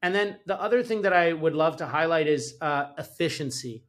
And 0.03 0.15
then 0.15 0.39
the 0.47 0.61
other 0.61 0.83
thing 0.83 1.03
that 1.03 1.13
I 1.13 1.33
would 1.33 1.55
love 1.55 1.79
to 1.79 1.87
highlight 1.87 2.27
is 2.27 2.57
uh, 2.61 2.91
efficiency. 2.99 3.85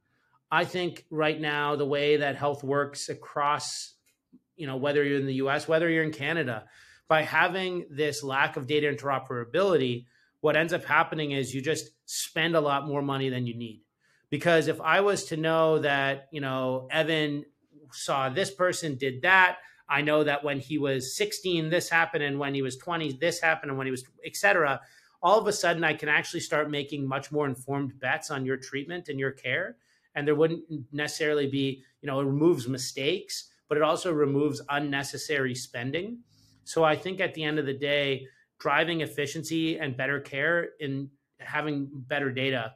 I 0.51 0.65
think 0.65 1.05
right 1.09 1.39
now 1.39 1.75
the 1.75 1.85
way 1.85 2.17
that 2.17 2.35
health 2.35 2.63
works 2.63 3.09
across, 3.09 3.93
you 4.55 4.67
know, 4.67 4.77
whether 4.77 5.03
you're 5.03 5.19
in 5.19 5.27
the 5.27 5.35
US, 5.35 5.67
whether 5.67 5.89
you're 5.89 6.03
in 6.03 6.11
Canada, 6.11 6.65
by 7.07 7.23
having 7.23 7.85
this 7.89 8.23
lack 8.23 8.57
of 8.57 8.67
data 8.67 8.87
interoperability, 8.87 10.05
what 10.41 10.55
ends 10.55 10.73
up 10.73 10.85
happening 10.85 11.31
is 11.31 11.53
you 11.53 11.61
just 11.61 11.91
spend 12.05 12.55
a 12.55 12.61
lot 12.61 12.87
more 12.87 13.01
money 13.01 13.29
than 13.29 13.45
you 13.45 13.55
need. 13.55 13.83
Because 14.29 14.67
if 14.67 14.79
I 14.79 15.01
was 15.01 15.25
to 15.25 15.37
know 15.37 15.79
that, 15.79 16.27
you 16.31 16.39
know, 16.39 16.87
Evan 16.91 17.45
saw 17.91 18.29
this 18.29 18.51
person 18.51 18.95
did 18.95 19.23
that, 19.23 19.57
I 19.89 20.01
know 20.01 20.23
that 20.23 20.43
when 20.43 20.59
he 20.59 20.77
was 20.77 21.17
16, 21.17 21.69
this 21.69 21.89
happened, 21.89 22.23
and 22.23 22.37
when 22.37 22.53
he 22.53 22.61
was 22.61 22.77
20, 22.77 23.13
this 23.13 23.41
happened, 23.41 23.71
and 23.71 23.77
when 23.77 23.87
he 23.87 23.91
was, 23.91 24.05
et 24.23 24.35
cetera. 24.35 24.81
All 25.21 25.39
of 25.39 25.47
a 25.47 25.51
sudden, 25.51 25.83
I 25.83 25.95
can 25.95 26.09
actually 26.09 26.41
start 26.41 26.69
making 26.69 27.07
much 27.07 27.31
more 27.31 27.47
informed 27.47 27.99
bets 27.99 28.29
on 28.29 28.45
your 28.45 28.57
treatment 28.57 29.09
and 29.09 29.19
your 29.19 29.31
care 29.31 29.77
and 30.15 30.27
there 30.27 30.35
wouldn't 30.35 30.63
necessarily 30.91 31.47
be 31.47 31.83
you 32.01 32.07
know 32.07 32.19
it 32.19 32.25
removes 32.25 32.67
mistakes 32.67 33.49
but 33.67 33.77
it 33.77 33.83
also 33.83 34.11
removes 34.11 34.61
unnecessary 34.69 35.53
spending. 35.55 36.19
So 36.63 36.83
i 36.83 36.95
think 36.95 37.19
at 37.19 37.33
the 37.33 37.43
end 37.43 37.59
of 37.59 37.65
the 37.65 37.73
day 37.73 38.27
driving 38.59 39.01
efficiency 39.01 39.77
and 39.79 39.95
better 39.95 40.19
care 40.19 40.69
in 40.79 41.09
having 41.39 41.87
better 41.93 42.31
data 42.31 42.73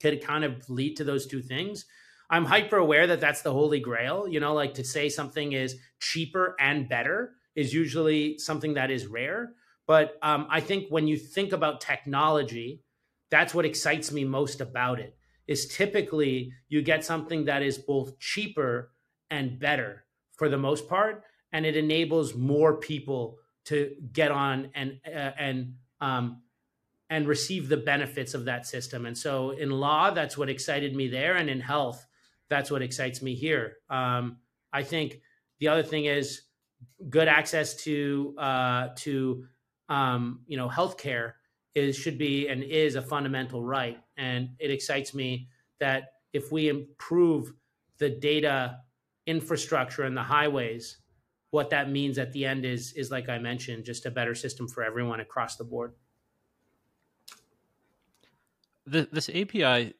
could 0.00 0.20
kind 0.22 0.44
of 0.44 0.68
lead 0.68 0.96
to 0.96 1.04
those 1.04 1.26
two 1.26 1.40
things. 1.40 1.84
I'm 2.28 2.44
hyper 2.44 2.78
aware 2.78 3.06
that 3.06 3.20
that's 3.20 3.42
the 3.42 3.52
holy 3.52 3.80
grail 3.80 4.26
you 4.28 4.40
know 4.40 4.54
like 4.54 4.74
to 4.74 4.84
say 4.84 5.08
something 5.08 5.52
is 5.52 5.76
cheaper 6.00 6.56
and 6.58 6.88
better 6.88 7.34
is 7.54 7.72
usually 7.72 8.38
something 8.38 8.74
that 8.74 8.90
is 8.90 9.06
rare. 9.06 9.52
But 9.86 10.18
um, 10.22 10.46
i 10.50 10.60
think 10.60 10.88
when 10.88 11.06
you 11.06 11.16
think 11.16 11.52
about 11.52 11.80
technology 11.80 12.82
that's 13.30 13.54
what 13.54 13.64
excites 13.64 14.12
me 14.12 14.24
most 14.24 14.60
about 14.60 15.00
it 15.00 15.16
is 15.46 15.66
typically 15.66 16.52
you 16.68 16.82
get 16.82 17.04
something 17.04 17.44
that 17.44 17.62
is 17.62 17.78
both 17.78 18.18
cheaper 18.18 18.92
and 19.30 19.58
better 19.58 20.04
for 20.36 20.48
the 20.48 20.58
most 20.58 20.88
part 20.88 21.24
and 21.52 21.64
it 21.64 21.76
enables 21.76 22.34
more 22.34 22.76
people 22.76 23.38
to 23.64 23.94
get 24.12 24.30
on 24.30 24.70
and 24.74 25.00
uh, 25.06 25.30
and 25.38 25.74
um, 26.00 26.42
and 27.10 27.28
receive 27.28 27.68
the 27.68 27.76
benefits 27.76 28.34
of 28.34 28.46
that 28.46 28.66
system. 28.66 29.06
And 29.06 29.16
so 29.16 29.50
in 29.50 29.70
law 29.70 30.10
that's 30.10 30.36
what 30.36 30.48
excited 30.48 30.94
me 30.94 31.08
there 31.08 31.36
and 31.36 31.48
in 31.48 31.60
health 31.60 32.04
that's 32.48 32.70
what 32.70 32.82
excites 32.82 33.22
me 33.22 33.34
here. 33.34 33.76
Um, 33.88 34.38
i 34.72 34.82
think 34.82 35.20
the 35.60 35.68
other 35.68 35.82
thing 35.82 36.04
is 36.06 36.42
good 37.08 37.28
access 37.28 37.74
to 37.84 38.34
uh, 38.38 38.88
to 38.96 39.46
um, 39.88 40.40
you 40.46 40.56
know 40.56 40.68
healthcare 40.68 41.34
is 41.74 41.96
should 41.96 42.18
be 42.18 42.48
and 42.48 42.62
is 42.62 42.94
a 42.94 43.02
fundamental 43.02 43.62
right. 43.62 43.98
And 44.16 44.50
it 44.58 44.70
excites 44.70 45.14
me 45.14 45.48
that 45.80 46.12
if 46.32 46.52
we 46.52 46.68
improve 46.68 47.52
the 47.98 48.10
data 48.10 48.78
infrastructure 49.26 50.02
and 50.02 50.16
the 50.16 50.22
highways, 50.22 50.98
what 51.50 51.70
that 51.70 51.90
means 51.90 52.18
at 52.18 52.32
the 52.32 52.44
end 52.44 52.64
is 52.64 52.92
is 52.92 53.10
like 53.10 53.28
I 53.28 53.38
mentioned, 53.38 53.84
just 53.84 54.06
a 54.06 54.10
better 54.10 54.34
system 54.34 54.68
for 54.68 54.82
everyone 54.82 55.20
across 55.20 55.56
the 55.56 55.64
board. 55.64 55.92
The, 58.86 59.08
this 59.10 59.30
API 59.30 59.94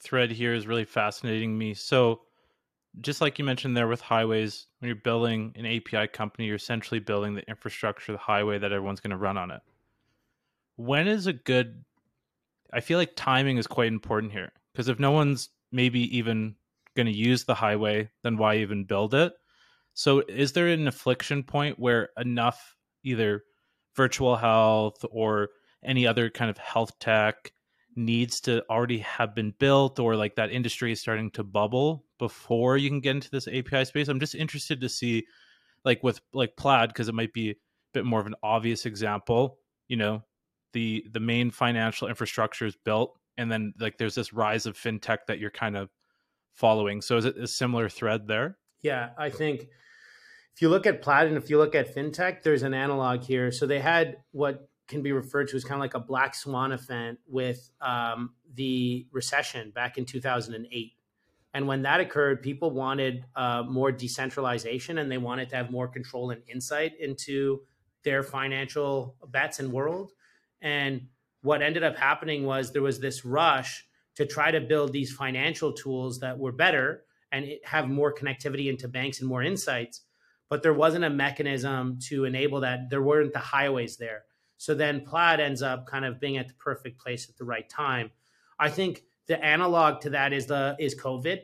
thread 0.00 0.30
here 0.30 0.54
is 0.54 0.66
really 0.66 0.84
fascinating 0.84 1.56
me. 1.56 1.72
So, 1.74 2.22
just 3.00 3.20
like 3.20 3.38
you 3.38 3.44
mentioned 3.44 3.76
there 3.76 3.86
with 3.86 4.00
highways, 4.00 4.66
when 4.80 4.88
you're 4.88 4.96
building 4.96 5.52
an 5.56 5.66
API 5.66 6.08
company, 6.08 6.46
you're 6.46 6.56
essentially 6.56 6.98
building 6.98 7.34
the 7.34 7.48
infrastructure, 7.48 8.12
the 8.12 8.18
highway 8.18 8.58
that 8.58 8.72
everyone's 8.72 9.00
going 9.00 9.10
to 9.12 9.16
run 9.16 9.36
on 9.36 9.50
it 9.50 9.60
when 10.76 11.08
is 11.08 11.26
a 11.26 11.32
good 11.32 11.84
I 12.72 12.80
feel 12.80 12.98
like 12.98 13.12
timing 13.16 13.58
is 13.58 13.66
quite 13.66 13.88
important 13.88 14.32
here 14.32 14.52
because 14.72 14.88
if 14.88 14.98
no 14.98 15.10
one's 15.10 15.48
maybe 15.72 16.16
even 16.18 16.56
going 16.96 17.06
to 17.06 17.16
use 17.16 17.44
the 17.44 17.54
highway, 17.54 18.10
then 18.22 18.36
why 18.36 18.56
even 18.56 18.84
build 18.84 19.14
it? 19.14 19.32
So, 19.94 20.22
is 20.28 20.52
there 20.52 20.68
an 20.68 20.86
inflection 20.86 21.42
point 21.42 21.78
where 21.78 22.10
enough 22.18 22.76
either 23.02 23.44
virtual 23.94 24.36
health 24.36 25.04
or 25.10 25.48
any 25.82 26.06
other 26.06 26.28
kind 26.28 26.50
of 26.50 26.58
health 26.58 26.98
tech 26.98 27.52
needs 27.94 28.40
to 28.42 28.62
already 28.68 28.98
have 28.98 29.34
been 29.34 29.54
built 29.58 29.98
or 29.98 30.16
like 30.16 30.34
that 30.34 30.52
industry 30.52 30.92
is 30.92 31.00
starting 31.00 31.30
to 31.30 31.42
bubble 31.42 32.04
before 32.18 32.76
you 32.76 32.90
can 32.90 33.00
get 33.00 33.12
into 33.16 33.30
this 33.30 33.48
API 33.48 33.86
space? 33.86 34.08
I'm 34.08 34.20
just 34.20 34.34
interested 34.34 34.80
to 34.82 34.88
see 34.88 35.24
like 35.84 36.02
with 36.02 36.20
like 36.34 36.56
Plaid 36.56 36.88
because 36.88 37.08
it 37.08 37.14
might 37.14 37.32
be 37.32 37.50
a 37.50 37.56
bit 37.94 38.04
more 38.04 38.20
of 38.20 38.26
an 38.26 38.34
obvious 38.42 38.84
example, 38.84 39.58
you 39.88 39.96
know, 39.96 40.24
the 40.72 41.06
the 41.10 41.20
main 41.20 41.50
financial 41.50 42.08
infrastructure 42.08 42.66
is 42.66 42.76
built 42.76 43.18
and 43.38 43.50
then 43.50 43.72
like 43.78 43.98
there's 43.98 44.14
this 44.14 44.32
rise 44.32 44.66
of 44.66 44.76
fintech 44.76 45.18
that 45.28 45.38
you're 45.38 45.50
kind 45.50 45.76
of 45.76 45.90
following. 46.52 47.02
So 47.02 47.16
is 47.16 47.24
it 47.24 47.36
a 47.36 47.46
similar 47.46 47.88
thread 47.88 48.26
there? 48.26 48.58
Yeah 48.82 49.10
i 49.18 49.30
think 49.30 49.68
if 50.54 50.62
you 50.62 50.68
look 50.68 50.86
at 50.86 51.02
plaid 51.02 51.26
and 51.26 51.36
if 51.36 51.50
you 51.50 51.58
look 51.58 51.74
at 51.74 51.94
fintech 51.94 52.42
there's 52.42 52.62
an 52.62 52.74
analog 52.74 53.22
here. 53.22 53.50
So 53.50 53.66
they 53.66 53.80
had 53.80 54.18
what 54.32 54.68
can 54.88 55.02
be 55.02 55.12
referred 55.12 55.48
to 55.48 55.56
as 55.56 55.64
kind 55.64 55.74
of 55.74 55.80
like 55.80 55.94
a 55.94 56.00
black 56.00 56.34
swan 56.34 56.72
event 56.72 57.18
with 57.26 57.70
um, 57.80 58.34
the 58.54 59.06
recession 59.12 59.70
back 59.70 59.98
in 59.98 60.04
2008 60.04 60.92
and 61.54 61.66
when 61.66 61.82
that 61.82 62.00
occurred 62.00 62.42
people 62.42 62.70
wanted 62.70 63.24
uh, 63.34 63.62
more 63.68 63.90
decentralization 63.90 64.98
and 64.98 65.10
they 65.10 65.18
wanted 65.18 65.48
to 65.48 65.56
have 65.56 65.70
more 65.70 65.88
control 65.88 66.30
and 66.30 66.42
insight 66.48 66.92
into 67.00 67.60
their 68.04 68.22
financial 68.22 69.16
bets 69.28 69.58
and 69.58 69.72
world 69.72 70.12
and 70.60 71.08
what 71.42 71.62
ended 71.62 71.82
up 71.82 71.96
happening 71.96 72.44
was 72.44 72.72
there 72.72 72.82
was 72.82 72.98
this 73.00 73.24
rush 73.24 73.86
to 74.16 74.26
try 74.26 74.50
to 74.50 74.60
build 74.60 74.92
these 74.92 75.12
financial 75.12 75.72
tools 75.72 76.20
that 76.20 76.38
were 76.38 76.52
better 76.52 77.04
and 77.32 77.46
have 77.64 77.88
more 77.88 78.14
connectivity 78.14 78.68
into 78.68 78.88
banks 78.88 79.20
and 79.20 79.28
more 79.28 79.42
insights. 79.42 80.02
But 80.48 80.62
there 80.62 80.74
wasn't 80.74 81.04
a 81.04 81.10
mechanism 81.10 81.98
to 82.08 82.24
enable 82.24 82.60
that. 82.60 82.88
There 82.90 83.02
weren't 83.02 83.32
the 83.32 83.38
highways 83.38 83.96
there. 83.96 84.24
So 84.58 84.74
then 84.74 85.04
Plaid 85.04 85.40
ends 85.40 85.62
up 85.62 85.86
kind 85.86 86.04
of 86.04 86.20
being 86.20 86.36
at 86.38 86.48
the 86.48 86.54
perfect 86.54 86.98
place 87.00 87.28
at 87.28 87.36
the 87.36 87.44
right 87.44 87.68
time. 87.68 88.10
I 88.58 88.70
think 88.70 89.02
the 89.26 89.42
analog 89.44 90.00
to 90.02 90.10
that 90.10 90.32
is 90.32 90.46
the 90.46 90.76
is 90.78 90.94
COVID. 90.94 91.40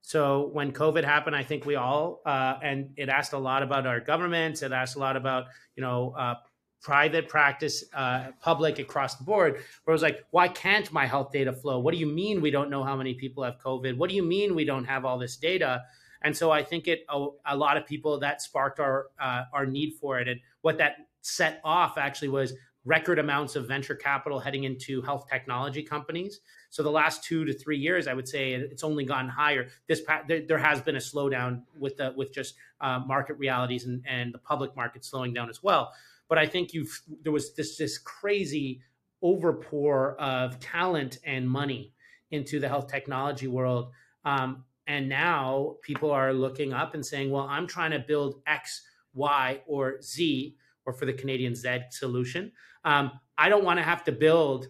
So 0.00 0.50
when 0.52 0.72
COVID 0.72 1.04
happened, 1.04 1.36
I 1.36 1.42
think 1.42 1.66
we 1.66 1.76
all 1.76 2.22
uh, 2.24 2.58
and 2.62 2.90
it 2.96 3.08
asked 3.08 3.32
a 3.32 3.38
lot 3.38 3.62
about 3.62 3.86
our 3.86 4.00
governments. 4.00 4.62
It 4.62 4.72
asked 4.72 4.96
a 4.96 4.98
lot 4.98 5.16
about 5.16 5.46
you 5.76 5.82
know 5.82 6.14
uh, 6.16 6.36
private 6.84 7.30
practice, 7.30 7.82
uh, 7.94 8.26
public 8.40 8.78
across 8.78 9.16
the 9.16 9.24
board, 9.24 9.54
where 9.54 9.92
it 9.92 9.98
was 9.98 10.02
like, 10.02 10.22
why 10.30 10.46
can't 10.46 10.92
my 10.92 11.06
health 11.06 11.32
data 11.32 11.52
flow? 11.52 11.80
What 11.80 11.94
do 11.94 11.98
you 11.98 12.06
mean 12.06 12.42
we 12.42 12.50
don't 12.50 12.68
know 12.68 12.84
how 12.84 12.94
many 12.94 13.14
people 13.14 13.42
have 13.42 13.58
COVID? 13.58 13.96
What 13.96 14.10
do 14.10 14.14
you 14.14 14.22
mean 14.22 14.54
we 14.54 14.66
don't 14.66 14.84
have 14.84 15.06
all 15.06 15.18
this 15.18 15.36
data? 15.36 15.82
And 16.20 16.36
so 16.36 16.50
I 16.50 16.62
think 16.62 16.86
it 16.86 17.00
a, 17.08 17.26
a 17.46 17.56
lot 17.56 17.78
of 17.78 17.86
people 17.86 18.20
that 18.20 18.42
sparked 18.42 18.80
our 18.80 19.06
uh, 19.18 19.44
our 19.52 19.66
need 19.66 19.94
for 20.00 20.20
it, 20.20 20.28
and 20.28 20.40
what 20.60 20.78
that 20.78 20.96
set 21.22 21.60
off 21.64 21.96
actually 21.96 22.28
was 22.28 22.52
record 22.84 23.18
amounts 23.18 23.56
of 23.56 23.66
venture 23.66 23.94
capital 23.94 24.38
heading 24.38 24.64
into 24.64 25.00
health 25.00 25.26
technology 25.28 25.82
companies. 25.82 26.40
So 26.68 26.82
the 26.82 26.90
last 26.90 27.24
two 27.24 27.44
to 27.46 27.52
three 27.52 27.78
years, 27.78 28.06
I 28.06 28.14
would 28.14 28.28
say 28.28 28.52
it's 28.52 28.84
only 28.84 29.04
gone 29.04 29.28
higher. 29.28 29.68
This 29.88 30.02
there, 30.28 30.58
has 30.58 30.82
been 30.82 30.96
a 30.96 30.98
slowdown 30.98 31.62
with 31.78 31.96
the 31.96 32.12
with 32.16 32.32
just 32.32 32.54
uh, 32.80 32.98
market 32.98 33.36
realities 33.38 33.86
and, 33.86 34.02
and 34.06 34.34
the 34.34 34.38
public 34.38 34.76
market 34.76 35.04
slowing 35.04 35.32
down 35.32 35.48
as 35.48 35.62
well. 35.62 35.92
But 36.28 36.38
I 36.38 36.46
think 36.46 36.72
you've 36.72 37.00
there 37.22 37.32
was 37.32 37.54
this 37.54 37.76
this 37.76 37.98
crazy 37.98 38.80
overpour 39.22 40.16
of 40.16 40.58
talent 40.60 41.18
and 41.24 41.48
money 41.48 41.92
into 42.30 42.60
the 42.60 42.68
health 42.68 42.88
technology 42.88 43.46
world. 43.46 43.90
Um, 44.24 44.64
and 44.86 45.08
now 45.08 45.76
people 45.82 46.10
are 46.10 46.32
looking 46.32 46.72
up 46.72 46.94
and 46.94 47.04
saying, 47.04 47.30
well, 47.30 47.46
I'm 47.48 47.66
trying 47.66 47.92
to 47.92 47.98
build 47.98 48.42
X, 48.46 48.82
Y, 49.14 49.60
or 49.66 50.00
Z, 50.02 50.56
or 50.84 50.92
for 50.92 51.06
the 51.06 51.12
Canadian 51.12 51.54
Z 51.54 51.78
solution. 51.90 52.52
Um, 52.84 53.12
I 53.38 53.48
don't 53.48 53.64
want 53.64 53.78
to 53.78 53.82
have 53.82 54.04
to 54.04 54.12
build 54.12 54.68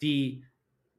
the 0.00 0.42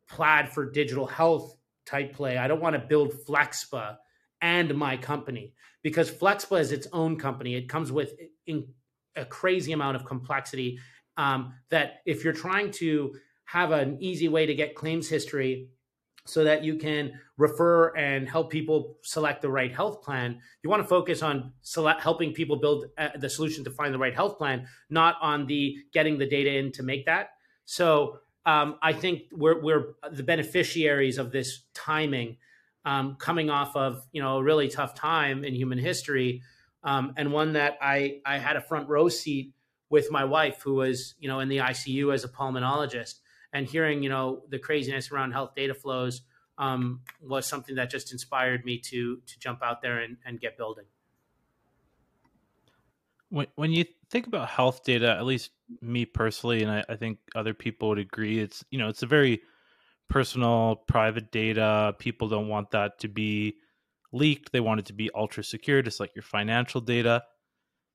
plaid 0.08 0.50
for 0.50 0.70
digital 0.70 1.06
health 1.06 1.56
type 1.86 2.14
play. 2.14 2.38
I 2.38 2.48
don't 2.48 2.62
want 2.62 2.74
to 2.74 2.80
build 2.80 3.14
Flexpa 3.28 3.98
and 4.42 4.76
my 4.76 4.98
company 4.98 5.54
because 5.84 6.10
Flexpa 6.10 6.60
is 6.60 6.72
its 6.72 6.88
own 6.92 7.18
company. 7.18 7.56
It 7.56 7.70
comes 7.70 7.92
with 7.92 8.14
a 9.16 9.26
crazy 9.26 9.72
amount 9.72 9.96
of 9.96 10.06
complexity 10.06 10.80
um, 11.18 11.54
that 11.70 12.02
if 12.06 12.24
you're 12.24 12.34
trying 12.34 12.72
to 12.72 13.16
have 13.46 13.72
an 13.72 13.98
easy 14.00 14.28
way 14.28 14.46
to 14.46 14.56
get 14.56 14.76
claims 14.76 15.08
history 15.08 15.70
so 16.26 16.44
that 16.44 16.64
you 16.64 16.76
can 16.76 17.14
refer 17.38 17.96
and 17.96 18.28
help 18.28 18.50
people 18.50 18.98
select 19.04 19.42
the 19.42 19.50
right 19.50 19.72
health 19.72 20.02
plan. 20.02 20.40
You 20.64 20.70
want 20.70 20.82
to 20.82 20.88
focus 20.88 21.22
on 21.22 21.54
select, 21.62 22.02
helping 22.02 22.34
people 22.34 22.56
build 22.56 22.86
uh, 22.98 23.10
the 23.18 23.30
solution 23.30 23.64
to 23.64 23.72
find 23.72 23.94
the 23.94 24.00
right 24.00 24.14
health 24.14 24.38
plan, 24.38 24.68
not 24.90 25.18
on 25.22 25.46
the 25.46 25.78
getting 25.94 26.18
the 26.18 26.28
data 26.28 26.58
in 26.58 26.72
to 26.74 26.84
make 26.84 27.06
that. 27.06 27.30
So 27.66 28.20
um, 28.46 28.78
I 28.82 28.94
think 28.94 29.24
we're, 29.32 29.62
we're 29.62 29.94
the 30.12 30.24
beneficiaries 30.24 31.20
of 31.20 31.32
this 31.32 31.62
timing, 31.74 32.38
um, 32.86 33.16
coming 33.20 33.50
off 33.50 33.76
of 33.76 34.06
you 34.12 34.22
know 34.22 34.38
a 34.38 34.44
really 34.44 34.68
tough 34.68 34.96
time 34.96 35.44
in 35.44 35.54
human 35.54 35.78
history, 35.78 36.42
um, 36.86 37.14
and 37.18 37.34
one 37.34 37.54
that 37.54 37.78
I 37.82 38.22
I 38.26 38.38
had 38.38 38.56
a 38.56 38.62
front 38.62 38.88
row 38.88 39.10
seat 39.10 39.54
with 39.90 40.10
my 40.12 40.24
wife, 40.24 40.62
who 40.62 40.76
was 40.76 41.16
you 41.20 41.28
know 41.28 41.42
in 41.42 41.50
the 41.50 41.58
ICU 41.58 42.14
as 42.14 42.24
a 42.24 42.30
pulmonologist 42.30 43.16
and 43.52 43.68
hearing 43.68 44.04
you 44.04 44.10
know 44.10 44.44
the 44.50 44.60
craziness 44.60 45.12
around 45.12 45.32
health 45.32 45.56
data 45.56 45.74
flows 45.74 46.22
um, 46.58 47.02
was 47.22 47.46
something 47.48 47.76
that 47.76 47.90
just 47.90 48.14
inspired 48.14 48.64
me 48.64 48.78
to 48.78 49.18
to 49.26 49.40
jump 49.40 49.62
out 49.64 49.82
there 49.82 50.00
and, 50.00 50.18
and 50.26 50.40
get 50.40 50.58
building. 50.58 50.86
When 53.30 53.48
when 53.56 53.72
you 53.72 53.86
think 54.10 54.28
about 54.28 54.50
health 54.50 54.84
data, 54.84 55.10
at 55.18 55.26
least 55.26 55.52
me 55.82 56.06
personally, 56.06 56.62
and 56.62 56.72
I, 56.72 56.84
I 56.88 56.96
think 56.96 57.18
other 57.36 57.54
people 57.54 57.90
would 57.90 58.00
agree, 58.00 58.40
it's 58.40 58.64
you 58.70 58.78
know 58.78 58.90
it's 58.90 59.04
a 59.04 59.08
very 59.08 59.42
personal, 60.08 60.76
private 60.88 61.32
data. 61.32 61.96
People 61.98 62.30
don't 62.30 62.48
want 62.48 62.72
that 62.72 63.00
to 63.00 63.08
be 63.08 63.56
leaked. 64.16 64.52
They 64.52 64.60
want 64.60 64.80
it 64.80 64.86
to 64.88 64.94
be 64.94 65.12
ultra 65.14 65.44
secure, 65.44 65.82
just 65.82 66.00
like 66.00 66.16
your 66.16 66.24
financial 66.24 66.82
data. 66.82 67.24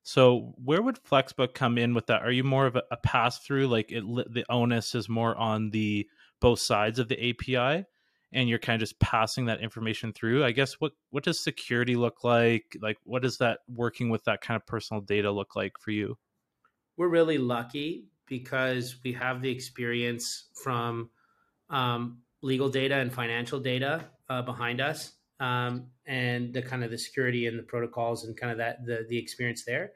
So 0.03 0.53
where 0.63 0.81
would 0.81 1.03
Flexpa 1.03 1.53
come 1.53 1.77
in 1.77 1.93
with 1.93 2.07
that? 2.07 2.21
Are 2.21 2.31
you 2.31 2.43
more 2.43 2.65
of 2.65 2.75
a, 2.75 2.83
a 2.91 2.97
pass 2.97 3.39
through? 3.39 3.67
Like 3.67 3.91
it, 3.91 4.03
the 4.05 4.45
onus 4.49 4.95
is 4.95 5.09
more 5.09 5.35
on 5.35 5.71
the 5.71 6.07
both 6.39 6.59
sides 6.59 6.97
of 6.97 7.07
the 7.07 7.29
API, 7.29 7.85
and 8.33 8.49
you're 8.49 8.59
kind 8.59 8.81
of 8.81 8.87
just 8.87 8.99
passing 8.99 9.45
that 9.45 9.61
information 9.61 10.13
through. 10.13 10.43
I 10.43 10.51
guess 10.51 10.73
what 10.75 10.93
what 11.09 11.23
does 11.23 11.43
security 11.43 11.95
look 11.95 12.23
like? 12.23 12.77
Like 12.81 12.97
what 13.03 13.21
does 13.21 13.37
that 13.39 13.59
working 13.67 14.09
with 14.09 14.23
that 14.23 14.41
kind 14.41 14.55
of 14.55 14.65
personal 14.65 15.01
data 15.01 15.31
look 15.31 15.55
like 15.55 15.73
for 15.79 15.91
you? 15.91 16.17
We're 16.97 17.09
really 17.09 17.37
lucky 17.37 18.05
because 18.27 18.95
we 19.03 19.13
have 19.13 19.41
the 19.41 19.51
experience 19.51 20.45
from 20.55 21.09
um, 21.69 22.19
legal 22.41 22.69
data 22.69 22.95
and 22.95 23.13
financial 23.13 23.59
data 23.59 24.05
uh, 24.29 24.41
behind 24.41 24.81
us 24.81 25.13
um, 25.41 25.87
and 26.05 26.53
the 26.53 26.61
kind 26.61 26.83
of 26.83 26.91
the 26.91 26.97
security 26.97 27.47
and 27.47 27.57
the 27.59 27.63
protocols 27.63 28.23
and 28.23 28.37
kind 28.37 28.51
of 28.51 28.59
that 28.59 28.85
the 28.85 29.05
the 29.09 29.17
experience 29.17 29.65
there. 29.65 29.91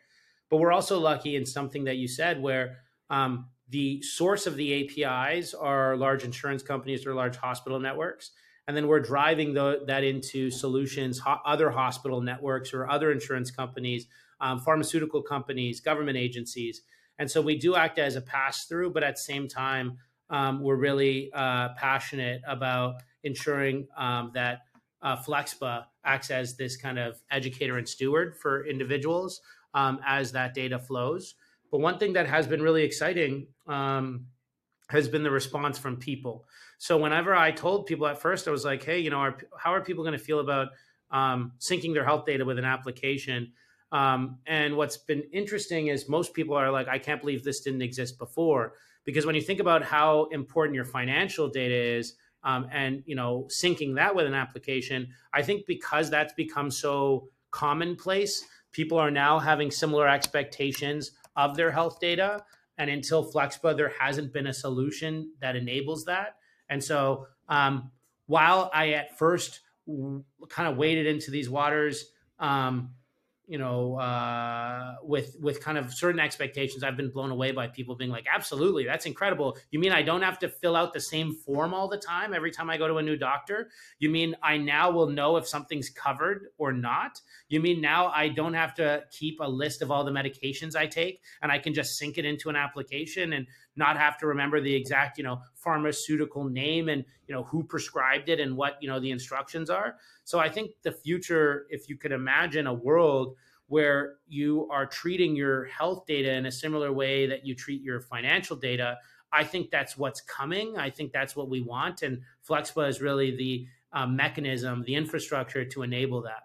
But 0.49 0.57
we're 0.57 0.73
also 0.73 0.99
lucky 0.99 1.35
in 1.35 1.45
something 1.45 1.85
that 1.85 1.97
you 1.97 2.07
said 2.07 2.41
where 2.41 2.79
um, 3.09 3.47
the 3.69 4.01
source 4.01 4.47
of 4.47 4.57
the 4.57 5.03
APIs 5.05 5.53
are 5.53 5.95
large 5.95 6.23
insurance 6.23 6.63
companies 6.63 7.05
or 7.05 7.13
large 7.13 7.37
hospital 7.37 7.79
networks. 7.79 8.31
And 8.67 8.75
then 8.75 8.87
we're 8.87 8.99
driving 8.99 9.53
the, 9.53 9.83
that 9.87 10.03
into 10.03 10.49
solutions, 10.49 11.19
ho- 11.19 11.39
other 11.45 11.69
hospital 11.69 12.21
networks 12.21 12.73
or 12.73 12.89
other 12.89 13.11
insurance 13.11 13.51
companies, 13.51 14.07
um, 14.41 14.59
pharmaceutical 14.59 15.21
companies, 15.21 15.79
government 15.79 16.17
agencies. 16.17 16.81
And 17.19 17.29
so 17.29 17.41
we 17.41 17.57
do 17.57 17.75
act 17.75 17.99
as 17.99 18.15
a 18.15 18.21
pass 18.21 18.65
through, 18.65 18.91
but 18.91 19.03
at 19.03 19.15
the 19.15 19.21
same 19.21 19.47
time, 19.47 19.97
um, 20.29 20.63
we're 20.63 20.75
really 20.75 21.31
uh, 21.33 21.69
passionate 21.77 22.41
about 22.47 23.03
ensuring 23.23 23.87
um, 23.97 24.31
that 24.33 24.61
uh, 25.05 25.15
Flexpa 25.15 25.85
acts 26.03 26.31
as 26.31 26.57
this 26.57 26.75
kind 26.75 26.97
of 26.97 27.21
educator 27.29 27.77
and 27.77 27.87
steward 27.87 28.35
for 28.35 28.65
individuals 28.65 29.39
um, 29.75 29.99
as 30.05 30.31
that 30.31 30.55
data 30.55 30.79
flows. 30.79 31.35
But 31.71 31.79
one 31.79 31.99
thing 31.99 32.13
that 32.13 32.27
has 32.27 32.47
been 32.47 32.61
really 32.61 32.83
exciting 32.83 33.47
um, 33.67 34.25
has 34.89 35.07
been 35.07 35.21
the 35.21 35.29
response 35.29 35.77
from 35.77 35.97
people. 35.97 36.45
So 36.79 36.97
whenever 36.97 37.35
I 37.35 37.51
told 37.51 37.85
people 37.85 38.07
at 38.07 38.19
first, 38.19 38.47
I 38.47 38.51
was 38.51 38.65
like, 38.65 38.83
"Hey, 38.83 38.99
you 38.99 39.11
know, 39.11 39.17
are, 39.17 39.37
how 39.57 39.73
are 39.73 39.81
people 39.81 40.03
going 40.03 40.17
to 40.17 40.23
feel 40.23 40.39
about 40.39 40.69
um, 41.11 41.51
syncing 41.59 41.93
their 41.93 42.03
health 42.03 42.25
data 42.25 42.43
with 42.43 42.57
an 42.57 42.65
application?" 42.65 43.53
Um, 43.91 44.39
and 44.47 44.75
what's 44.75 44.97
been 44.97 45.23
interesting 45.31 45.87
is 45.87 46.09
most 46.09 46.33
people 46.33 46.55
are 46.55 46.71
like, 46.71 46.87
"I 46.87 46.97
can't 46.97 47.21
believe 47.21 47.43
this 47.43 47.61
didn't 47.61 47.83
exist 47.83 48.17
before," 48.17 48.73
because 49.05 49.25
when 49.25 49.35
you 49.35 49.41
think 49.41 49.59
about 49.59 49.83
how 49.83 50.25
important 50.31 50.75
your 50.75 50.85
financial 50.85 51.47
data 51.47 51.75
is, 51.75 52.15
um, 52.45 52.67
and 52.71 53.03
you 53.05 53.15
know 53.15 53.47
syncing 53.49 53.95
that 53.95 54.15
with 54.15 54.25
an 54.25 54.33
application 54.33 55.07
i 55.33 55.41
think 55.41 55.65
because 55.65 56.09
that's 56.09 56.33
become 56.33 56.71
so 56.71 57.27
commonplace 57.51 58.45
people 58.75 58.97
are 58.97 59.09
now 59.09 59.39
having 59.39 59.71
similar 59.71 60.07
expectations 60.07 61.11
of 61.37 61.55
their 61.55 61.71
health 61.71 61.99
data. 61.99 62.43
And 62.77 62.89
until 62.89 63.31
flexpa 63.31 63.75
there 63.75 63.93
hasn't 63.97 64.33
been 64.33 64.47
a 64.47 64.53
solution 64.53 65.31
that 65.39 65.55
enables 65.55 66.03
that. 66.05 66.35
And 66.69 66.83
so 66.83 67.27
um, 67.47 67.91
while 68.27 68.69
i 68.73 68.89
at 68.91 69.17
first 69.17 69.61
kind 70.49 70.67
of 70.67 70.77
waded 70.77 71.05
into 71.05 71.31
these 71.31 71.49
waters 71.49 72.05
um, 72.39 72.89
you 73.47 73.57
know, 73.57 73.95
uh, 73.95 74.95
with 75.03 75.35
with 75.39 75.61
kind 75.61 75.77
of 75.77 75.93
certain 75.93 76.19
expectations, 76.19 76.83
I've 76.83 76.97
been 76.97 77.11
blown 77.11 77.31
away 77.31 77.51
by 77.51 77.67
people 77.67 77.95
being 77.95 78.09
like, 78.09 78.25
"Absolutely, 78.33 78.85
that's 78.85 79.05
incredible." 79.05 79.57
You 79.71 79.79
mean 79.79 79.91
I 79.91 80.01
don't 80.01 80.21
have 80.21 80.39
to 80.39 80.49
fill 80.49 80.75
out 80.75 80.93
the 80.93 80.99
same 80.99 81.33
form 81.33 81.73
all 81.73 81.87
the 81.87 81.97
time 81.97 82.33
every 82.33 82.51
time 82.51 82.69
I 82.69 82.77
go 82.77 82.87
to 82.87 82.97
a 82.97 83.03
new 83.03 83.15
doctor? 83.15 83.69
You 83.99 84.09
mean 84.09 84.35
I 84.41 84.57
now 84.57 84.91
will 84.91 85.07
know 85.07 85.37
if 85.37 85.47
something's 85.47 85.89
covered 85.89 86.47
or 86.57 86.73
not? 86.73 87.21
You 87.47 87.59
mean 87.59 87.81
now 87.81 88.07
I 88.07 88.29
don't 88.29 88.53
have 88.53 88.73
to 88.75 89.03
keep 89.11 89.39
a 89.39 89.47
list 89.47 89.81
of 89.81 89.91
all 89.91 90.03
the 90.03 90.11
medications 90.11 90.75
I 90.75 90.87
take, 90.87 91.21
and 91.41 91.51
I 91.51 91.59
can 91.59 91.73
just 91.73 91.97
sync 91.97 92.17
it 92.17 92.25
into 92.25 92.49
an 92.49 92.55
application 92.55 93.33
and 93.33 93.47
not 93.75 93.97
have 93.97 94.17
to 94.19 94.27
remember 94.27 94.61
the 94.61 94.73
exact, 94.73 95.17
you 95.17 95.23
know, 95.23 95.41
pharmaceutical 95.53 96.43
name 96.45 96.89
and 96.89 97.03
you 97.27 97.33
know 97.33 97.43
who 97.43 97.63
prescribed 97.63 98.29
it 98.29 98.39
and 98.39 98.55
what 98.55 98.77
you 98.81 98.87
know 98.87 98.99
the 98.99 99.11
instructions 99.11 99.69
are. 99.69 99.95
So 100.23 100.39
I 100.39 100.49
think 100.49 100.71
the 100.83 100.91
future, 100.91 101.65
if 101.69 101.89
you 101.89 101.97
could 101.97 102.11
imagine 102.11 102.67
a 102.67 102.73
world 102.73 103.35
where 103.67 104.15
you 104.27 104.67
are 104.71 104.85
treating 104.85 105.35
your 105.35 105.65
health 105.65 106.05
data 106.05 106.31
in 106.31 106.45
a 106.45 106.51
similar 106.51 106.93
way 106.93 107.25
that 107.25 107.45
you 107.45 107.55
treat 107.55 107.81
your 107.81 107.99
financial 107.99 108.55
data, 108.55 108.97
I 109.31 109.43
think 109.43 109.71
that's 109.71 109.97
what's 109.97 110.21
coming. 110.21 110.77
I 110.77 110.89
think 110.89 111.11
that's 111.11 111.35
what 111.35 111.49
we 111.49 111.61
want, 111.61 112.01
and 112.01 112.21
Flexpa 112.47 112.87
is 112.87 113.01
really 113.01 113.35
the 113.35 113.67
uh, 113.91 114.05
mechanism, 114.05 114.83
the 114.85 114.95
infrastructure 114.95 115.65
to 115.65 115.83
enable 115.83 116.21
that. 116.23 116.43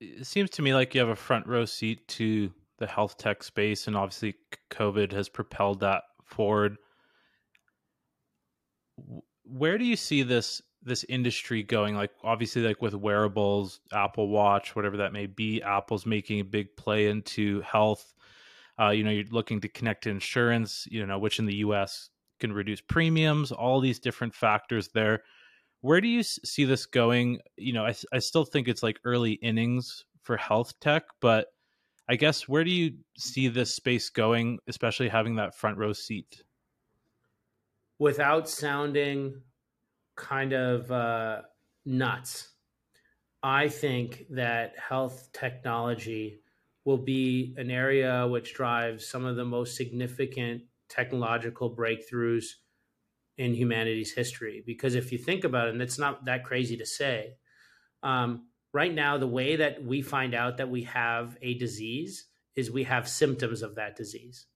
It 0.00 0.26
seems 0.26 0.50
to 0.50 0.62
me 0.62 0.74
like 0.74 0.94
you 0.94 1.00
have 1.00 1.08
a 1.08 1.16
front 1.16 1.46
row 1.46 1.64
seat 1.64 2.06
to 2.08 2.52
the 2.78 2.86
health 2.86 3.16
tech 3.16 3.42
space, 3.42 3.86
and 3.86 3.96
obviously 3.96 4.34
COVID 4.70 5.12
has 5.12 5.28
propelled 5.28 5.80
that 5.80 6.02
forward. 6.34 6.76
Where 9.44 9.78
do 9.78 9.84
you 9.84 9.96
see 9.96 10.22
this 10.22 10.60
this 10.82 11.04
industry 11.04 11.62
going? 11.62 11.94
Like 11.94 12.10
obviously 12.22 12.62
like 12.62 12.82
with 12.82 12.94
wearables 12.94 13.80
apple 13.92 14.28
watch 14.28 14.76
whatever 14.76 14.98
that 14.98 15.12
may 15.12 15.26
be 15.26 15.62
apple's 15.62 16.06
making 16.06 16.40
a 16.40 16.44
big 16.44 16.76
play 16.76 17.08
into 17.08 17.60
health. 17.62 18.12
Uh, 18.78 18.90
you 18.90 19.04
know 19.04 19.10
you're 19.10 19.24
looking 19.30 19.60
to 19.60 19.68
connect 19.68 20.02
to 20.02 20.10
insurance 20.10 20.88
you 20.90 21.06
know 21.06 21.18
which 21.18 21.38
in 21.38 21.46
the 21.46 21.54
us 21.54 22.10
can 22.40 22.52
reduce 22.52 22.80
premiums 22.80 23.52
all 23.52 23.80
these 23.80 23.98
different 23.98 24.34
factors 24.34 24.88
there. 24.94 25.22
Where 25.80 26.00
do 26.00 26.08
you 26.08 26.22
see 26.22 26.64
this 26.64 26.86
going? 26.86 27.38
You 27.56 27.72
know 27.74 27.86
I, 27.86 27.94
I 28.12 28.18
still 28.18 28.44
think 28.44 28.68
it's 28.68 28.82
like 28.82 28.98
early 29.04 29.32
innings 29.34 30.04
for 30.22 30.36
health 30.36 30.72
tech 30.80 31.04
but 31.20 31.48
i 32.08 32.16
guess 32.16 32.48
where 32.48 32.64
do 32.64 32.70
you 32.70 32.92
see 33.16 33.48
this 33.48 33.74
space 33.74 34.10
going 34.10 34.58
especially 34.68 35.08
having 35.08 35.36
that 35.36 35.54
front 35.54 35.78
row 35.78 35.92
seat 35.92 36.42
without 37.98 38.48
sounding 38.48 39.40
kind 40.16 40.52
of 40.52 40.90
uh, 40.90 41.42
nuts. 41.84 42.50
I 43.42 43.68
think 43.68 44.24
that 44.30 44.74
health 44.78 45.28
technology 45.32 46.40
will 46.84 46.98
be 46.98 47.54
an 47.58 47.70
area 47.70 48.26
which 48.26 48.54
drives 48.54 49.06
some 49.06 49.24
of 49.24 49.36
the 49.36 49.44
most 49.44 49.76
significant 49.76 50.62
technological 50.88 51.74
breakthroughs 51.74 52.44
in 53.36 53.54
humanity's 53.54 54.12
history. 54.12 54.62
Because 54.66 54.94
if 54.94 55.12
you 55.12 55.18
think 55.18 55.44
about 55.44 55.68
it, 55.68 55.74
and 55.74 55.82
it's 55.82 55.98
not 55.98 56.24
that 56.24 56.44
crazy 56.44 56.76
to 56.76 56.86
say, 56.86 57.34
um, 58.02 58.48
right 58.74 58.92
now, 58.92 59.16
the 59.16 59.26
way 59.26 59.56
that 59.56 59.82
we 59.82 60.02
find 60.02 60.34
out 60.34 60.58
that 60.58 60.68
we 60.68 60.82
have 60.82 61.38
a 61.40 61.54
disease 61.54 62.26
is 62.56 62.70
we 62.70 62.84
have 62.84 63.08
symptoms 63.08 63.62
of 63.62 63.76
that 63.76 63.96
disease. 63.96 64.46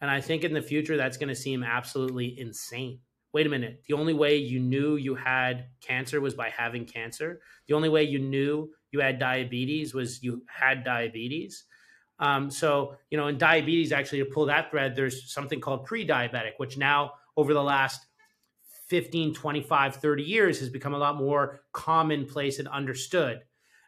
And 0.00 0.10
I 0.10 0.20
think 0.20 0.42
in 0.42 0.52
the 0.52 0.60
future, 0.60 0.96
that's 0.96 1.16
going 1.16 1.28
to 1.28 1.34
seem 1.34 1.62
absolutely 1.62 2.38
insane. 2.38 2.98
Wait 3.32 3.46
a 3.46 3.48
minute. 3.48 3.84
The 3.86 3.94
only 3.94 4.12
way 4.12 4.36
you 4.36 4.58
knew 4.58 4.96
you 4.96 5.14
had 5.14 5.66
cancer 5.80 6.20
was 6.20 6.34
by 6.34 6.50
having 6.50 6.84
cancer. 6.84 7.40
The 7.68 7.74
only 7.74 7.88
way 7.88 8.02
you 8.02 8.18
knew 8.18 8.70
you 8.90 9.00
had 9.00 9.18
diabetes 9.18 9.94
was 9.94 10.22
you 10.22 10.42
had 10.48 10.84
diabetes. 10.84 11.64
Um, 12.18 12.50
so, 12.50 12.96
you 13.10 13.16
know, 13.16 13.28
in 13.28 13.38
diabetes, 13.38 13.92
actually, 13.92 14.18
to 14.18 14.26
pull 14.26 14.46
that 14.46 14.70
thread, 14.70 14.94
there's 14.94 15.32
something 15.32 15.60
called 15.60 15.86
pre 15.86 16.06
diabetic, 16.06 16.52
which 16.58 16.76
now 16.76 17.12
over 17.36 17.54
the 17.54 17.62
last 17.62 18.04
15, 18.88 19.34
25, 19.34 19.96
30 19.96 20.22
years 20.22 20.58
has 20.58 20.68
become 20.68 20.94
a 20.94 20.98
lot 20.98 21.16
more 21.16 21.60
commonplace 21.72 22.58
and 22.58 22.68
understood. 22.68 23.40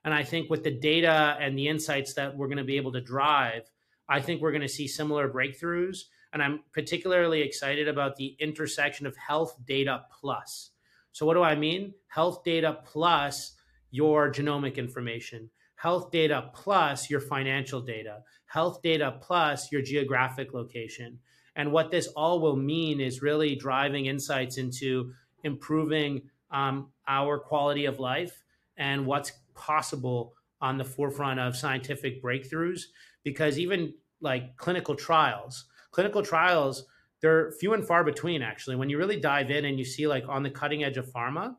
And 0.05 0.13
I 0.13 0.23
think 0.23 0.51
with 0.51 0.63
the 0.63 0.71
data 0.71 1.37
and 1.41 1.59
the 1.59 1.69
insights 1.69 2.15
that 2.15 2.37
we're 2.37 2.49
going 2.49 2.59
to 2.59 2.65
be 2.65 2.77
able 2.77 2.93
to 2.93 3.01
drive, 3.01 3.71
I 4.09 4.21
think 4.21 4.43
we're 4.43 4.53
going 4.53 4.63
to 4.63 4.69
see 4.69 4.87
similar 4.87 5.29
breakthroughs. 5.31 6.01
And 6.33 6.43
I'm 6.43 6.61
particularly 6.73 7.41
excited 7.41 7.89
about 7.89 8.17
the 8.17 8.37
intersection 8.39 9.07
of 9.07 9.17
health 9.17 9.57
data 9.67 10.03
plus. 10.21 10.71
So, 11.13 11.25
what 11.25 11.35
do 11.35 11.43
I 11.43 11.55
mean? 11.55 11.95
Health 12.09 12.43
data 12.45 12.79
plus 12.85 13.55
your 13.91 14.31
genomic 14.33 14.77
information, 14.77 15.49
health 15.77 16.11
data 16.11 16.51
plus 16.53 17.09
your 17.09 17.21
financial 17.21 17.81
data, 17.81 18.23
health 18.47 18.83
data 18.83 19.17
plus 19.21 19.71
your 19.71 19.81
geographic 19.81 20.53
location, 20.53 21.21
and 21.57 21.71
what 21.71 21.93
this 21.93 22.09
all 22.09 22.41
will 22.41 22.57
mean 22.57 23.01
is 23.01 23.23
really 23.23 23.55
driving 23.55 24.07
insights 24.07 24.59
into 24.59 25.13
improving 25.45 26.23
um, 26.51 26.91
our 27.07 27.39
quality 27.39 27.85
of 27.85 28.01
life 28.01 28.43
and 28.77 29.07
what's 29.07 29.33
possible 29.55 30.35
on 30.61 30.79
the 30.79 30.85
forefront 30.85 31.41
of 31.41 31.57
scientific 31.57 32.23
breakthroughs. 32.23 32.83
Because 33.23 33.59
even 33.59 33.95
like 34.21 34.57
clinical 34.57 34.95
trials, 34.95 35.67
clinical 35.91 36.23
trials, 36.23 36.85
they're 37.21 37.53
few 37.53 37.73
and 37.73 37.87
far 37.87 38.05
between 38.05 38.43
actually. 38.43 38.77
When 38.77 38.91
you 38.91 38.99
really 38.99 39.19
dive 39.19 39.51
in 39.51 39.65
and 39.65 39.79
you 39.79 39.85
see 39.85 40.07
like 40.07 40.25
on 40.29 40.43
the 40.43 40.51
cutting 40.51 40.85
edge 40.85 40.97
of 40.97 41.07
pharma, 41.07 41.55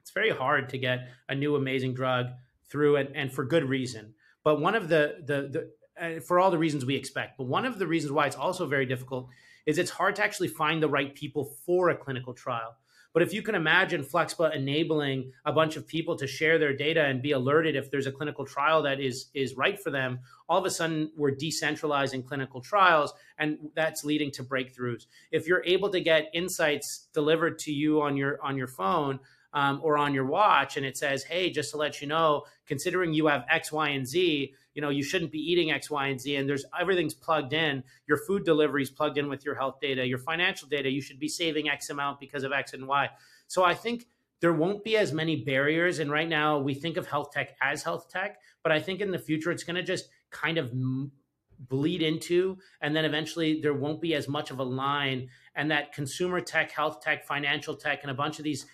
it's 0.00 0.10
very 0.12 0.30
hard 0.30 0.68
to 0.70 0.78
get 0.78 1.08
a 1.28 1.34
new 1.34 1.56
amazing 1.56 1.94
drug 1.94 2.26
through 2.70 2.96
and, 2.96 3.14
and 3.14 3.32
for 3.32 3.44
good 3.44 3.68
reason. 3.68 4.14
But 4.42 4.60
one 4.60 4.74
of 4.74 4.88
the 4.88 5.16
the, 5.26 5.48
the 5.50 5.70
uh, 6.00 6.20
for 6.20 6.40
all 6.40 6.50
the 6.50 6.58
reasons 6.58 6.84
we 6.84 6.96
expect. 6.96 7.38
But 7.38 7.46
one 7.46 7.64
of 7.64 7.78
the 7.78 7.86
reasons 7.86 8.12
why 8.12 8.26
it's 8.26 8.36
also 8.36 8.66
very 8.66 8.86
difficult 8.86 9.28
is 9.64 9.78
it's 9.78 9.90
hard 9.90 10.16
to 10.16 10.24
actually 10.24 10.48
find 10.48 10.82
the 10.82 10.88
right 10.88 11.14
people 11.14 11.56
for 11.64 11.90
a 11.90 11.96
clinical 11.96 12.34
trial. 12.34 12.76
But 13.14 13.22
if 13.22 13.32
you 13.32 13.42
can 13.42 13.54
imagine 13.54 14.02
Flexpa 14.02 14.54
enabling 14.54 15.32
a 15.44 15.52
bunch 15.52 15.76
of 15.76 15.86
people 15.86 16.16
to 16.16 16.26
share 16.26 16.58
their 16.58 16.76
data 16.76 17.04
and 17.04 17.22
be 17.22 17.30
alerted 17.30 17.76
if 17.76 17.88
there's 17.88 18.08
a 18.08 18.12
clinical 18.12 18.44
trial 18.44 18.82
that 18.82 19.00
is 19.00 19.26
is 19.32 19.56
right 19.56 19.80
for 19.80 19.90
them, 19.90 20.18
all 20.48 20.58
of 20.58 20.66
a 20.66 20.70
sudden 20.70 21.12
we're 21.16 21.30
decentralizing 21.34 22.26
clinical 22.26 22.60
trials 22.60 23.14
and 23.38 23.70
that's 23.76 24.04
leading 24.04 24.32
to 24.32 24.42
breakthroughs. 24.42 25.06
If 25.30 25.46
you're 25.46 25.62
able 25.64 25.90
to 25.90 26.00
get 26.00 26.28
insights 26.34 27.06
delivered 27.14 27.60
to 27.60 27.72
you 27.72 28.02
on 28.02 28.16
your 28.16 28.42
on 28.42 28.56
your 28.58 28.66
phone 28.66 29.20
um, 29.52 29.80
or 29.84 29.96
on 29.96 30.12
your 30.12 30.26
watch 30.26 30.76
and 30.76 30.84
it 30.84 30.96
says, 30.96 31.22
"Hey, 31.22 31.50
just 31.50 31.70
to 31.70 31.76
let 31.76 32.00
you 32.00 32.08
know, 32.08 32.46
considering 32.66 33.14
you 33.14 33.28
have 33.28 33.44
X, 33.48 33.70
Y, 33.70 33.90
and 33.90 34.06
Z, 34.06 34.54
you 34.74 34.82
know 34.82 34.90
you 34.90 35.02
shouldn't 35.02 35.32
be 35.32 35.38
eating 35.38 35.70
x 35.70 35.90
y 35.90 36.08
and 36.08 36.20
z 36.20 36.36
and 36.36 36.48
there's 36.48 36.64
everything's 36.78 37.14
plugged 37.14 37.52
in. 37.52 37.82
Your 38.06 38.18
food 38.18 38.44
delivery 38.44 38.82
is 38.82 38.90
plugged 38.90 39.18
in 39.18 39.28
with 39.28 39.44
your 39.44 39.54
health 39.54 39.78
data. 39.80 40.06
Your 40.06 40.18
financial 40.18 40.68
data 40.68 40.90
you 40.90 41.00
should 41.00 41.18
be 41.18 41.28
saving 41.28 41.68
x 41.68 41.90
amount 41.90 42.20
because 42.20 42.44
of 42.44 42.52
x 42.52 42.72
and 42.72 42.86
y. 42.86 43.08
So 43.46 43.64
i 43.64 43.74
think 43.74 44.06
there 44.40 44.52
won't 44.52 44.84
be 44.84 44.96
as 44.98 45.10
many 45.10 45.36
barriers 45.36 46.00
and 46.00 46.10
right 46.10 46.28
now 46.28 46.58
we 46.58 46.74
think 46.74 46.98
of 46.98 47.06
health 47.06 47.30
tech 47.32 47.56
as 47.62 47.82
health 47.82 48.10
tech 48.10 48.36
but 48.62 48.70
i 48.70 48.78
think 48.78 49.00
in 49.00 49.10
the 49.10 49.18
future 49.18 49.50
it's 49.50 49.64
going 49.64 49.74
to 49.76 49.82
just 49.82 50.08
kind 50.30 50.58
of 50.58 50.70
bleed 51.58 52.02
into 52.02 52.58
and 52.82 52.94
then 52.94 53.06
eventually 53.06 53.60
there 53.62 53.72
won't 53.72 54.02
be 54.02 54.14
as 54.14 54.28
much 54.28 54.50
of 54.50 54.58
a 54.58 54.62
line 54.62 55.28
and 55.54 55.70
that 55.70 55.94
consumer 55.94 56.40
tech 56.40 56.70
health 56.70 57.00
tech 57.00 57.24
financial 57.24 57.74
tech 57.74 58.00
and 58.02 58.10
a 58.10 58.14
bunch 58.14 58.38
of 58.38 58.44
these 58.44 58.66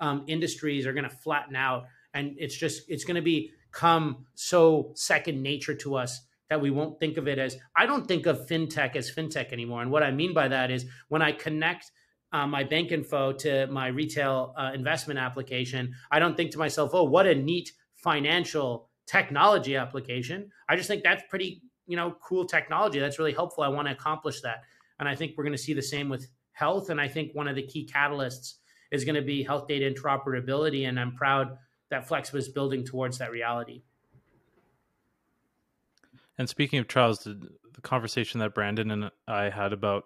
um, 0.00 0.24
industries 0.28 0.86
are 0.86 0.94
going 0.94 1.08
to 1.08 1.14
flatten 1.14 1.56
out 1.56 1.84
and 2.14 2.34
it's 2.38 2.56
just 2.56 2.88
it's 2.88 3.04
going 3.04 3.16
to 3.16 3.22
be 3.22 3.52
come 3.78 4.26
so 4.34 4.90
second 4.96 5.40
nature 5.40 5.74
to 5.74 5.94
us 5.94 6.20
that 6.50 6.60
we 6.60 6.68
won't 6.68 6.98
think 6.98 7.16
of 7.16 7.28
it 7.28 7.38
as 7.38 7.56
I 7.76 7.86
don't 7.86 8.08
think 8.08 8.26
of 8.26 8.48
fintech 8.48 8.96
as 8.96 9.08
fintech 9.08 9.52
anymore. 9.52 9.82
And 9.82 9.92
what 9.92 10.02
I 10.02 10.10
mean 10.10 10.34
by 10.34 10.48
that 10.48 10.72
is 10.72 10.84
when 11.08 11.22
I 11.22 11.30
connect 11.30 11.92
uh, 12.32 12.46
my 12.46 12.64
bank 12.64 12.90
info 12.90 13.32
to 13.34 13.68
my 13.68 13.86
retail 13.86 14.52
uh, 14.58 14.72
investment 14.74 15.20
application, 15.20 15.94
I 16.10 16.18
don't 16.18 16.36
think 16.36 16.50
to 16.52 16.58
myself, 16.58 16.90
oh, 16.92 17.04
what 17.04 17.28
a 17.28 17.36
neat 17.36 17.70
financial 17.94 18.90
technology 19.06 19.76
application. 19.76 20.50
I 20.68 20.74
just 20.74 20.88
think 20.88 21.04
that's 21.04 21.22
pretty, 21.30 21.62
you 21.86 21.96
know, 21.96 22.16
cool 22.20 22.46
technology. 22.46 22.98
That's 22.98 23.20
really 23.20 23.32
helpful. 23.32 23.62
I 23.62 23.68
want 23.68 23.86
to 23.86 23.92
accomplish 23.92 24.40
that. 24.40 24.62
And 24.98 25.08
I 25.08 25.14
think 25.14 25.34
we're 25.36 25.44
going 25.44 25.56
to 25.56 25.62
see 25.62 25.74
the 25.74 25.82
same 25.82 26.08
with 26.08 26.26
health. 26.50 26.90
And 26.90 27.00
I 27.00 27.06
think 27.06 27.32
one 27.32 27.46
of 27.46 27.54
the 27.54 27.62
key 27.62 27.88
catalysts 27.94 28.54
is 28.90 29.04
going 29.04 29.14
to 29.14 29.22
be 29.22 29.44
health 29.44 29.68
data 29.68 29.88
interoperability. 29.88 30.88
And 30.88 30.98
I'm 30.98 31.14
proud 31.14 31.56
that 31.90 32.06
Flex 32.06 32.32
was 32.32 32.48
building 32.48 32.84
towards 32.84 33.18
that 33.18 33.30
reality. 33.30 33.82
And 36.36 36.48
speaking 36.48 36.78
of 36.78 36.86
trials, 36.86 37.20
the, 37.20 37.38
the 37.72 37.80
conversation 37.80 38.40
that 38.40 38.54
Brandon 38.54 38.90
and 38.90 39.10
I 39.26 39.50
had 39.50 39.72
about 39.72 40.04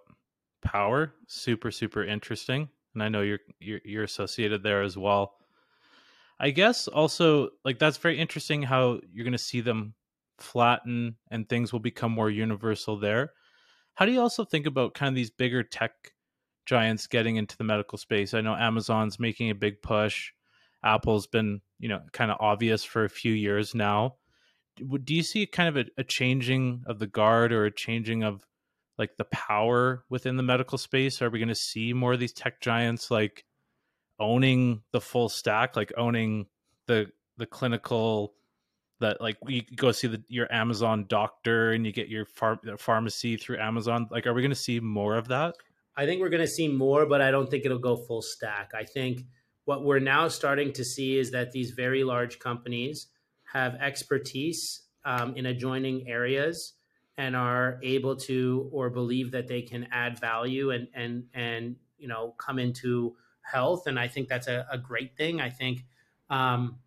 power 0.63 1.13
super 1.27 1.71
super 1.71 2.05
interesting, 2.05 2.69
and 2.95 3.03
I 3.03 3.09
know 3.09 3.23
you're 3.23 3.41
you're, 3.61 3.81
you're 3.85 4.05
associated 4.05 4.63
there 4.63 4.83
as 4.83 4.97
well. 4.97 5.35
I 6.41 6.51
guess 6.51 6.89
also 6.89 7.51
like 7.65 7.79
that's 7.79 7.99
very 7.99 8.19
interesting 8.19 8.63
how 8.63 9.01
you're 9.13 9.25
going 9.25 9.33
to 9.33 9.39
see 9.39 9.61
them 9.61 9.95
flatten 10.39 11.17
and 11.31 11.49
things 11.49 11.73
will 11.73 11.81
become 11.81 12.13
more 12.13 12.31
universal 12.31 12.99
there. 12.99 13.33
How 13.95 14.07
do 14.07 14.13
you 14.13 14.21
also 14.21 14.45
think 14.45 14.67
about 14.67 14.95
kind 14.95 15.09
of 15.09 15.15
these 15.15 15.31
bigger 15.31 15.63
tech 15.63 15.93
giants 16.67 17.07
getting 17.07 17.37
into 17.37 17.57
the 17.57 17.65
medical 17.65 17.99
space? 17.99 18.35
I 18.35 18.41
know 18.41 18.55
Amazon's 18.55 19.21
making 19.21 19.51
a 19.51 19.55
big 19.55 19.83
push. 19.83 20.33
Apple's 20.83 21.27
been, 21.27 21.61
you 21.83 21.89
know, 21.89 22.01
kind 22.13 22.31
of 22.31 22.39
obvious 22.41 22.85
for 22.85 23.05
a 23.05 23.11
few 23.11 23.33
years 23.33 23.75
now. 23.75 24.15
Do 24.77 25.15
you 25.15 25.23
see 25.23 25.47
kind 25.47 25.69
of 25.69 25.77
a, 25.77 26.01
a 26.01 26.05
changing 26.05 26.85
of 26.87 26.99
the 27.01 27.09
guard 27.09 27.53
or 27.53 27.67
a 27.67 27.75
changing 27.75 28.23
of 28.23 28.47
like 28.97 29.17
the 29.19 29.25
power 29.25 30.05
within 30.09 30.37
the 30.37 30.45
medical 30.45 30.79
space? 30.79 31.21
Are 31.21 31.29
we 31.29 31.41
going 31.41 31.49
to 31.49 31.55
see 31.55 31.93
more 31.93 32.15
of 32.15 32.21
these 32.21 32.33
tech 32.33 32.61
giants 32.61 33.11
like 33.11 33.45
owning 34.21 34.83
the 34.93 35.01
full 35.01 35.29
stack, 35.29 35.77
like 35.77 35.93
owning 35.99 36.47
the 36.87 37.09
the 37.37 37.47
clinical 37.47 38.35
that 39.01 39.21
like 39.21 39.37
you 39.49 39.63
go 39.75 39.91
see 39.91 40.07
the, 40.07 40.23
your 40.29 40.51
Amazon 40.53 41.07
doctor 41.09 41.73
and 41.73 41.85
you 41.85 41.93
get 41.93 42.09
your 42.09 42.25
phar- 42.25 42.61
pharmacy 42.79 43.37
through 43.37 43.59
Amazon. 43.59 44.07
Like, 44.09 44.29
are 44.29 44.33
we 44.33 44.41
going 44.41 44.51
to 44.51 44.57
see 44.57 44.79
more 44.79 45.17
of 45.17 45.29
that? 45.29 45.57
I 45.97 46.07
think 46.07 46.21
we're 46.21 46.31
going 46.31 46.43
to 46.43 46.49
see 46.49 46.69
more, 46.69 47.07
but 47.07 47.21
I 47.21 47.33
don't 47.33 47.51
think 47.51 47.65
it'll 47.65 47.79
go 47.79 47.97
full 47.97 48.23
stack. 48.23 48.71
I 48.73 48.85
think 48.85 49.25
what 49.65 49.85
we're 49.85 50.01
now 50.01 50.29
starting 50.29 50.73
to 50.73 50.85
see 50.85 51.19
is 51.19 51.31
that 51.31 51.53
these 51.53 51.71
very 51.71 52.05
large 52.05 52.39
companies 52.39 53.07
have 53.53 53.75
expertise 53.77 54.83
um, 55.05 55.37
in 55.37 55.47
adjoining 55.47 56.09
areas 56.09 56.75
and 57.17 57.37
are 57.37 57.79
able 57.83 58.17
to 58.17 58.69
or 58.73 58.91
believe 58.91 59.31
that 59.33 59.47
they 59.47 59.63
can 59.63 59.87
add 59.93 60.19
value 60.19 60.71
and 60.71 60.89
and 60.95 61.25
and 61.35 61.77
you 61.99 62.09
know 62.09 62.35
come 62.39 62.59
into 62.59 63.15
health. 63.43 63.87
And 63.87 63.99
i 63.99 64.09
think 64.09 64.29
that's 64.29 64.49
a, 64.49 64.67
a 64.71 64.79
great 64.79 65.17
thing. 65.17 65.41
I 65.41 65.51
think 65.51 65.85
um, 66.31 66.79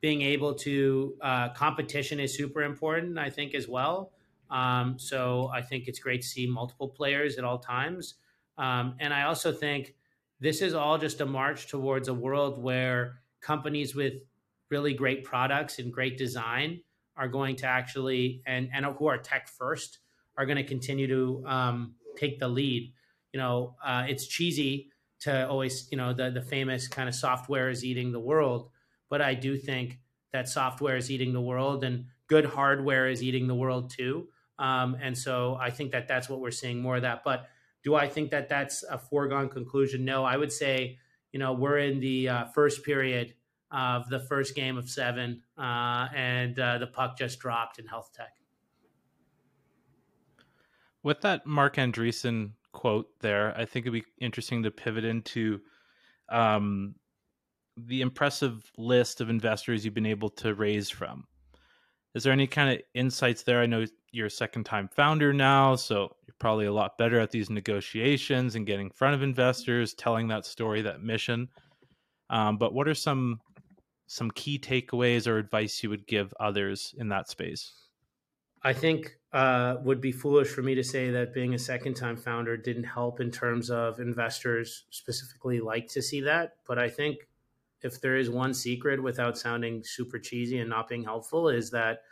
being 0.00 0.22
able 0.22 0.54
to 0.54 1.16
uh, 1.20 1.48
competition 1.50 2.20
is 2.20 2.34
super 2.34 2.62
important 2.62 3.18
i 3.18 3.30
think 3.30 3.54
as 3.54 3.68
well. 3.68 4.12
Um, 4.50 4.98
so 4.98 5.48
i 5.52 5.62
think 5.62 5.88
it's 5.88 5.98
great 5.98 6.22
to 6.22 6.28
see 6.28 6.46
multiple 6.46 6.88
players 6.88 7.36
at 7.36 7.44
all 7.44 7.58
times. 7.58 8.14
Um, 8.58 8.96
and 9.00 9.12
i 9.12 9.22
also 9.24 9.52
think 9.52 9.94
this 10.42 10.60
is 10.60 10.74
all 10.74 10.98
just 10.98 11.20
a 11.20 11.26
march 11.26 11.68
towards 11.68 12.08
a 12.08 12.14
world 12.14 12.60
where 12.60 13.20
companies 13.40 13.94
with 13.94 14.14
really 14.70 14.92
great 14.92 15.22
products 15.22 15.78
and 15.78 15.92
great 15.92 16.18
design 16.18 16.80
are 17.16 17.28
going 17.28 17.54
to 17.54 17.66
actually 17.66 18.42
and 18.44 18.68
and 18.74 18.84
who 18.84 19.06
are 19.06 19.18
tech 19.18 19.48
first 19.48 19.98
are 20.36 20.44
going 20.44 20.56
to 20.56 20.64
continue 20.64 21.06
to 21.06 21.44
um, 21.46 21.94
take 22.16 22.40
the 22.40 22.48
lead. 22.48 22.92
You 23.32 23.38
know, 23.38 23.76
uh, 23.84 24.06
it's 24.08 24.26
cheesy 24.26 24.90
to 25.20 25.48
always 25.48 25.88
you 25.92 25.96
know 25.96 26.12
the 26.12 26.30
the 26.30 26.42
famous 26.42 26.88
kind 26.88 27.08
of 27.08 27.14
software 27.14 27.70
is 27.70 27.84
eating 27.84 28.10
the 28.10 28.20
world, 28.20 28.70
but 29.08 29.22
I 29.22 29.34
do 29.34 29.56
think 29.56 30.00
that 30.32 30.48
software 30.48 30.96
is 30.96 31.08
eating 31.08 31.32
the 31.32 31.40
world 31.40 31.84
and 31.84 32.06
good 32.26 32.46
hardware 32.46 33.08
is 33.08 33.22
eating 33.22 33.46
the 33.46 33.54
world 33.54 33.90
too. 33.90 34.28
Um, 34.58 34.96
and 35.00 35.16
so 35.16 35.56
I 35.60 35.70
think 35.70 35.92
that 35.92 36.08
that's 36.08 36.28
what 36.28 36.40
we're 36.40 36.50
seeing 36.50 36.80
more 36.80 36.96
of 36.96 37.02
that. 37.02 37.22
But 37.22 37.46
do 37.82 37.94
I 37.94 38.08
think 38.08 38.30
that 38.30 38.48
that's 38.48 38.82
a 38.84 38.98
foregone 38.98 39.48
conclusion? 39.48 40.04
No, 40.04 40.24
I 40.24 40.36
would 40.36 40.52
say, 40.52 40.98
you 41.32 41.38
know, 41.38 41.52
we're 41.52 41.78
in 41.78 42.00
the 42.00 42.28
uh, 42.28 42.44
first 42.46 42.84
period 42.84 43.34
of 43.70 44.08
the 44.08 44.20
first 44.20 44.54
game 44.54 44.76
of 44.76 44.88
seven, 44.88 45.42
uh, 45.58 46.08
and 46.14 46.58
uh, 46.58 46.78
the 46.78 46.86
puck 46.86 47.16
just 47.16 47.38
dropped 47.38 47.78
in 47.78 47.86
health 47.86 48.10
tech. 48.14 48.36
With 51.02 51.22
that 51.22 51.46
Marc 51.46 51.76
Andreessen 51.76 52.52
quote 52.72 53.08
there, 53.20 53.56
I 53.56 53.64
think 53.64 53.86
it'd 53.86 53.92
be 53.92 54.04
interesting 54.20 54.62
to 54.62 54.70
pivot 54.70 55.04
into 55.04 55.60
um, 56.28 56.94
the 57.76 58.02
impressive 58.02 58.70
list 58.76 59.20
of 59.20 59.30
investors 59.30 59.84
you've 59.84 59.94
been 59.94 60.06
able 60.06 60.30
to 60.30 60.54
raise 60.54 60.90
from. 60.90 61.24
Is 62.14 62.22
there 62.22 62.32
any 62.32 62.46
kind 62.46 62.70
of 62.70 62.82
insights 62.94 63.42
there? 63.42 63.60
I 63.60 63.66
know 63.66 63.86
you're 64.12 64.26
a 64.26 64.30
second 64.30 64.64
time 64.64 64.88
founder 64.88 65.32
now, 65.32 65.74
so 65.74 66.14
you're 66.26 66.34
probably 66.38 66.66
a 66.66 66.72
lot 66.72 66.98
better 66.98 67.18
at 67.18 67.30
these 67.30 67.50
negotiations 67.50 68.54
and 68.54 68.66
getting 68.66 68.86
in 68.86 68.92
front 68.92 69.14
of 69.14 69.22
investors, 69.22 69.94
telling 69.94 70.28
that 70.28 70.46
story, 70.46 70.82
that 70.82 71.02
mission. 71.02 71.48
Um, 72.30 72.58
but 72.58 72.72
what 72.74 72.86
are 72.86 72.94
some 72.94 73.40
some 74.06 74.30
key 74.30 74.58
takeaways 74.58 75.26
or 75.26 75.38
advice 75.38 75.82
you 75.82 75.88
would 75.88 76.06
give 76.06 76.34
others 76.38 76.94
in 76.98 77.08
that 77.08 77.28
space? 77.28 77.72
I 78.62 78.74
think 78.74 79.16
uh, 79.32 79.76
would 79.82 80.00
be 80.00 80.12
foolish 80.12 80.48
for 80.48 80.62
me 80.62 80.74
to 80.74 80.84
say 80.84 81.10
that 81.10 81.32
being 81.32 81.54
a 81.54 81.58
second 81.58 81.94
time 81.94 82.16
founder 82.16 82.56
didn't 82.56 82.84
help 82.84 83.20
in 83.20 83.30
terms 83.30 83.70
of 83.70 83.98
investors 83.98 84.84
specifically 84.90 85.60
like 85.60 85.88
to 85.88 86.02
see 86.02 86.20
that. 86.20 86.56
But 86.66 86.78
I 86.78 86.90
think 86.90 87.16
if 87.80 88.00
there 88.00 88.16
is 88.16 88.28
one 88.28 88.52
secret 88.52 89.02
without 89.02 89.38
sounding 89.38 89.82
super 89.82 90.18
cheesy 90.18 90.58
and 90.58 90.68
not 90.68 90.88
being 90.88 91.02
helpful, 91.02 91.48
is 91.48 91.70
that 91.70 92.02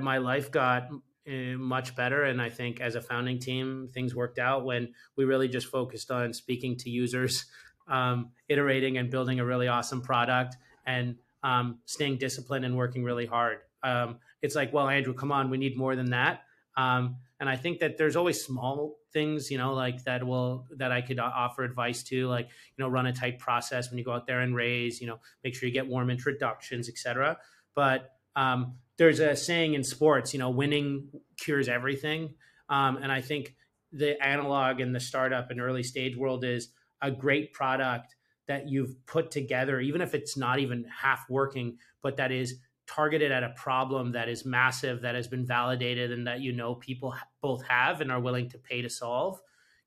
my 0.00 0.18
life 0.18 0.50
got 0.50 0.88
much 1.26 1.94
better. 1.94 2.24
And 2.24 2.40
I 2.40 2.50
think 2.50 2.80
as 2.80 2.94
a 2.94 3.00
founding 3.00 3.38
team, 3.38 3.88
things 3.92 4.14
worked 4.14 4.38
out 4.38 4.64
when 4.64 4.94
we 5.16 5.24
really 5.24 5.48
just 5.48 5.68
focused 5.68 6.10
on 6.10 6.32
speaking 6.32 6.76
to 6.78 6.90
users, 6.90 7.46
um, 7.88 8.30
iterating 8.48 8.98
and 8.98 9.10
building 9.10 9.40
a 9.40 9.44
really 9.44 9.68
awesome 9.68 10.00
product, 10.00 10.56
and 10.86 11.16
um, 11.42 11.78
staying 11.86 12.18
disciplined 12.18 12.64
and 12.64 12.76
working 12.76 13.04
really 13.04 13.26
hard. 13.26 13.58
Um, 13.82 14.18
it's 14.42 14.54
like, 14.54 14.72
well, 14.72 14.88
Andrew, 14.88 15.14
come 15.14 15.32
on, 15.32 15.50
we 15.50 15.58
need 15.58 15.76
more 15.76 15.96
than 15.96 16.10
that. 16.10 16.42
Um, 16.76 17.16
and 17.40 17.48
I 17.48 17.56
think 17.56 17.80
that 17.80 17.98
there's 17.98 18.16
always 18.16 18.42
small 18.42 18.98
things, 19.12 19.50
you 19.50 19.58
know, 19.58 19.74
like 19.74 20.04
that 20.04 20.24
will 20.24 20.66
that 20.76 20.92
I 20.92 21.00
could 21.02 21.18
offer 21.18 21.64
advice 21.64 22.02
to, 22.04 22.28
like 22.28 22.46
you 22.46 22.82
know, 22.82 22.88
run 22.88 23.06
a 23.06 23.12
tight 23.12 23.38
process 23.38 23.90
when 23.90 23.98
you 23.98 24.04
go 24.04 24.12
out 24.12 24.26
there 24.26 24.40
and 24.40 24.54
raise, 24.54 25.00
you 25.00 25.06
know, 25.06 25.18
make 25.42 25.54
sure 25.54 25.68
you 25.68 25.74
get 25.74 25.86
warm 25.86 26.08
introductions, 26.08 26.88
etc. 26.88 27.36
But 27.74 28.10
um, 28.36 28.76
there's 28.98 29.20
a 29.20 29.36
saying 29.36 29.74
in 29.74 29.84
sports, 29.84 30.32
you 30.32 30.38
know, 30.38 30.50
winning 30.50 31.08
cures 31.38 31.68
everything, 31.68 32.34
um, 32.68 32.96
and 32.96 33.10
I 33.10 33.20
think 33.20 33.54
the 33.92 34.22
analog 34.22 34.80
in 34.80 34.92
the 34.92 35.00
startup 35.00 35.50
and 35.50 35.60
early 35.60 35.82
stage 35.82 36.16
world 36.16 36.44
is 36.44 36.68
a 37.02 37.10
great 37.10 37.52
product 37.52 38.14
that 38.48 38.68
you've 38.68 38.94
put 39.06 39.30
together, 39.30 39.80
even 39.80 40.00
if 40.00 40.14
it's 40.14 40.36
not 40.36 40.58
even 40.58 40.84
half 40.84 41.28
working, 41.28 41.78
but 42.02 42.16
that 42.16 42.32
is 42.32 42.58
targeted 42.86 43.30
at 43.30 43.42
a 43.42 43.50
problem 43.50 44.12
that 44.12 44.28
is 44.28 44.44
massive, 44.44 45.02
that 45.02 45.14
has 45.14 45.28
been 45.28 45.46
validated, 45.46 46.12
and 46.12 46.26
that 46.26 46.40
you 46.40 46.52
know 46.52 46.74
people 46.74 47.14
both 47.40 47.62
have 47.66 48.00
and 48.00 48.10
are 48.10 48.20
willing 48.20 48.48
to 48.50 48.58
pay 48.58 48.82
to 48.82 48.90
solve, 48.90 49.40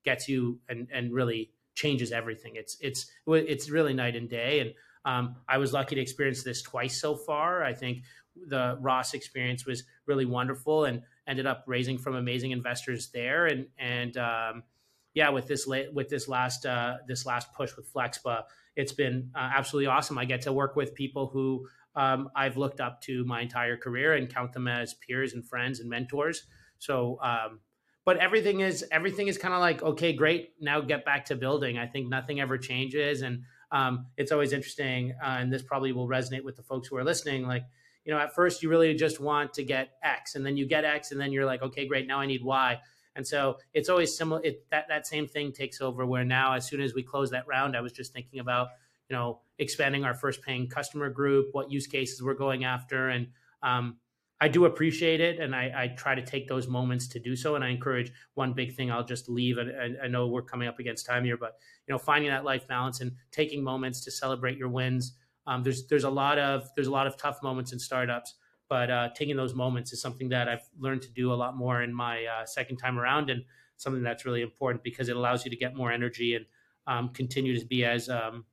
gets 0.04 0.28
you 0.30 0.60
and 0.70 0.88
and 0.92 1.14
really 1.14 1.52
changes 1.76 2.12
everything. 2.12 2.54
It's 2.56 2.78
it's 2.80 3.12
it's 3.28 3.70
really 3.70 3.94
night 3.94 4.16
and 4.16 4.30
day. 4.30 4.60
And 4.62 4.74
um, 5.04 5.36
I 5.48 5.58
was 5.58 5.74
lucky 5.74 5.96
to 5.96 6.02
experience 6.02 6.44
this 6.44 6.62
twice 6.62 7.00
so 7.00 7.16
far. 7.16 7.64
I 7.64 7.74
think 7.74 8.04
the 8.48 8.78
Ross 8.80 9.14
experience 9.14 9.66
was 9.66 9.84
really 10.06 10.26
wonderful 10.26 10.86
and 10.86 11.02
ended 11.28 11.46
up 11.46 11.64
raising 11.68 11.98
from 11.98 12.16
amazing 12.16 12.52
investors 12.52 13.10
there. 13.14 13.46
And 13.46 13.68
and 13.78 14.18
um, 14.18 14.64
yeah, 15.14 15.30
with 15.30 15.48
this 15.48 15.66
with 15.66 16.10
this 16.10 16.28
last 16.28 16.66
uh, 16.66 16.98
this 17.08 17.26
last 17.26 17.54
push 17.54 17.76
with 17.76 17.92
Flexpa, 17.92 18.44
it's 18.76 18.92
been 18.92 19.32
uh, 19.36 19.50
absolutely 19.56 19.88
awesome. 19.88 20.18
I 20.18 20.26
get 20.26 20.42
to 20.42 20.54
work 20.54 20.76
with 20.76 20.94
people 20.94 21.28
who 21.28 21.68
um, 21.96 22.30
I've 22.36 22.58
looked 22.58 22.82
up 22.82 23.02
to 23.04 23.24
my 23.26 23.42
entire 23.42 23.78
career 23.78 24.14
and 24.14 24.34
count 24.34 24.54
them 24.54 24.68
as 24.68 24.94
peers 24.94 25.34
and 25.34 25.46
friends 25.46 25.80
and 25.80 25.90
mentors. 25.90 26.44
So, 26.80 27.20
um, 27.24 27.62
but 28.04 28.18
everything 28.18 28.60
is 28.60 28.86
everything 28.92 29.28
is 29.28 29.38
kind 29.38 29.54
of 29.54 29.62
like 29.62 29.82
okay, 29.82 30.14
great. 30.14 30.54
Now 30.60 30.82
get 30.82 31.06
back 31.06 31.26
to 31.26 31.36
building. 31.36 31.78
I 31.78 31.88
think 31.88 32.10
nothing 32.10 32.40
ever 32.40 32.58
changes, 32.58 33.22
and 33.22 33.44
um, 33.72 34.08
it's 34.18 34.32
always 34.32 34.54
interesting. 34.54 35.14
Uh, 35.24 35.38
and 35.40 35.52
this 35.52 35.64
probably 35.64 35.92
will 35.92 36.08
resonate 36.08 36.44
with 36.44 36.56
the 36.56 36.64
folks 36.64 36.88
who 36.88 36.98
are 36.98 37.04
listening. 37.04 37.48
Like, 37.48 37.64
you 38.06 38.14
know, 38.14 38.20
at 38.20 38.34
first 38.34 38.64
you 38.64 38.70
really 38.70 38.94
just 38.94 39.20
want 39.20 39.54
to 39.56 39.64
get 39.64 39.94
X, 40.04 40.36
and 40.36 40.46
then 40.46 40.56
you 40.56 40.66
get 40.66 40.86
X, 40.86 41.12
and 41.12 41.20
then 41.20 41.32
you're 41.32 41.46
like, 41.46 41.62
okay, 41.62 41.88
great. 41.88 42.08
Now 42.08 42.20
I 42.20 42.26
need 42.26 42.44
Y. 42.44 42.80
And 43.16 43.26
so 43.26 43.58
it's 43.74 43.90
always 43.90 44.16
similar. 44.16 44.42
It, 44.44 44.66
that 44.72 44.86
that 44.90 45.08
same 45.08 45.28
thing 45.28 45.52
takes 45.52 45.82
over. 45.82 46.06
Where 46.06 46.24
now, 46.24 46.54
as 46.54 46.68
soon 46.68 46.82
as 46.82 46.94
we 46.94 47.04
close 47.04 47.32
that 47.32 47.48
round, 47.48 47.76
I 47.76 47.82
was 47.82 47.92
just 47.92 48.14
thinking 48.14 48.40
about 48.40 48.70
you 49.10 49.16
know 49.16 49.40
expanding 49.58 50.04
our 50.04 50.14
first 50.14 50.42
paying 50.42 50.68
customer 50.68 51.10
group, 51.10 51.48
what 51.54 51.72
use 51.72 51.88
cases 51.88 52.22
we're 52.22 52.34
going 52.34 52.66
after, 52.66 53.10
and 53.10 53.28
um, 53.64 53.98
I 54.42 54.50
do 54.50 54.66
appreciate 54.66 55.22
it, 55.22 55.40
and 55.40 55.56
I, 55.56 55.72
I, 55.76 55.88
try 55.88 56.14
to 56.14 56.22
take 56.22 56.48
those 56.48 56.68
moments 56.68 57.08
to 57.08 57.20
do 57.20 57.38
so. 57.38 57.56
And 57.56 57.64
I 57.64 57.70
encourage 57.70 58.12
one 58.34 58.52
big 58.52 58.76
thing. 58.76 58.92
I'll 58.92 59.06
just 59.06 59.30
leave, 59.30 59.58
and 59.58 59.72
I, 59.72 60.06
I 60.06 60.08
know 60.08 60.28
we're 60.28 60.42
coming 60.42 60.68
up 60.68 60.78
against 60.78 61.06
time 61.06 61.24
here, 61.24 61.38
but 61.38 61.58
you 61.88 61.94
know, 61.94 61.98
finding 61.98 62.30
that 62.30 62.44
life 62.44 62.68
balance 62.68 63.00
and 63.00 63.14
taking 63.32 63.64
moments 63.64 64.02
to 64.02 64.12
celebrate 64.12 64.58
your 64.58 64.70
wins. 64.70 65.14
Um, 65.48 65.64
there's 65.64 65.88
there's 65.88 66.04
a 66.04 66.10
lot 66.10 66.38
of 66.40 66.70
there's 66.76 66.88
a 66.88 66.92
lot 66.92 67.08
of 67.08 67.18
tough 67.18 67.42
moments 67.44 67.72
in 67.72 67.80
startups, 67.80 68.36
but 68.70 68.90
uh, 68.90 69.10
taking 69.16 69.36
those 69.36 69.54
moments 69.54 69.94
is 69.94 70.02
something 70.02 70.30
that 70.30 70.50
I've 70.50 70.68
learned 70.80 71.04
to 71.04 71.12
do 71.12 71.32
a 71.32 71.36
lot 71.36 71.56
more 71.56 71.82
in 71.82 71.94
my 71.94 72.26
uh, 72.26 72.46
second 72.46 72.78
time 72.78 72.98
around, 72.98 73.30
and 73.30 73.44
something 73.78 74.04
that's 74.04 74.26
really 74.26 74.42
important 74.42 74.84
because 74.84 75.10
it 75.10 75.16
allows 75.16 75.46
you 75.46 75.52
to 75.52 75.58
get 75.58 75.76
more 75.76 75.92
energy 75.92 76.36
and 76.36 76.46
um, 76.88 77.10
continue 77.10 77.60
to 77.60 77.66
be 77.66 77.86
as 77.86 78.10
um, 78.10 78.46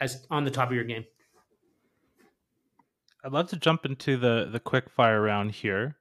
as 0.00 0.26
on 0.30 0.44
the 0.44 0.50
top 0.50 0.68
of 0.68 0.74
your 0.74 0.84
game. 0.84 1.04
I'd 3.22 3.32
love 3.32 3.48
to 3.50 3.56
jump 3.56 3.84
into 3.84 4.16
the 4.16 4.48
the 4.50 4.60
quick 4.60 4.90
fire 4.90 5.20
round 5.20 5.52
here. 5.52 5.96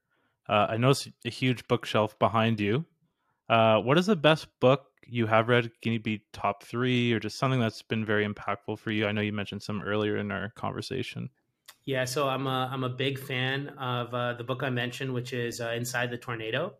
Uh, 0.47 0.67
I 0.69 0.77
noticed 0.77 1.09
a 1.25 1.29
huge 1.29 1.67
bookshelf 1.67 2.17
behind 2.17 2.59
you. 2.59 2.85
Uh, 3.47 3.79
what 3.79 3.97
is 3.97 4.07
the 4.07 4.15
best 4.15 4.47
book 4.59 4.88
you 5.11 5.27
have 5.27 5.49
read? 5.49 5.71
Can 5.81 5.93
you 5.93 5.99
be 5.99 6.23
top 6.33 6.63
three 6.63 7.11
or 7.13 7.19
just 7.19 7.37
something 7.37 7.59
that's 7.59 7.81
been 7.81 8.05
very 8.05 8.27
impactful 8.27 8.79
for 8.79 8.91
you? 8.91 9.05
I 9.05 9.11
know 9.11 9.21
you 9.21 9.33
mentioned 9.33 9.61
some 9.63 9.81
earlier 9.81 10.17
in 10.17 10.31
our 10.31 10.49
conversation. 10.49 11.29
Yeah, 11.85 12.05
so 12.05 12.27
I'm 12.27 12.45
a 12.45 12.69
I'm 12.71 12.83
a 12.83 12.89
big 12.89 13.17
fan 13.17 13.69
of 13.69 14.13
uh, 14.13 14.33
the 14.33 14.43
book 14.43 14.63
I 14.63 14.69
mentioned, 14.69 15.13
which 15.13 15.33
is 15.33 15.59
uh, 15.59 15.71
Inside 15.75 16.11
the 16.11 16.17
Tornado. 16.17 16.75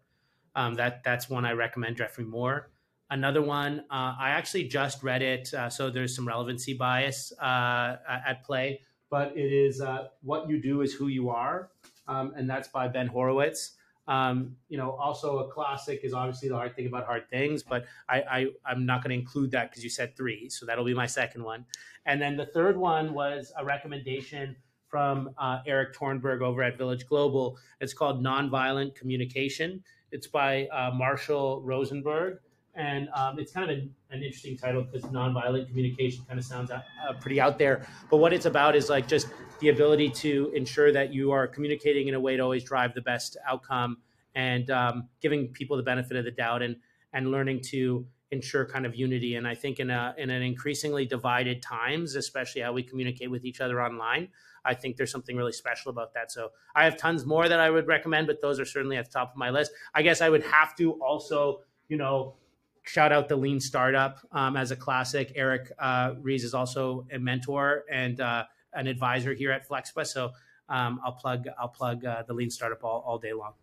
Um, 0.55 0.75
that 0.75 1.03
that's 1.03 1.29
one 1.29 1.45
I 1.45 1.53
recommend 1.53 1.97
Geoffrey 1.97 2.25
Moore. 2.25 2.69
Another 3.11 3.41
one, 3.41 3.79
uh, 3.89 4.13
I 4.19 4.29
actually 4.29 4.65
just 4.65 5.01
read 5.01 5.23
it, 5.23 5.51
uh, 5.51 5.67
so 5.67 5.89
there's 5.89 6.15
some 6.15 6.27
relevancy 6.27 6.75
bias 6.75 7.33
uh, 7.41 7.95
at 8.07 8.43
play, 8.43 8.81
but 9.09 9.35
it 9.35 9.51
is 9.51 9.81
uh, 9.81 10.09
What 10.21 10.47
You 10.47 10.61
Do 10.61 10.81
Is 10.81 10.93
Who 10.93 11.07
You 11.07 11.31
Are, 11.31 11.71
um, 12.07 12.33
and 12.35 12.47
that's 12.47 12.67
by 12.67 12.87
Ben 12.87 13.07
Horowitz. 13.07 13.71
Um, 14.09 14.55
you 14.69 14.77
know, 14.77 14.91
also 14.91 15.37
a 15.39 15.51
classic 15.51 15.99
is 16.03 16.13
obviously 16.13 16.49
The 16.49 16.55
Hard 16.55 16.75
Thing 16.75 16.87
About 16.87 17.05
Hard 17.05 17.29
Things, 17.29 17.61
but 17.61 17.85
I, 18.09 18.49
I, 18.65 18.71
am 18.71 18.83
not 18.83 19.03
going 19.03 19.11
to 19.11 19.15
include 19.15 19.51
that 19.51 19.69
because 19.69 19.83
you 19.83 19.89
said 19.91 20.17
three, 20.17 20.49
so 20.49 20.65
that'll 20.65 20.83
be 20.83 20.95
my 20.95 21.05
second 21.05 21.43
one. 21.43 21.63
And 22.07 22.19
then 22.19 22.35
the 22.35 22.47
third 22.47 22.75
one 22.75 23.13
was 23.13 23.53
a 23.55 23.63
recommendation 23.63 24.55
from 24.87 25.29
uh, 25.37 25.59
Erik 25.67 25.95
Torenberg 25.95 26.41
over 26.41 26.63
at 26.63 26.75
Village 26.75 27.05
Global. 27.07 27.59
It's 27.81 27.93
called 27.93 28.23
Nonviolent 28.23 28.95
Communication. 28.95 29.83
It's 30.11 30.25
by 30.25 30.65
uh, 30.69 30.89
Marshall 30.91 31.61
Rosenberg 31.61 32.39
and 32.79 33.09
um, 33.13 33.37
it's 33.37 33.51
kind 33.51 33.69
of 33.69 33.77
an, 33.77 33.93
an 34.11 34.23
interesting 34.23 34.57
title 34.57 34.83
because 34.83 35.03
nonviolent 35.11 35.67
communication 35.67 36.23
kind 36.27 36.39
of 36.39 36.45
sounds 36.45 36.71
uh, 36.71 36.81
pretty 37.19 37.39
out 37.41 37.59
there. 37.59 37.85
But 38.09 38.17
what 38.17 38.31
it's 38.31 38.45
about 38.45 38.75
is 38.75 38.89
like 38.89 39.07
just 39.07 39.27
the 39.59 39.69
ability 39.69 40.09
to 40.09 40.51
ensure 40.55 40.91
that 40.91 41.13
you 41.13 41.31
are 41.31 41.47
communicating 41.47 42.07
in 42.07 42.13
a 42.13 42.19
way 42.19 42.37
to 42.37 42.43
always 42.43 42.63
drive 42.63 42.93
the 42.93 43.01
best 43.01 43.37
outcome 43.47 43.97
and 44.35 44.69
um, 44.71 45.09
giving 45.21 45.47
people 45.49 45.77
the 45.77 45.83
benefit 45.83 46.17
of 46.17 46.25
the 46.25 46.31
doubt 46.31 46.61
and 46.61 46.77
and 47.13 47.31
learning 47.31 47.59
to 47.59 48.05
ensure 48.31 48.63
kind 48.65 48.85
of 48.85 48.95
unity. 48.95 49.35
And 49.35 49.47
I 49.47 49.55
think 49.55 49.79
in 49.79 49.89
a 49.89 50.13
in 50.17 50.29
an 50.29 50.41
increasingly 50.41 51.05
divided 51.05 51.61
times, 51.61 52.15
especially 52.15 52.61
how 52.61 52.73
we 52.73 52.83
communicate 52.83 53.31
with 53.31 53.45
each 53.45 53.61
other 53.61 53.81
online, 53.81 54.29
I 54.63 54.73
think 54.75 54.97
there's 54.97 55.11
something 55.11 55.35
really 55.35 55.51
special 55.51 55.89
about 55.89 56.13
that. 56.13 56.31
So 56.31 56.49
I 56.75 56.83
have 56.83 56.97
tons 56.97 57.25
more 57.25 57.47
that 57.49 57.59
I 57.59 57.69
would 57.69 57.87
recommend, 57.87 58.27
but 58.27 58.41
those 58.41 58.59
are 58.59 58.65
certainly 58.65 58.97
at 58.97 59.05
the 59.05 59.11
top 59.11 59.31
of 59.31 59.37
my 59.37 59.49
list. 59.49 59.71
I 59.93 60.01
guess 60.01 60.21
I 60.21 60.29
would 60.29 60.43
have 60.43 60.75
to 60.77 60.93
also, 61.01 61.61
you 61.87 61.97
know, 61.97 62.35
shout 62.83 63.11
out 63.11 63.29
the 63.29 63.35
Lean 63.35 63.59
Startup 63.59 64.19
um, 64.31 64.55
as 64.55 64.71
a 64.71 64.75
classic. 64.75 65.31
Eric 65.35 65.71
uh, 65.79 66.13
Ries 66.21 66.43
is 66.43 66.53
also 66.53 67.05
a 67.11 67.19
mentor 67.19 67.83
and 67.91 68.19
uh, 68.19 68.43
an 68.73 68.87
advisor 68.87 69.33
here 69.33 69.51
at 69.51 69.67
Flexpa. 69.67 70.05
So 70.05 70.31
um, 70.69 70.99
I'll 71.03 71.13
plug 71.13 71.47
I'll 71.59 71.69
plug 71.69 72.05
uh, 72.05 72.23
the 72.27 72.33
Lean 72.33 72.49
Startup 72.49 72.83
all, 72.83 73.03
all 73.05 73.17
day 73.17 73.33
long. 73.33 73.53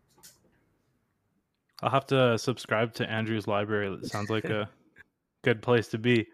I'll 1.82 1.90
have 1.90 2.06
to 2.06 2.38
subscribe 2.38 2.94
to 2.94 3.08
Andrew's 3.08 3.46
library. 3.46 3.92
It 4.02 4.06
sounds 4.06 4.30
like 4.30 4.46
a 4.46 4.68
good 5.42 5.62
place 5.62 5.88
to 5.88 5.98
be. 5.98 6.26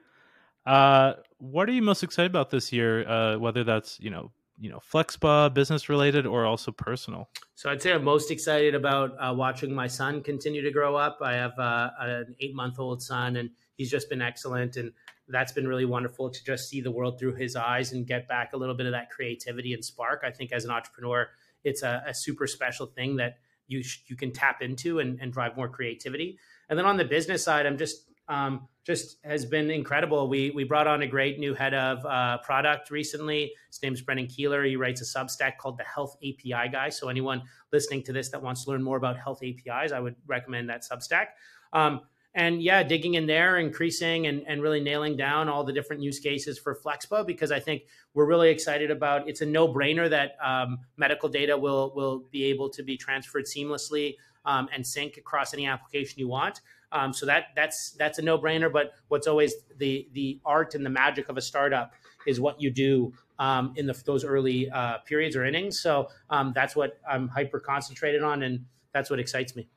Uh, 0.64 1.14
what 1.38 1.68
are 1.68 1.72
you 1.72 1.82
most 1.82 2.04
excited 2.04 2.30
about 2.30 2.50
this 2.50 2.72
year? 2.72 3.08
Uh, 3.08 3.38
whether 3.38 3.64
that's 3.64 3.98
you 4.00 4.10
know 4.10 4.30
you 4.60 4.70
know 4.70 4.78
flexpa 4.78 5.52
business 5.52 5.88
related 5.88 6.26
or 6.26 6.44
also 6.44 6.70
personal 6.70 7.28
so 7.54 7.70
i'd 7.70 7.82
say 7.82 7.92
i'm 7.92 8.04
most 8.04 8.30
excited 8.30 8.74
about 8.74 9.16
uh, 9.18 9.32
watching 9.34 9.74
my 9.74 9.86
son 9.86 10.22
continue 10.22 10.62
to 10.62 10.70
grow 10.70 10.94
up 10.94 11.18
i 11.22 11.32
have 11.32 11.58
uh, 11.58 11.90
an 12.00 12.34
eight 12.40 12.54
month 12.54 12.78
old 12.78 13.02
son 13.02 13.36
and 13.36 13.50
he's 13.76 13.90
just 13.90 14.08
been 14.08 14.22
excellent 14.22 14.76
and 14.76 14.92
that's 15.28 15.52
been 15.52 15.66
really 15.66 15.84
wonderful 15.84 16.30
to 16.30 16.44
just 16.44 16.68
see 16.68 16.80
the 16.80 16.90
world 16.90 17.18
through 17.18 17.34
his 17.34 17.56
eyes 17.56 17.92
and 17.92 18.06
get 18.06 18.28
back 18.28 18.52
a 18.52 18.56
little 18.56 18.74
bit 18.74 18.86
of 18.86 18.92
that 18.92 19.10
creativity 19.10 19.72
and 19.72 19.84
spark 19.84 20.22
i 20.24 20.30
think 20.30 20.52
as 20.52 20.64
an 20.64 20.70
entrepreneur 20.70 21.28
it's 21.64 21.82
a, 21.82 22.02
a 22.06 22.14
super 22.14 22.46
special 22.46 22.86
thing 22.86 23.16
that 23.16 23.38
you 23.68 23.82
sh- 23.82 24.02
you 24.06 24.16
can 24.16 24.32
tap 24.32 24.60
into 24.62 24.98
and, 24.98 25.20
and 25.20 25.32
drive 25.32 25.56
more 25.56 25.68
creativity 25.68 26.38
and 26.68 26.78
then 26.78 26.86
on 26.86 26.96
the 26.96 27.04
business 27.04 27.42
side 27.42 27.66
i'm 27.66 27.78
just 27.78 28.12
um, 28.28 28.68
just 28.84 29.18
has 29.24 29.44
been 29.44 29.70
incredible. 29.70 30.28
We 30.28 30.50
we 30.50 30.64
brought 30.64 30.86
on 30.86 31.02
a 31.02 31.06
great 31.06 31.38
new 31.38 31.54
head 31.54 31.74
of 31.74 32.04
uh, 32.04 32.38
product 32.38 32.90
recently. 32.90 33.52
His 33.68 33.82
name's 33.82 34.00
Brendan 34.00 34.26
Keeler. 34.26 34.64
He 34.64 34.76
writes 34.76 35.00
a 35.00 35.04
Substack 35.04 35.58
called 35.58 35.78
the 35.78 35.84
Health 35.84 36.16
API 36.18 36.68
Guy. 36.70 36.88
So 36.88 37.08
anyone 37.08 37.42
listening 37.72 38.02
to 38.04 38.12
this 38.12 38.30
that 38.30 38.42
wants 38.42 38.64
to 38.64 38.70
learn 38.70 38.82
more 38.82 38.96
about 38.96 39.18
health 39.18 39.40
APIs, 39.42 39.92
I 39.92 40.00
would 40.00 40.16
recommend 40.26 40.68
that 40.70 40.82
Substack. 40.82 41.26
Um, 41.72 42.00
and 42.34 42.62
yeah, 42.62 42.82
digging 42.82 43.14
in 43.14 43.26
there, 43.26 43.58
increasing 43.58 44.26
and, 44.26 44.42
and 44.46 44.62
really 44.62 44.80
nailing 44.80 45.16
down 45.16 45.48
all 45.48 45.64
the 45.64 45.72
different 45.72 46.02
use 46.02 46.18
cases 46.18 46.58
for 46.58 46.74
Flexpa 46.74 47.26
because 47.26 47.52
I 47.52 47.60
think 47.60 47.82
we're 48.14 48.26
really 48.26 48.48
excited 48.48 48.90
about. 48.90 49.28
It's 49.28 49.42
a 49.42 49.46
no 49.46 49.68
brainer 49.68 50.08
that 50.08 50.36
um, 50.42 50.78
medical 50.96 51.28
data 51.28 51.56
will 51.56 51.92
will 51.94 52.24
be 52.30 52.44
able 52.44 52.70
to 52.70 52.82
be 52.82 52.96
transferred 52.96 53.44
seamlessly 53.44 54.16
um, 54.46 54.68
and 54.72 54.86
sync 54.86 55.18
across 55.18 55.52
any 55.52 55.66
application 55.66 56.18
you 56.18 56.28
want. 56.28 56.62
Um, 56.90 57.12
so 57.12 57.26
that 57.26 57.46
that's 57.54 57.92
that's 57.92 58.18
a 58.18 58.22
no 58.22 58.38
brainer. 58.38 58.72
But 58.72 58.92
what's 59.08 59.26
always 59.26 59.54
the 59.76 60.08
the 60.12 60.40
art 60.44 60.74
and 60.74 60.86
the 60.86 60.90
magic 60.90 61.28
of 61.28 61.36
a 61.36 61.42
startup 61.42 61.92
is 62.26 62.40
what 62.40 62.60
you 62.62 62.70
do 62.70 63.12
um, 63.38 63.74
in 63.76 63.86
the, 63.86 64.00
those 64.06 64.24
early 64.24 64.70
uh, 64.70 64.98
periods 64.98 65.36
or 65.36 65.44
innings. 65.44 65.80
So 65.80 66.08
um, 66.30 66.52
that's 66.54 66.76
what 66.76 66.98
I'm 67.08 67.28
hyper 67.28 67.60
concentrated 67.60 68.22
on, 68.22 68.42
and 68.42 68.64
that's 68.92 69.10
what 69.10 69.18
excites 69.18 69.54
me. 69.54 69.68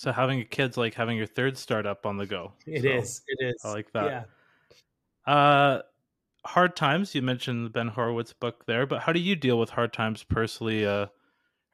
So 0.00 0.12
having 0.12 0.40
a 0.40 0.46
kid's 0.46 0.78
like 0.78 0.94
having 0.94 1.18
your 1.18 1.26
third 1.26 1.58
startup 1.58 2.06
on 2.06 2.16
the 2.16 2.24
go. 2.24 2.54
It 2.66 2.84
so 2.84 2.88
is. 2.88 3.20
It 3.28 3.48
is. 3.48 3.60
I 3.62 3.70
like 3.70 3.92
that. 3.92 4.26
Yeah. 5.26 5.30
Uh, 5.30 5.82
hard 6.46 6.74
times. 6.74 7.14
You 7.14 7.20
mentioned 7.20 7.66
the 7.66 7.70
Ben 7.70 7.88
Horowitz 7.88 8.32
book 8.32 8.64
there, 8.64 8.86
but 8.86 9.02
how 9.02 9.12
do 9.12 9.20
you 9.20 9.36
deal 9.36 9.58
with 9.58 9.68
hard 9.68 9.92
times 9.92 10.22
personally? 10.22 10.86
Uh, 10.86 11.08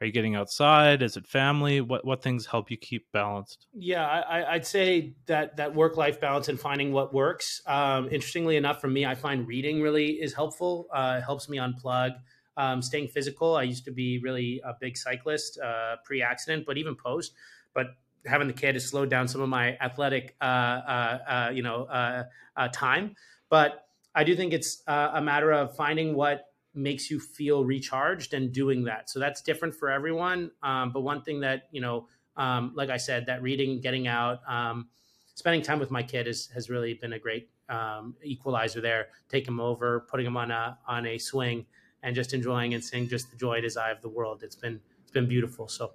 are 0.00 0.06
you 0.06 0.10
getting 0.10 0.34
outside? 0.34 1.02
Is 1.02 1.16
it 1.16 1.24
family? 1.24 1.80
What 1.80 2.04
what 2.04 2.20
things 2.20 2.46
help 2.46 2.68
you 2.68 2.76
keep 2.76 3.12
balanced? 3.12 3.68
Yeah, 3.72 4.04
I, 4.04 4.54
would 4.54 4.66
say 4.66 5.14
that 5.26 5.56
that 5.58 5.72
work 5.72 5.96
life 5.96 6.20
balance 6.20 6.48
and 6.48 6.58
finding 6.58 6.90
what 6.90 7.14
works. 7.14 7.62
Um, 7.64 8.06
interestingly 8.06 8.56
enough, 8.56 8.80
for 8.80 8.88
me, 8.88 9.06
I 9.06 9.14
find 9.14 9.46
reading 9.46 9.80
really 9.80 10.20
is 10.20 10.34
helpful. 10.34 10.88
Uh, 10.92 11.18
it 11.18 11.22
helps 11.24 11.48
me 11.48 11.58
unplug. 11.58 12.16
Um, 12.56 12.82
staying 12.82 13.06
physical. 13.06 13.54
I 13.54 13.62
used 13.62 13.84
to 13.84 13.92
be 13.92 14.18
really 14.18 14.60
a 14.64 14.72
big 14.80 14.96
cyclist 14.96 15.60
uh, 15.60 15.98
pre 16.04 16.22
accident, 16.22 16.66
but 16.66 16.76
even 16.76 16.96
post. 16.96 17.34
But 17.72 17.88
having 18.24 18.46
the 18.46 18.54
kid 18.54 18.74
has 18.74 18.86
slowed 18.88 19.10
down 19.10 19.28
some 19.28 19.40
of 19.40 19.48
my 19.48 19.76
athletic, 19.78 20.34
uh, 20.40 20.44
uh, 20.44 21.18
uh 21.28 21.50
you 21.52 21.62
know, 21.62 21.84
uh, 21.84 22.24
uh, 22.56 22.68
time. 22.68 23.14
But 23.48 23.86
I 24.14 24.24
do 24.24 24.34
think 24.34 24.52
it's 24.52 24.82
a 24.86 25.20
matter 25.20 25.52
of 25.52 25.76
finding 25.76 26.14
what 26.14 26.46
makes 26.74 27.10
you 27.10 27.18
feel 27.18 27.64
recharged 27.64 28.34
and 28.34 28.52
doing 28.52 28.84
that. 28.84 29.10
So 29.10 29.18
that's 29.18 29.40
different 29.40 29.74
for 29.74 29.90
everyone. 29.90 30.50
Um, 30.62 30.90
but 30.90 31.00
one 31.00 31.22
thing 31.22 31.40
that 31.40 31.68
you 31.70 31.80
know, 31.80 32.08
um, 32.36 32.72
like 32.74 32.90
I 32.90 32.96
said, 32.96 33.26
that 33.26 33.42
reading, 33.42 33.80
getting 33.80 34.06
out, 34.06 34.40
um, 34.48 34.88
spending 35.34 35.62
time 35.62 35.78
with 35.78 35.90
my 35.90 36.02
kid 36.02 36.26
is, 36.26 36.48
has 36.54 36.68
really 36.70 36.94
been 36.94 37.14
a 37.14 37.18
great 37.18 37.48
um, 37.68 38.14
equalizer 38.22 38.80
there. 38.80 39.08
Take 39.28 39.46
him 39.46 39.60
over, 39.60 40.06
putting 40.10 40.26
him 40.26 40.36
on 40.36 40.50
a 40.50 40.78
on 40.86 41.06
a 41.06 41.18
swing, 41.18 41.66
and 42.02 42.14
just 42.14 42.34
enjoying 42.34 42.74
and 42.74 42.82
seeing 42.82 43.08
just 43.08 43.30
the 43.30 43.36
joy 43.36 43.60
desire 43.60 43.92
of 43.92 44.02
the 44.02 44.08
world. 44.08 44.42
It's 44.42 44.56
been 44.56 44.80
it's 45.02 45.10
been 45.10 45.28
beautiful. 45.28 45.68
So 45.68 45.92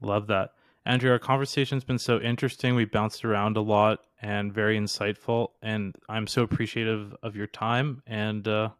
love 0.00 0.28
that. 0.28 0.50
Andrew, 0.86 1.10
our 1.10 1.18
conversation's 1.18 1.84
been 1.84 1.98
so 1.98 2.18
interesting. 2.20 2.74
We 2.74 2.86
bounced 2.86 3.24
around 3.24 3.56
a 3.56 3.60
lot 3.60 4.00
and 4.22 4.52
very 4.52 4.78
insightful. 4.78 5.48
And 5.62 5.94
I'm 6.08 6.26
so 6.26 6.42
appreciative 6.42 7.14
of 7.22 7.36
your 7.36 7.46
time. 7.46 8.02
And 8.06 8.46
uh, 8.48 8.70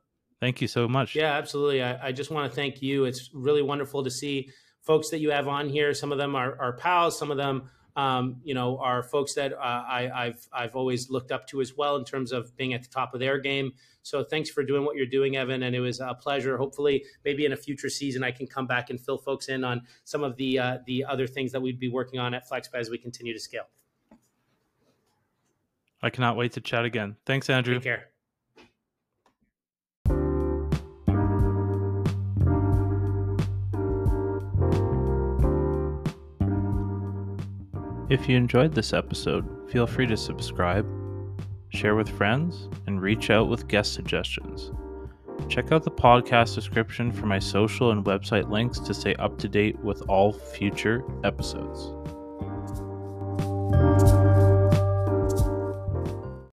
thank 0.41 0.61
you 0.61 0.69
so 0.69 0.89
much. 0.89 1.15
Yeah, 1.15 1.33
absolutely. 1.33 1.83
I, 1.83 2.09
I 2.09 2.13
just 2.13 2.31
want 2.31 2.51
to 2.51 2.55
thank 2.57 2.83
you. 2.83 3.05
It's 3.05 3.31
really 3.35 3.63
wonderful 3.63 4.03
to 4.05 4.11
see 4.11 4.51
folks 4.83 5.11
that 5.11 5.21
you 5.21 5.31
have 5.31 5.47
on 5.47 5.69
here. 5.69 5.93
Some 5.93 6.11
of 6.11 6.19
them 6.19 6.35
are, 6.35 6.59
are 6.59 6.73
pals, 6.73 7.19
some 7.19 7.31
of 7.31 7.37
them 7.37 7.71
um, 7.97 8.37
you 8.45 8.55
know, 8.55 8.79
are 8.79 9.03
folks 9.03 9.35
that 9.35 9.53
uh, 9.53 9.57
I, 9.57 10.11
I've 10.15 10.49
I've 10.53 10.77
always 10.77 11.11
looked 11.11 11.33
up 11.33 11.47
to 11.49 11.61
as 11.61 11.77
well 11.77 11.97
in 11.97 12.05
terms 12.05 12.33
of 12.33 12.57
being 12.57 12.75
at 12.75 12.83
the 12.83 12.89
top 12.89 13.15
of 13.15 13.21
their 13.21 13.39
game. 13.39 13.73
So 14.03 14.25
thanks 14.25 14.49
for 14.49 14.65
doing 14.65 14.85
what 14.85 14.97
you're 14.97 15.07
doing, 15.07 15.37
Evan, 15.37 15.63
and 15.63 15.75
it 15.75 15.81
was 15.81 16.01
a 16.01 16.15
pleasure. 16.15 16.57
Hopefully, 16.57 17.05
maybe 17.25 17.45
in 17.45 17.53
a 17.53 17.57
future 17.57 17.91
season, 17.91 18.25
I 18.25 18.31
can 18.31 18.47
come 18.47 18.67
back 18.67 18.91
and 18.91 19.01
fill 19.01 19.19
folks 19.19 19.49
in 19.49 19.65
on 19.65 19.83
some 20.05 20.25
of 20.25 20.37
the 20.37 20.59
uh, 20.59 20.79
the 20.87 21.05
other 21.05 21.27
things 21.27 21.53
that 21.53 21.61
we'd 21.61 21.79
be 21.79 21.89
working 21.89 22.19
on 22.19 22.35
at 22.35 22.49
Flexpa 22.49 22.75
as 22.75 22.91
we 22.91 22.99
continue 22.99 23.33
to 23.33 23.41
scale. 23.41 23.69
I 26.03 26.11
cannot 26.11 26.37
wait 26.37 26.53
to 26.53 26.61
chat 26.61 26.85
again. 26.85 27.17
Thanks, 27.27 27.51
Andrew. 27.51 27.75
Take 27.75 27.85
care. 27.85 28.10
If 38.11 38.29
you 38.29 38.37
enjoyed 38.37 38.75
this 38.75 38.93
episode, 38.93 39.71
feel 39.71 39.87
free 39.87 40.09
to 40.09 40.17
subscribe, 40.17 40.85
share 41.69 41.95
with 41.95 42.09
friends, 42.09 42.69
and 42.89 43.01
reach 43.01 43.31
out 43.31 43.49
with 43.49 43.69
guest 43.69 43.93
suggestions. 43.93 44.73
Check 45.49 45.71
out 45.71 45.85
the 45.85 45.93
podcast 45.93 46.57
description 46.57 47.13
for 47.13 47.27
my 47.27 47.39
social 47.39 47.93
and 47.93 48.05
website 48.05 48.51
links 48.51 48.81
to 48.81 48.95
stay 48.95 49.15
up 49.15 49.39
to 49.39 49.49
date 49.49 49.79
with 49.79 50.03
all 50.09 50.33
future 50.33 51.05
episodes. 51.23 51.93